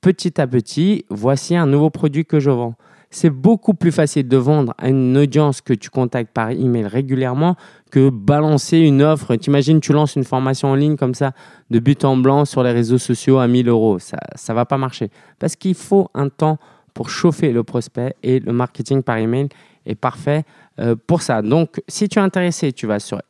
petit 0.00 0.40
à 0.40 0.46
petit, 0.46 1.04
voici 1.10 1.56
un 1.56 1.66
nouveau 1.66 1.90
produit 1.90 2.24
que 2.24 2.40
je 2.40 2.50
vends 2.50 2.74
c'est 3.12 3.30
beaucoup 3.30 3.74
plus 3.74 3.92
facile 3.92 4.26
de 4.26 4.36
vendre 4.38 4.74
à 4.78 4.88
une 4.88 5.16
audience 5.16 5.60
que 5.60 5.74
tu 5.74 5.90
contactes 5.90 6.32
par 6.32 6.50
email 6.50 6.86
régulièrement 6.86 7.56
que 7.90 8.08
balancer 8.08 8.78
une 8.78 9.02
offre. 9.02 9.36
T'imagines, 9.36 9.80
tu 9.80 9.92
lances 9.92 10.16
une 10.16 10.24
formation 10.24 10.68
en 10.68 10.74
ligne 10.74 10.96
comme 10.96 11.14
ça, 11.14 11.32
de 11.70 11.78
but 11.78 12.04
en 12.06 12.16
blanc 12.16 12.46
sur 12.46 12.62
les 12.62 12.72
réseaux 12.72 12.98
sociaux 12.98 13.38
à 13.38 13.46
1000 13.46 13.68
euros. 13.68 13.98
Ça 13.98 14.16
ne 14.48 14.54
va 14.54 14.64
pas 14.64 14.78
marcher. 14.78 15.10
Parce 15.38 15.56
qu'il 15.56 15.74
faut 15.74 16.08
un 16.14 16.30
temps 16.30 16.58
pour 16.94 17.10
chauffer 17.10 17.52
le 17.52 17.62
prospect 17.62 18.16
et 18.22 18.40
le 18.40 18.52
marketing 18.52 19.02
par 19.02 19.18
email 19.18 19.48
est 19.84 19.94
parfait 19.94 20.44
euh, 20.80 20.96
pour 21.06 21.20
ça. 21.20 21.42
Donc, 21.42 21.82
si 21.88 22.08
tu 22.08 22.18
es 22.18 22.22
intéressé, 22.22 22.72
tu 22.72 22.86
vas 22.86 22.98
sur 22.98 23.20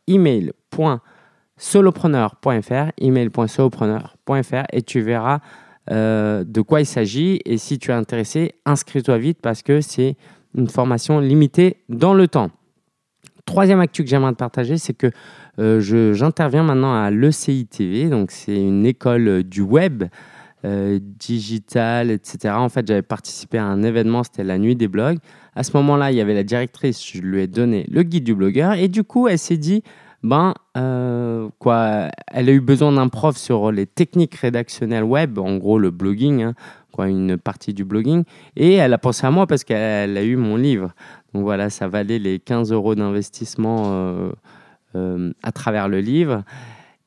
email.solopreneur.fr, 1.63 2.93
email.solopreneur.fr 2.99 4.65
et 4.73 4.83
tu 4.83 5.01
verras 5.01 5.41
euh, 5.91 6.45
de 6.45 6.61
quoi 6.61 6.81
il 6.81 6.87
s'agit. 6.87 7.41
Et 7.45 7.59
si 7.59 7.79
tu 7.79 7.91
es 7.91 7.95
intéressé, 7.95 8.55
inscris-toi 8.67 9.19
vite 9.19 9.39
parce 9.41 9.63
que 9.63 9.81
c'est 9.81 10.17
une 10.57 10.69
formation 10.69 11.21
limitée 11.21 11.77
dans 11.89 12.15
le 12.15 12.29
temps. 12.29 12.51
Troisième 13.45 13.81
actu 13.81 14.05
que 14.05 14.11
j'aimerais 14.11 14.33
te 14.33 14.37
partager, 14.37 14.79
c'est 14.79 14.95
que 14.95 15.11
euh, 15.59 16.13
j'interviens 16.15 16.63
maintenant 16.63 16.95
à 16.95 17.11
l'ECI 17.11 17.67
TV. 17.67 18.09
Donc, 18.09 18.31
c'est 18.31 18.57
une 18.57 18.87
école 18.87 19.43
du 19.43 19.63
web, 19.63 20.05
euh, 20.65 21.01
digital, 21.03 22.11
etc. 22.11 22.55
En 22.57 22.69
fait, 22.69 22.87
j'avais 22.87 23.03
participé 23.03 23.59
à 23.59 23.65
un 23.65 23.83
événement, 23.83 24.23
c'était 24.23 24.45
la 24.45 24.59
nuit 24.59 24.77
des 24.77 24.87
blogs. 24.87 25.19
À 25.57 25.65
ce 25.65 25.77
moment-là, 25.77 26.13
il 26.13 26.17
y 26.17 26.21
avait 26.21 26.35
la 26.35 26.45
directrice, 26.45 27.05
je 27.05 27.21
lui 27.21 27.43
ai 27.43 27.47
donné 27.49 27.85
le 27.91 28.05
guide 28.05 28.25
du 28.25 28.35
blogueur. 28.35 28.75
Et 28.75 28.87
du 28.87 29.03
coup, 29.03 29.27
elle 29.27 29.39
s'est 29.39 29.57
dit 29.57 29.83
ben, 30.23 30.55
euh, 30.77 31.49
quoi, 31.59 32.09
elle 32.29 32.49
a 32.49 32.53
eu 32.53 32.61
besoin 32.61 32.93
d'un 32.93 33.09
prof 33.09 33.37
sur 33.37 33.73
les 33.73 33.87
techniques 33.87 34.37
rédactionnelles 34.37 35.05
web, 35.05 35.39
en 35.39 35.57
gros 35.57 35.79
le 35.79 35.91
blogging, 35.91 36.43
hein, 36.43 36.55
quoi, 36.93 37.09
une 37.09 37.37
partie 37.37 37.75
du 37.75 37.85
blogging. 37.85 38.25
Et 38.57 38.75
elle 38.75 38.93
a 38.93 38.99
pensé 38.99 39.27
à 39.27 39.31
moi 39.31 39.47
parce 39.47 39.65
qu'elle 39.65 40.17
a 40.17 40.23
eu 40.23 40.37
mon 40.37 40.57
livre. 40.57 40.95
Donc 41.35 41.43
voilà, 41.43 41.71
ça 41.71 41.89
valait 41.89 42.21
les 42.21 42.39
15 42.39 42.73
euros 42.73 42.95
d'investissement 42.95 43.85
euh, 43.87 44.33
euh, 44.95 45.33
à 45.43 45.51
travers 45.51 45.89
le 45.89 46.01
livre. 46.01 46.45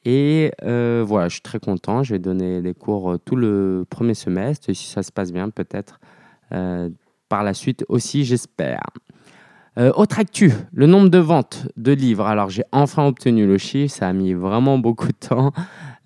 Et 0.04 0.52
voilà, 0.62 1.30
je 1.30 1.34
suis 1.34 1.42
très 1.42 1.60
content. 1.60 2.04
Je 2.04 2.14
vais 2.14 2.20
donner 2.20 2.62
des 2.62 2.74
cours 2.74 3.18
tout 3.26 3.36
le 3.36 3.86
premier 3.90 4.14
semestre. 4.14 4.76
Si 4.76 4.88
ça 4.88 5.02
se 5.02 5.12
passe 5.12 5.32
bien, 5.32 5.50
peut-être 5.50 6.00
par 7.30 7.44
la 7.44 7.54
suite 7.56 7.86
aussi, 7.88 8.24
j'espère. 8.24 8.82
Euh, 9.78 9.92
autre 9.96 10.20
actu, 10.20 10.52
le 10.74 10.86
nombre 10.86 11.10
de 11.10 11.18
ventes 11.18 11.68
de 11.76 11.92
livres. 11.92 12.26
Alors 12.26 12.50
j'ai 12.50 12.64
enfin 12.72 13.06
obtenu 13.06 13.46
le 13.46 13.58
chiffre, 13.58 13.94
ça 13.94 14.08
a 14.08 14.14
mis 14.14 14.34
vraiment 14.34 14.78
beaucoup 14.78 15.08
de 15.08 15.28
temps. 15.28 15.52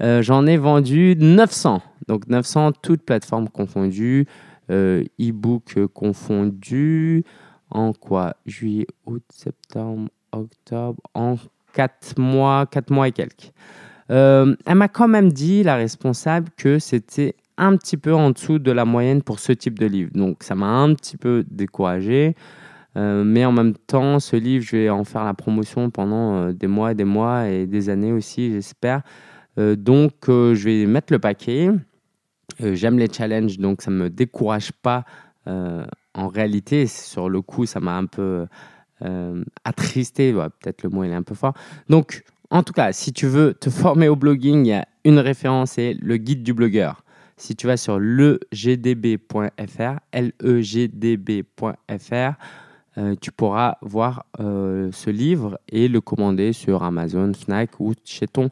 Euh, 0.01 0.21
j'en 0.21 0.47
ai 0.47 0.57
vendu 0.57 1.15
900. 1.17 1.81
Donc 2.07 2.27
900 2.27 2.71
toutes 2.81 3.03
plateformes 3.03 3.49
confondues, 3.49 4.25
euh, 4.71 5.03
e-book 5.19 5.77
confondu. 5.93 7.23
En 7.69 7.93
quoi? 7.93 8.35
Juillet, 8.47 8.87
août, 9.05 9.23
septembre, 9.29 10.09
octobre, 10.31 10.99
en 11.13 11.35
4 11.73 12.17
mois, 12.17 12.65
4 12.65 12.89
mois 12.91 13.07
et 13.07 13.11
quelques. 13.11 13.51
elle 14.09 14.55
m'a 14.65 14.87
quand 14.87 15.07
même 15.07 15.31
dit, 15.31 15.61
la 15.61 15.75
responsable, 15.75 16.49
que 16.57 16.79
c'était 16.79 17.35
un 17.57 17.75
petit 17.75 17.97
peu 17.97 18.15
en 18.15 18.31
dessous 18.31 18.57
de 18.57 18.71
la 18.71 18.85
moyenne 18.85 19.21
pour 19.21 19.37
ce 19.37 19.51
type 19.51 19.77
de 19.77 19.85
livre. 19.85 20.09
Donc 20.15 20.41
ça 20.41 20.55
m'a 20.55 20.65
un 20.65 20.95
petit 20.95 21.17
peu 21.17 21.45
découragé. 21.51 22.35
Euh, 22.97 23.23
mais 23.23 23.45
en 23.45 23.51
même 23.51 23.75
temps, 23.75 24.19
ce 24.19 24.35
livre, 24.35 24.65
je 24.65 24.75
vais 24.75 24.89
en 24.89 25.03
faire 25.03 25.23
la 25.23 25.33
promotion 25.33 25.89
pendant 25.89 26.35
euh, 26.35 26.53
des 26.53 26.67
mois, 26.67 26.93
des 26.93 27.03
mois 27.03 27.47
et 27.47 27.67
des 27.67 27.89
années 27.89 28.11
aussi, 28.11 28.51
j'espère. 28.51 29.01
Euh, 29.57 29.75
donc, 29.75 30.13
je 30.27 30.63
vais 30.63 30.85
mettre 30.85 31.13
le 31.13 31.19
paquet. 31.19 31.69
J'aime 32.59 32.99
les 32.99 33.07
challenges, 33.11 33.57
donc 33.57 33.81
ça 33.81 33.89
ne 33.91 33.95
me 33.95 34.09
décourage 34.09 34.71
pas. 34.71 35.05
en 35.45 36.27
réalité, 36.27 36.87
sur 36.87 37.29
le 37.29 37.41
coup, 37.41 37.65
ça 37.65 37.79
m'a 37.79 37.95
un 37.95 38.05
peu 38.05 38.47
attristé. 39.63 40.33
Peut-être 40.33 40.83
le 40.83 40.89
mot 40.89 41.03
est 41.05 41.13
un 41.13 41.23
peu 41.23 41.35
fort. 41.35 41.53
Donc, 41.87 42.23
en 42.49 42.63
tout 42.63 42.73
cas, 42.73 42.91
si 42.91 43.13
tu 43.13 43.27
veux 43.27 43.53
te 43.53 43.69
former 43.69 44.09
au 44.09 44.17
blogging, 44.17 44.65
il 44.65 44.69
y 44.69 44.73
a 44.73 44.85
une 45.05 45.19
référence, 45.19 45.71
c'est 45.71 45.95
le 46.01 46.17
guide 46.17 46.43
du 46.43 46.53
blogueur. 46.53 47.03
Si 47.37 47.55
tu 47.55 47.67
vas 47.67 47.77
sur 47.77 47.97
legdb.fr, 47.99 49.49
legdb.fr, 50.41 52.33
euh, 52.99 53.15
tu 53.19 53.31
pourras 53.31 53.77
voir 53.81 54.25
euh, 54.39 54.89
ce 54.91 55.09
livre 55.09 55.57
et 55.69 55.87
le 55.87 56.01
commander 56.01 56.51
sur 56.51 56.83
Amazon, 56.83 57.31
Fnac 57.33 57.79
ou 57.79 57.93
chez 58.03 58.27
ton 58.27 58.49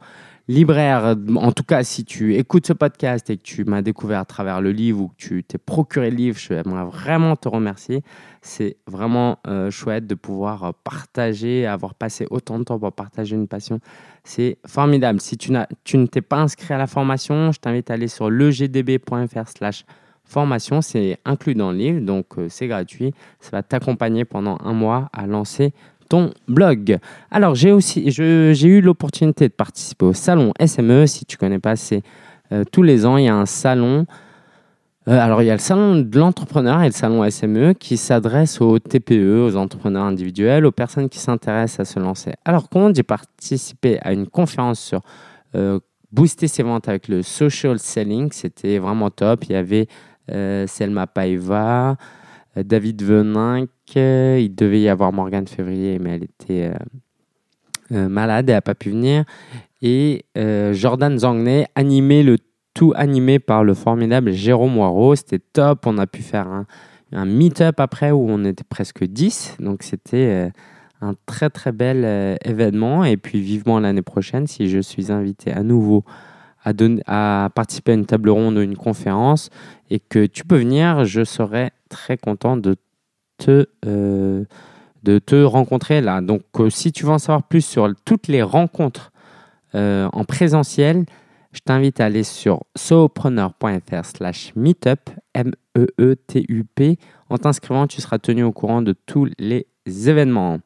libraire. 0.48 1.18
En 1.36 1.52
tout 1.52 1.64
cas, 1.64 1.84
si 1.84 2.06
tu 2.06 2.36
écoutes 2.36 2.66
ce 2.66 2.72
podcast 2.72 3.30
et 3.30 3.36
que 3.36 3.44
tu 3.44 3.66
m'as 3.66 3.82
découvert 3.82 4.20
à 4.20 4.26
travers 4.26 4.62
le 4.62 4.72
livre 4.72 5.02
ou 5.02 5.08
que 5.10 5.16
tu 5.18 5.44
t'es 5.44 5.58
procuré 5.58 6.12
le 6.12 6.16
livre, 6.16 6.38
je 6.38 6.54
j'aimerais 6.54 6.86
vraiment 6.86 7.36
te 7.36 7.50
remercier. 7.50 8.04
C'est 8.42 8.78
vraiment 8.88 9.40
euh, 9.48 9.70
chouette 9.70 10.08
de 10.08 10.16
pouvoir 10.16 10.74
partager, 10.76 11.66
avoir 11.66 11.94
passé 11.94 12.26
autant 12.30 12.58
de 12.58 12.64
temps 12.64 12.80
pour 12.80 12.94
partager 12.94 13.36
une 13.36 13.50
passion. 13.50 13.82
C'est 14.24 14.60
formidable. 14.66 15.20
Si 15.20 15.38
tu, 15.38 15.52
tu 15.84 15.98
ne 15.98 16.06
t'es 16.06 16.22
pas 16.22 16.38
inscrit 16.38 16.74
à 16.74 16.78
la 16.78 16.88
formation, 16.88 17.52
je 17.52 17.60
t'invite 17.60 17.92
à 17.92 17.96
aller 17.96 18.08
sur 18.08 18.30
legdb.fr 18.30 19.48
slash 19.50 19.84
formation, 20.28 20.82
c'est 20.82 21.18
inclus 21.26 21.56
dans 21.56 21.72
le 21.72 21.78
livre, 21.78 22.02
donc 22.02 22.26
euh, 22.38 22.48
c'est 22.50 22.68
gratuit. 22.68 23.14
Ça 23.40 23.52
va 23.54 23.64
t'accompagner 23.64 24.26
pendant 24.26 24.58
un 24.64 24.74
mois 24.74 25.10
à 25.14 25.26
lancer 25.26 25.74
ton 26.10 26.32
blog. 26.48 26.98
Alors, 27.32 27.56
j'ai 27.56 27.72
aussi 27.72 28.12
j'ai 28.12 28.68
eu 28.68 28.82
l'opportunité 28.82 29.48
de 29.48 29.54
participer 29.54 30.06
au 30.06 30.14
salon 30.14 30.54
SME. 30.64 31.06
Si 31.06 31.26
tu 31.26 31.38
connais 31.38 31.60
pas, 31.60 31.76
c'est 31.76 32.02
euh, 32.52 32.64
tous 32.72 32.84
les 32.84 33.06
ans, 33.06 33.18
il 33.18 33.26
y 33.26 33.30
a 33.30 33.36
un 33.36 33.46
salon. 33.46 34.06
Euh, 35.08 35.18
alors, 35.18 35.42
il 35.42 35.46
y 35.46 35.50
a 35.50 35.54
le 35.54 35.60
salon 35.60 35.96
de 35.96 36.20
l'entrepreneur 36.20 36.82
et 36.84 36.88
le 36.88 36.94
salon 36.94 37.30
SME 37.30 37.74
qui 37.74 37.98
s'adresse 37.98 38.60
aux 38.62 38.80
TPE, 38.80 39.48
aux 39.48 39.56
entrepreneurs 39.56 40.04
individuels, 40.04 40.66
aux 40.66 40.72
personnes 40.72 41.10
qui 41.10 41.20
s'intéressent 41.20 41.88
à 41.88 41.94
se 41.94 42.00
lancer. 42.00 42.34
Alors, 42.44 42.70
quand 42.70 42.94
j'ai 42.96 43.04
participé 43.04 44.00
à 44.02 44.12
une 44.12 44.28
conférence 44.28 44.80
sur 44.80 45.02
booster 46.12 46.48
ses 46.48 46.64
ventes 46.64 46.88
avec 46.88 47.08
le 47.08 47.22
social 47.22 47.80
selling, 47.80 48.32
c'était 48.32 48.78
vraiment 48.78 49.10
top. 49.10 49.46
Il 49.46 49.54
y 49.54 49.56
avait 49.56 49.88
Selma 50.30 51.08
Paiva, 51.08 51.98
euh, 52.58 52.64
David 52.64 53.04
Venin, 53.04 53.66
il 53.96 54.56
devait 54.56 54.82
y 54.82 54.90
avoir 54.90 55.14
Morgane 55.14 55.48
Février, 55.48 56.00
mais 56.00 56.16
elle 56.16 56.24
était 56.24 56.72
euh, 57.92 58.10
malade 58.10 58.50
et 58.50 58.54
n'a 58.54 58.62
pas 58.62 58.76
pu 58.76 58.90
venir. 58.90 59.24
Et 59.82 60.26
Jordan 60.74 61.20
Zangnay, 61.20 61.68
animé 61.76 62.24
le 62.24 62.38
tout 62.74 62.94
animé 62.96 63.40
par 63.40 63.64
le 63.64 63.74
formidable 63.74 64.32
Jérôme 64.32 64.74
Moirot. 64.74 65.16
C'était 65.16 65.40
top. 65.40 65.86
On 65.86 66.00
a 66.00 66.08
pu 66.08 66.24
faire 66.24 66.48
un, 66.48 66.66
un 67.12 67.26
meet-up 67.26 67.80
après 67.80 68.12
où 68.12 68.26
on 68.28 68.44
était 68.44 68.64
presque 68.64 69.04
10. 69.04 69.58
Donc 69.60 69.84
c'était 69.84 70.52
un 71.00 71.14
très 71.28 71.52
très 71.52 71.72
bel 71.72 72.38
événement. 72.44 73.04
Et 73.04 73.18
puis 73.18 73.40
vivement 73.40 73.80
l'année 73.80 74.02
prochaine 74.02 74.48
si 74.48 74.68
je 74.68 74.80
suis 74.80 75.12
invité 75.12 75.52
à 75.52 75.62
nouveau 75.62 76.04
à, 77.06 77.50
participer 77.54 77.92
à 77.92 77.96
une 77.96 78.06
table 78.06 78.30
ronde 78.30 78.58
ou 78.58 78.62
une 78.62 78.78
conférence 78.78 79.50
et 79.90 80.00
que 80.00 80.26
tu 80.26 80.44
peux 80.44 80.58
venir, 80.58 81.06
je 81.06 81.24
serai 81.24 81.72
très 81.90 82.18
content 82.18 82.58
de 82.58 82.76
te, 83.38 83.68
euh, 83.86 84.44
de 85.04 85.20
te 85.20 85.42
rencontrer 85.44 86.02
là. 86.02 86.22
Donc, 86.22 86.42
euh, 86.60 86.70
si 86.70 86.92
tu 86.92 87.06
veux 87.06 87.12
en 87.12 87.20
savoir 87.20 87.44
plus 87.44 87.66
sur 87.66 87.90
toutes 88.06 88.28
les 88.28 88.42
rencontres 88.42 89.12
euh, 89.76 90.10
en 90.12 90.24
présentiel, 90.24 91.06
je 91.54 91.60
t'invite 91.60 92.00
à 92.00 92.06
aller 92.06 92.24
sur 92.24 92.64
sopreneur.fr 92.76 94.06
slash 94.06 94.54
meetup, 94.56 95.10
M-E-E-T-U-P. 95.34 96.98
En 97.30 97.38
t'inscrivant, 97.38 97.88
tu 97.88 98.02
seras 98.02 98.20
tenu 98.20 98.44
au 98.44 98.52
courant 98.52 98.82
de 98.82 98.94
tous 99.06 99.30
les 99.40 99.68
événements. 99.86 100.60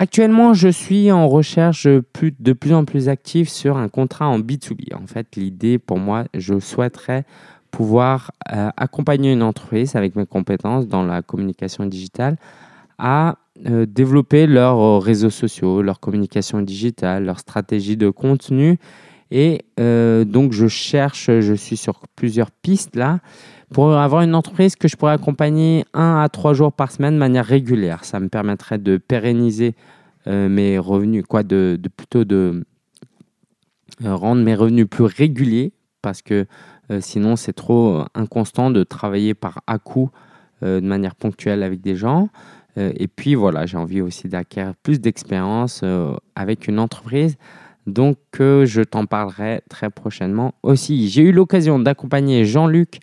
Actuellement, 0.00 0.54
je 0.54 0.68
suis 0.68 1.10
en 1.10 1.26
recherche 1.26 1.88
de 1.88 2.52
plus 2.52 2.72
en 2.72 2.84
plus 2.84 3.08
active 3.08 3.48
sur 3.48 3.76
un 3.76 3.88
contrat 3.88 4.28
en 4.28 4.38
B2B. 4.38 4.94
En 4.94 5.08
fait, 5.08 5.34
l'idée 5.34 5.78
pour 5.78 5.98
moi, 5.98 6.24
je 6.34 6.60
souhaiterais 6.60 7.24
pouvoir 7.72 8.30
euh, 8.52 8.70
accompagner 8.76 9.32
une 9.32 9.42
entreprise 9.42 9.96
avec 9.96 10.14
mes 10.14 10.24
compétences 10.24 10.86
dans 10.86 11.02
la 11.02 11.20
communication 11.20 11.84
digitale 11.84 12.36
à 12.98 13.38
euh, 13.66 13.86
développer 13.86 14.46
leurs 14.46 15.02
réseaux 15.02 15.30
sociaux, 15.30 15.82
leur 15.82 15.98
communication 15.98 16.62
digitale, 16.62 17.24
leur 17.24 17.40
stratégie 17.40 17.96
de 17.96 18.08
contenu 18.08 18.78
Et 19.32 19.62
euh, 19.80 20.24
donc, 20.24 20.52
je 20.52 20.68
cherche, 20.68 21.26
je 21.26 21.54
suis 21.54 21.76
sur 21.76 22.02
plusieurs 22.14 22.52
pistes 22.52 22.94
là 22.94 23.18
pour 23.72 23.92
avoir 23.92 24.22
une 24.22 24.34
entreprise 24.34 24.76
que 24.76 24.88
je 24.88 24.96
pourrais 24.96 25.12
accompagner 25.12 25.84
un 25.92 26.20
à 26.20 26.28
trois 26.28 26.54
jours 26.54 26.72
par 26.72 26.90
semaine 26.90 27.14
de 27.14 27.18
manière 27.18 27.44
régulière. 27.44 28.04
Ça 28.04 28.20
me 28.20 28.28
permettrait 28.28 28.78
de 28.78 28.96
pérenniser 28.96 29.74
euh, 30.26 30.48
mes 30.48 30.78
revenus, 30.78 31.24
quoi, 31.26 31.42
de, 31.42 31.78
plutôt 31.96 32.24
de 32.24 32.64
euh, 34.04 34.14
rendre 34.14 34.42
mes 34.42 34.54
revenus 34.54 34.86
plus 34.88 35.04
réguliers 35.04 35.72
parce 36.02 36.22
que 36.22 36.46
euh, 36.90 37.00
sinon 37.00 37.36
c'est 37.36 37.52
trop 37.52 38.04
inconstant 38.14 38.70
de 38.70 38.84
travailler 38.84 39.34
par 39.34 39.62
à-coup 39.66 40.10
de 40.60 40.80
manière 40.80 41.14
ponctuelle 41.14 41.62
avec 41.62 41.80
des 41.80 41.94
gens. 41.94 42.30
et 42.76 43.06
puis 43.06 43.36
voilà, 43.36 43.64
j'ai 43.64 43.76
envie 43.76 44.00
aussi 44.00 44.28
d'acquérir 44.28 44.74
plus 44.82 45.00
d'expérience 45.00 45.84
avec 46.34 46.66
une 46.66 46.80
entreprise. 46.80 47.36
Donc 47.86 48.18
je 48.40 48.82
t'en 48.82 49.06
parlerai 49.06 49.62
très 49.70 49.88
prochainement 49.88 50.54
aussi. 50.64 51.08
J'ai 51.10 51.22
eu 51.22 51.30
l'occasion 51.30 51.78
d'accompagner 51.78 52.44
Jean-Luc 52.44 52.98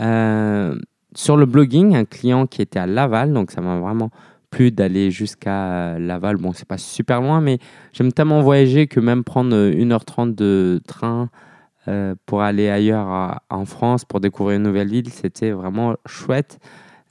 euh, 0.00 0.76
sur 1.14 1.36
le 1.36 1.46
blogging, 1.46 1.94
un 1.94 2.04
client 2.04 2.46
qui 2.46 2.62
était 2.62 2.78
à 2.78 2.86
Laval, 2.86 3.32
donc 3.32 3.50
ça 3.50 3.60
m'a 3.60 3.78
vraiment 3.78 4.10
plu 4.50 4.70
d'aller 4.70 5.10
jusqu'à 5.10 5.98
Laval. 5.98 6.36
Bon, 6.36 6.52
c'est 6.52 6.66
pas 6.66 6.78
super 6.78 7.20
loin, 7.20 7.40
mais 7.40 7.58
j'aime 7.92 8.12
tellement 8.12 8.40
voyager 8.40 8.86
que 8.86 9.00
même 9.00 9.24
prendre 9.24 9.54
1h30 9.54 10.34
de 10.34 10.80
train 10.86 11.28
euh, 11.86 12.14
pour 12.26 12.42
aller 12.42 12.68
ailleurs 12.68 13.40
en 13.50 13.64
France 13.64 14.04
pour 14.04 14.20
découvrir 14.20 14.56
une 14.56 14.62
nouvelle 14.64 14.88
ville, 14.88 15.10
c'était 15.10 15.50
vraiment 15.50 15.96
chouette. 16.06 16.58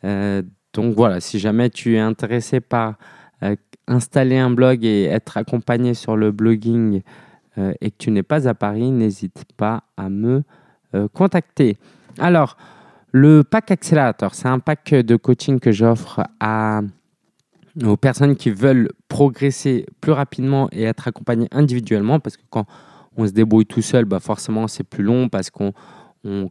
Euh, 0.04 0.42
donc 0.74 0.96
voilà, 0.96 1.20
si 1.20 1.40
jamais 1.40 1.70
tu 1.70 1.96
es 1.96 2.00
intéressé 2.00 2.60
par 2.60 2.96
installer 3.88 4.38
un 4.38 4.50
blog 4.50 4.86
et 4.86 5.04
être 5.04 5.36
accompagné 5.36 5.94
sur 5.94 6.16
le 6.16 6.32
blogging 6.32 7.02
et 7.58 7.92
que 7.92 7.96
tu 8.00 8.10
n'es 8.10 8.24
pas 8.24 8.48
à 8.48 8.54
Paris, 8.54 8.90
n'hésite 8.90 9.44
pas 9.58 9.84
à 9.98 10.10
me 10.10 10.44
contacter. 11.14 11.78
Alors, 12.20 12.58
le 13.12 13.44
pack 13.44 13.70
accélérateur, 13.72 14.34
c'est 14.34 14.48
un 14.48 14.60
pack 14.60 14.94
de 14.94 15.16
coaching 15.16 15.60
que 15.60 15.72
j'offre 15.72 16.22
à, 16.40 16.82
aux 17.84 17.98
personnes 17.98 18.36
qui 18.36 18.50
veulent 18.50 18.90
progresser 19.08 19.86
plus 20.02 20.12
rapidement 20.12 20.68
et 20.72 20.84
être 20.84 21.08
accompagnées 21.08 21.48
individuellement 21.52 22.20
parce 22.20 22.38
que 22.38 22.44
quand 22.50 22.66
on 23.16 23.28
se 23.28 23.32
débrouille 23.32 23.68
tout 23.68 23.84
seul, 23.84 24.06
bah 24.06 24.20
forcément 24.20 24.68
c'est 24.68 24.84
plus 24.84 25.04
long 25.04 25.30
parce 25.30 25.52
qu'on 25.52 25.74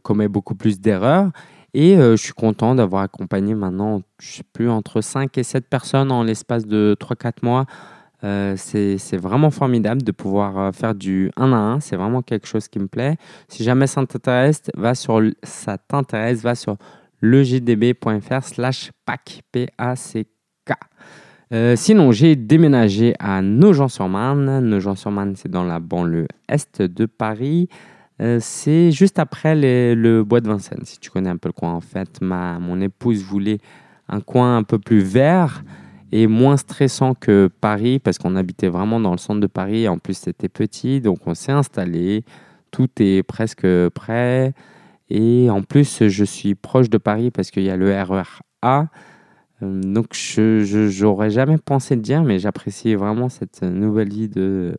commet 0.03 0.29
beaucoup 0.29 0.55
plus 0.55 0.79
d'erreurs. 0.79 1.31
Et 1.73 1.97
euh, 1.97 2.15
je 2.15 2.23
suis 2.23 2.33
content 2.33 2.75
d'avoir 2.75 3.01
accompagné 3.01 3.55
maintenant, 3.55 4.01
je 4.21 4.35
sais 4.35 4.43
plus, 4.53 4.69
entre 4.69 5.01
5 5.01 5.37
et 5.37 5.43
7 5.43 5.67
personnes 5.67 6.11
en 6.11 6.23
l'espace 6.23 6.65
de 6.65 6.95
3-4 6.99 7.33
mois 7.41 7.65
euh, 8.23 8.55
c'est 8.57 9.17
vraiment 9.17 9.51
formidable 9.51 10.01
de 10.01 10.11
pouvoir 10.13 10.57
euh, 10.57 10.71
faire 10.71 10.95
du 10.95 11.29
1 11.35 11.51
à 11.51 11.55
1. 11.55 11.79
C'est 11.81 11.97
vraiment 11.97 12.21
quelque 12.21 12.47
chose 12.47 12.69
qui 12.69 12.79
me 12.79 12.87
plaît. 12.87 13.17
Si 13.49 13.63
jamais 13.63 13.85
ça 13.85 14.05
t'intéresse, 14.05 14.63
va 14.77 14.95
sur, 14.95 15.21
ça 15.43 15.77
t'intéresse, 15.77 16.41
va 16.41 16.55
sur 16.55 16.77
lejdb.fr 17.21 18.43
slash 18.43 18.91
PAC. 19.05 19.41
P-A-C-K. 19.51 20.73
Euh, 21.53 21.75
sinon, 21.75 22.13
j'ai 22.13 22.37
déménagé 22.37 23.13
à 23.19 23.41
Nogent-sur-Marne. 23.41 24.61
Nogent-sur-Marne, 24.61 25.35
c'est 25.35 25.51
dans 25.51 25.65
la 25.65 25.79
banlieue 25.79 26.27
est 26.47 26.81
de 26.81 27.05
Paris. 27.05 27.67
c'est 28.39 28.91
juste 28.91 29.19
après 29.19 29.53
le 29.55 30.23
bois 30.23 30.39
de 30.39 30.47
Vincennes, 30.47 30.85
si 30.85 30.97
tu 30.97 31.09
connais 31.09 31.29
un 31.29 31.37
peu 31.37 31.49
le 31.49 31.53
coin. 31.53 31.73
En 31.73 31.81
fait, 31.81 32.21
ma, 32.21 32.57
mon 32.57 32.79
épouse 32.79 33.21
voulait 33.21 33.57
un 34.07 34.21
coin 34.21 34.55
un 34.57 34.63
peu 34.63 34.79
plus 34.79 34.99
vert 34.99 35.63
et 36.15 36.27
moins 36.27 36.57
stressant 36.57 37.15
que 37.15 37.49
Paris 37.59 37.97
parce 37.97 38.19
qu'on 38.19 38.35
habitait 38.35 38.67
vraiment 38.67 38.99
dans 38.99 39.13
le 39.13 39.17
centre 39.17 39.39
de 39.39 39.47
Paris. 39.47 39.87
En 39.87 39.97
plus, 39.97 40.15
c'était 40.15 40.47
petit, 40.47 41.01
donc 41.01 41.25
on 41.25 41.33
s'est 41.33 41.51
installé. 41.51 42.23
Tout 42.69 42.87
est 42.99 43.23
presque 43.23 43.65
prêt. 43.89 44.53
Et 45.09 45.49
en 45.49 45.63
plus, 45.63 46.07
je 46.07 46.23
suis 46.23 46.53
proche 46.53 46.91
de 46.91 46.99
Paris 46.99 47.31
parce 47.31 47.49
qu'il 47.49 47.63
y 47.63 47.71
a 47.71 47.75
le 47.75 47.89
RER 47.99 48.21
e. 48.63 48.83
Euh, 49.63 49.81
donc, 49.81 50.13
je 50.13 51.01
n'aurais 51.03 51.31
jamais 51.31 51.57
pensé 51.57 51.95
le 51.95 52.01
dire, 52.01 52.23
mais 52.23 52.37
j'apprécie 52.37 52.93
vraiment 52.93 53.27
cette 53.27 53.63
nouvelle 53.63 54.09
vie 54.09 54.29
de, 54.29 54.75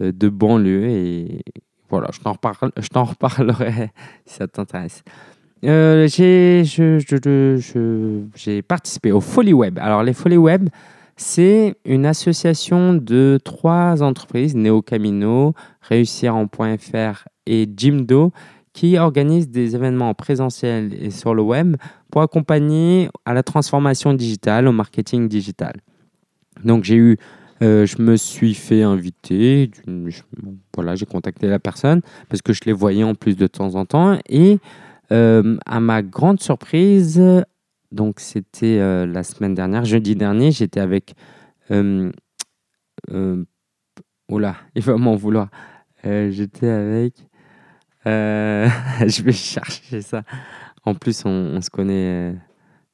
euh, 0.00 0.10
de 0.10 0.28
banlieue. 0.28 0.88
Et 0.88 1.44
voilà, 1.88 2.08
je 2.12 2.18
t'en 2.18 2.32
reparle, 2.32 2.72
reparlerai 2.92 3.92
si 4.26 4.34
ça 4.34 4.48
t'intéresse. 4.48 5.04
Euh, 5.64 6.06
j'ai 8.34 8.62
participé 8.62 9.12
au 9.12 9.20
Folly 9.20 9.52
Web. 9.52 9.78
Alors, 9.80 10.02
les 10.02 10.12
Folly 10.12 10.36
Web, 10.36 10.68
c'est 11.16 11.74
une 11.84 12.04
association 12.04 12.94
de 12.94 13.38
trois 13.42 14.02
entreprises, 14.02 14.54
Neo 14.54 14.82
Camino, 14.82 15.54
Réussir 15.80 16.36
en 16.36 16.46
.fr 16.46 17.24
et 17.46 17.68
Jimdo, 17.74 18.32
qui 18.72 18.98
organisent 18.98 19.48
des 19.48 19.74
événements 19.74 20.10
en 20.10 20.14
présentiel 20.14 20.92
et 21.00 21.10
sur 21.10 21.34
le 21.34 21.40
web 21.40 21.76
pour 22.10 22.20
accompagner 22.20 23.08
à 23.24 23.32
la 23.32 23.42
transformation 23.42 24.12
digitale, 24.12 24.68
au 24.68 24.72
marketing 24.72 25.28
digital. 25.28 25.74
Donc, 26.64 26.84
j'ai 26.84 26.96
eu 26.96 27.16
euh, 27.62 27.86
je 27.86 28.02
me 28.02 28.16
suis 28.16 28.52
fait 28.52 28.82
inviter. 28.82 29.70
voilà, 30.74 30.94
j'ai 30.94 31.06
contacté 31.06 31.46
la 31.46 31.58
personne 31.58 32.02
parce 32.28 32.42
que 32.42 32.52
je 32.52 32.60
les 32.66 32.72
voyais 32.72 33.04
en 33.04 33.14
plus 33.14 33.36
de 33.36 33.46
temps 33.46 33.74
en 33.76 33.86
temps. 33.86 34.18
Et 34.28 34.58
euh, 35.12 35.56
à 35.66 35.80
ma 35.80 36.02
grande 36.02 36.40
surprise, 36.40 37.22
donc 37.92 38.18
c'était 38.18 38.78
euh, 38.80 39.06
la 39.06 39.22
semaine 39.22 39.54
dernière, 39.54 39.84
jeudi 39.84 40.16
dernier, 40.16 40.50
j'étais 40.50 40.80
avec. 40.80 41.14
Euh, 41.70 42.10
oh 44.28 44.38
là, 44.38 44.56
il 44.74 44.82
va 44.82 44.96
m'en 44.96 45.14
vouloir. 45.14 45.48
j'étais 46.02 46.68
avec. 46.68 47.14
je 48.06 49.22
vais 49.22 49.32
chercher 49.32 50.00
ça. 50.00 50.22
En 50.84 50.94
plus, 50.94 51.24
on, 51.24 51.60
se 51.60 51.70
connaît 51.70 52.36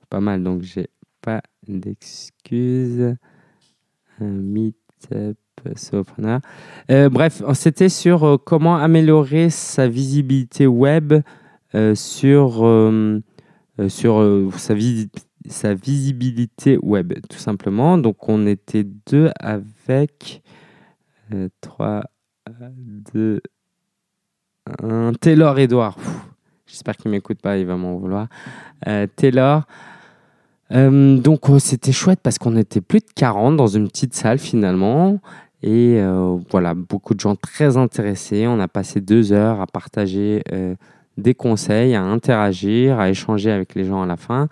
pas 0.08 0.20
mal, 0.20 0.42
donc 0.42 0.62
j'ai 0.62 0.88
pas 1.20 1.42
d'excuses. 1.66 3.14
Meetup, 4.20 5.36
bref, 7.10 7.42
c'était 7.54 7.88
sur 7.90 8.40
comment 8.44 8.76
améliorer 8.76 9.50
sa 9.50 9.88
visibilité 9.88 10.66
web 10.66 11.12
euh, 11.12 11.20
sur, 11.94 12.66
euh, 12.66 13.20
euh, 13.80 13.88
sur 13.88 14.50
sa, 14.56 14.74
sa 15.48 15.74
visibilité 15.74 16.78
web, 16.82 17.14
tout 17.28 17.38
simplement. 17.38 17.98
Donc, 17.98 18.28
on 18.28 18.46
était 18.46 18.84
deux 18.84 19.30
avec 19.38 20.42
3, 21.60 22.04
2, 23.14 23.40
1. 24.82 25.12
Taylor 25.14 25.58
Edouard. 25.58 25.96
J'espère 26.66 26.96
qu'il 26.96 27.10
ne 27.10 27.16
m'écoute 27.16 27.40
pas, 27.40 27.58
il 27.58 27.66
va 27.66 27.76
m'en 27.76 27.96
vouloir. 27.96 28.28
Taylor. 29.16 29.62
donc 30.70 31.40
c'était 31.58 31.92
chouette 31.92 32.20
parce 32.22 32.38
qu'on 32.38 32.56
était 32.56 32.80
plus 32.80 33.00
de 33.00 33.12
40 33.14 33.56
dans 33.56 33.66
une 33.66 33.88
petite 33.88 34.14
salle 34.14 34.38
finalement. 34.38 35.20
Et 35.62 36.00
voilà, 36.50 36.74
beaucoup 36.74 37.14
de 37.14 37.20
gens 37.20 37.36
très 37.36 37.76
intéressés. 37.76 38.46
On 38.46 38.60
a 38.60 38.68
passé 38.68 39.00
deux 39.00 39.32
heures 39.32 39.60
à 39.60 39.66
partager 39.66 40.42
des 41.18 41.34
conseils, 41.34 41.94
à 41.94 42.02
interagir, 42.02 42.98
à 42.98 43.10
échanger 43.10 43.50
avec 43.50 43.74
les 43.74 43.84
gens 43.84 44.02
à 44.02 44.06
la 44.06 44.16
fin. 44.16 44.48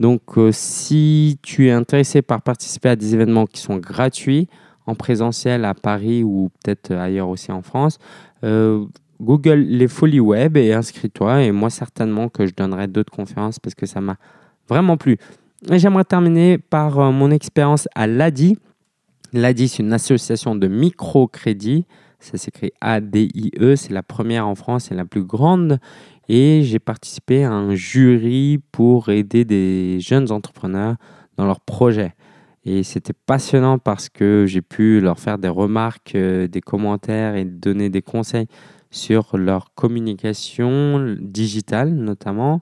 Donc, 0.00 0.22
euh, 0.36 0.50
si 0.52 1.38
tu 1.42 1.68
es 1.68 1.70
intéressé 1.70 2.22
par 2.22 2.42
participer 2.42 2.90
à 2.90 2.96
des 2.96 3.14
événements 3.14 3.46
qui 3.46 3.60
sont 3.60 3.76
gratuits, 3.76 4.48
en 4.86 4.94
présentiel 4.94 5.64
à 5.64 5.74
Paris 5.74 6.22
ou 6.22 6.50
peut-être 6.62 6.92
ailleurs 6.92 7.28
aussi 7.28 7.52
en 7.52 7.62
France, 7.62 7.98
euh, 8.44 8.84
Google 9.20 9.60
les 9.60 9.88
folies 9.88 10.20
web 10.20 10.56
et 10.56 10.72
inscris-toi. 10.72 11.42
Et 11.42 11.52
moi, 11.52 11.70
certainement 11.70 12.28
que 12.28 12.46
je 12.46 12.54
donnerai 12.54 12.88
d'autres 12.88 13.12
conférences 13.12 13.58
parce 13.58 13.74
que 13.74 13.86
ça 13.86 14.00
m'a 14.00 14.16
vraiment 14.68 14.96
plu. 14.96 15.18
Et 15.70 15.78
j'aimerais 15.78 16.04
terminer 16.04 16.58
par 16.58 16.98
euh, 16.98 17.10
mon 17.12 17.30
expérience 17.30 17.88
à 17.94 18.06
l'ADI. 18.06 18.58
L'ADI, 19.32 19.68
c'est 19.68 19.82
une 19.82 19.92
association 19.92 20.56
de 20.56 20.66
microcrédit 20.66 21.86
ça 22.24 22.38
s'écrit 22.38 22.72
A-D-I-E. 22.80 23.76
C'est 23.76 23.92
la 23.92 24.02
première 24.02 24.46
en 24.46 24.54
France 24.54 24.90
et 24.90 24.94
la 24.94 25.04
plus 25.04 25.24
grande. 25.24 25.78
Et 26.28 26.62
j'ai 26.62 26.78
participé 26.78 27.44
à 27.44 27.52
un 27.52 27.74
jury 27.74 28.60
pour 28.72 29.08
aider 29.08 29.44
des 29.44 29.98
jeunes 30.00 30.30
entrepreneurs 30.30 30.96
dans 31.36 31.46
leurs 31.46 31.60
projets. 31.60 32.14
Et 32.64 32.84
c'était 32.84 33.12
passionnant 33.12 33.78
parce 33.78 34.08
que 34.08 34.44
j'ai 34.46 34.62
pu 34.62 35.00
leur 35.00 35.18
faire 35.18 35.38
des 35.38 35.48
remarques, 35.48 36.14
euh, 36.14 36.46
des 36.46 36.60
commentaires 36.60 37.34
et 37.34 37.44
donner 37.44 37.90
des 37.90 38.02
conseils 38.02 38.46
sur 38.90 39.36
leur 39.36 39.74
communication 39.74 41.16
digitale 41.20 41.90
notamment. 41.92 42.60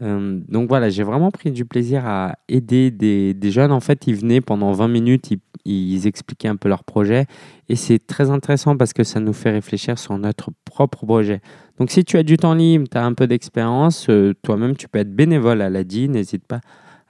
Euh, 0.00 0.40
donc 0.48 0.68
voilà, 0.68 0.88
j'ai 0.88 1.02
vraiment 1.02 1.30
pris 1.30 1.50
du 1.50 1.64
plaisir 1.64 2.06
à 2.06 2.36
aider 2.48 2.90
des, 2.90 3.34
des, 3.34 3.50
jeunes. 3.50 3.72
En 3.72 3.80
fait, 3.80 4.06
ils 4.06 4.14
venaient 4.14 4.40
pendant 4.40 4.72
20 4.72 4.88
minutes, 4.88 5.30
ils, 5.30 5.40
ils 5.68 6.06
expliquaient 6.06 6.48
un 6.48 6.56
peu 6.56 6.68
leur 6.68 6.84
projet. 6.84 7.26
Et 7.68 7.76
c'est 7.76 7.98
très 7.98 8.30
intéressant 8.30 8.76
parce 8.76 8.92
que 8.92 9.04
ça 9.04 9.20
nous 9.20 9.32
fait 9.32 9.50
réfléchir 9.50 9.98
sur 9.98 10.16
notre 10.18 10.50
propre 10.64 11.06
projet. 11.06 11.40
Donc 11.78 11.90
si 11.90 12.04
tu 12.04 12.16
as 12.16 12.22
du 12.22 12.36
temps 12.36 12.54
libre, 12.54 12.86
tu 12.90 12.98
as 12.98 13.04
un 13.04 13.14
peu 13.14 13.26
d'expérience, 13.26 14.08
euh, 14.08 14.34
toi-même 14.42 14.76
tu 14.76 14.88
peux 14.88 14.98
être 14.98 15.14
bénévole 15.14 15.62
à 15.62 15.70
l'ADI, 15.70 16.08
n'hésite 16.08 16.46
pas 16.46 16.60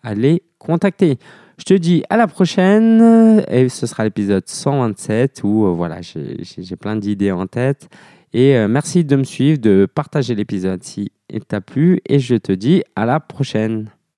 à 0.02 0.14
les 0.14 0.42
contacter. 0.59 1.18
Je 1.59 1.64
te 1.64 1.74
dis 1.74 2.04
à 2.09 2.16
la 2.16 2.26
prochaine 2.28 3.44
et 3.48 3.68
ce 3.68 3.86
sera 3.86 4.04
l'épisode 4.04 4.46
127 4.46 5.42
où 5.42 5.66
euh, 5.66 5.70
voilà, 5.70 6.00
j'ai 6.02 6.76
plein 6.76 6.96
d'idées 6.96 7.32
en 7.32 7.46
tête 7.46 7.88
Et 8.32 8.56
euh, 8.56 8.68
merci 8.68 9.04
de 9.04 9.16
me 9.16 9.24
suivre, 9.24 9.59
de 9.59 9.86
partager 9.92 10.34
l'épisode 10.34 10.82
si 10.82 11.11
t'a 11.48 11.61
plu. 11.61 12.00
Et 12.06 12.18
je 12.18 12.36
te 12.36 12.52
dis 12.52 12.82
à 12.94 13.06
la 13.06 13.20
prochaine. 13.20 13.90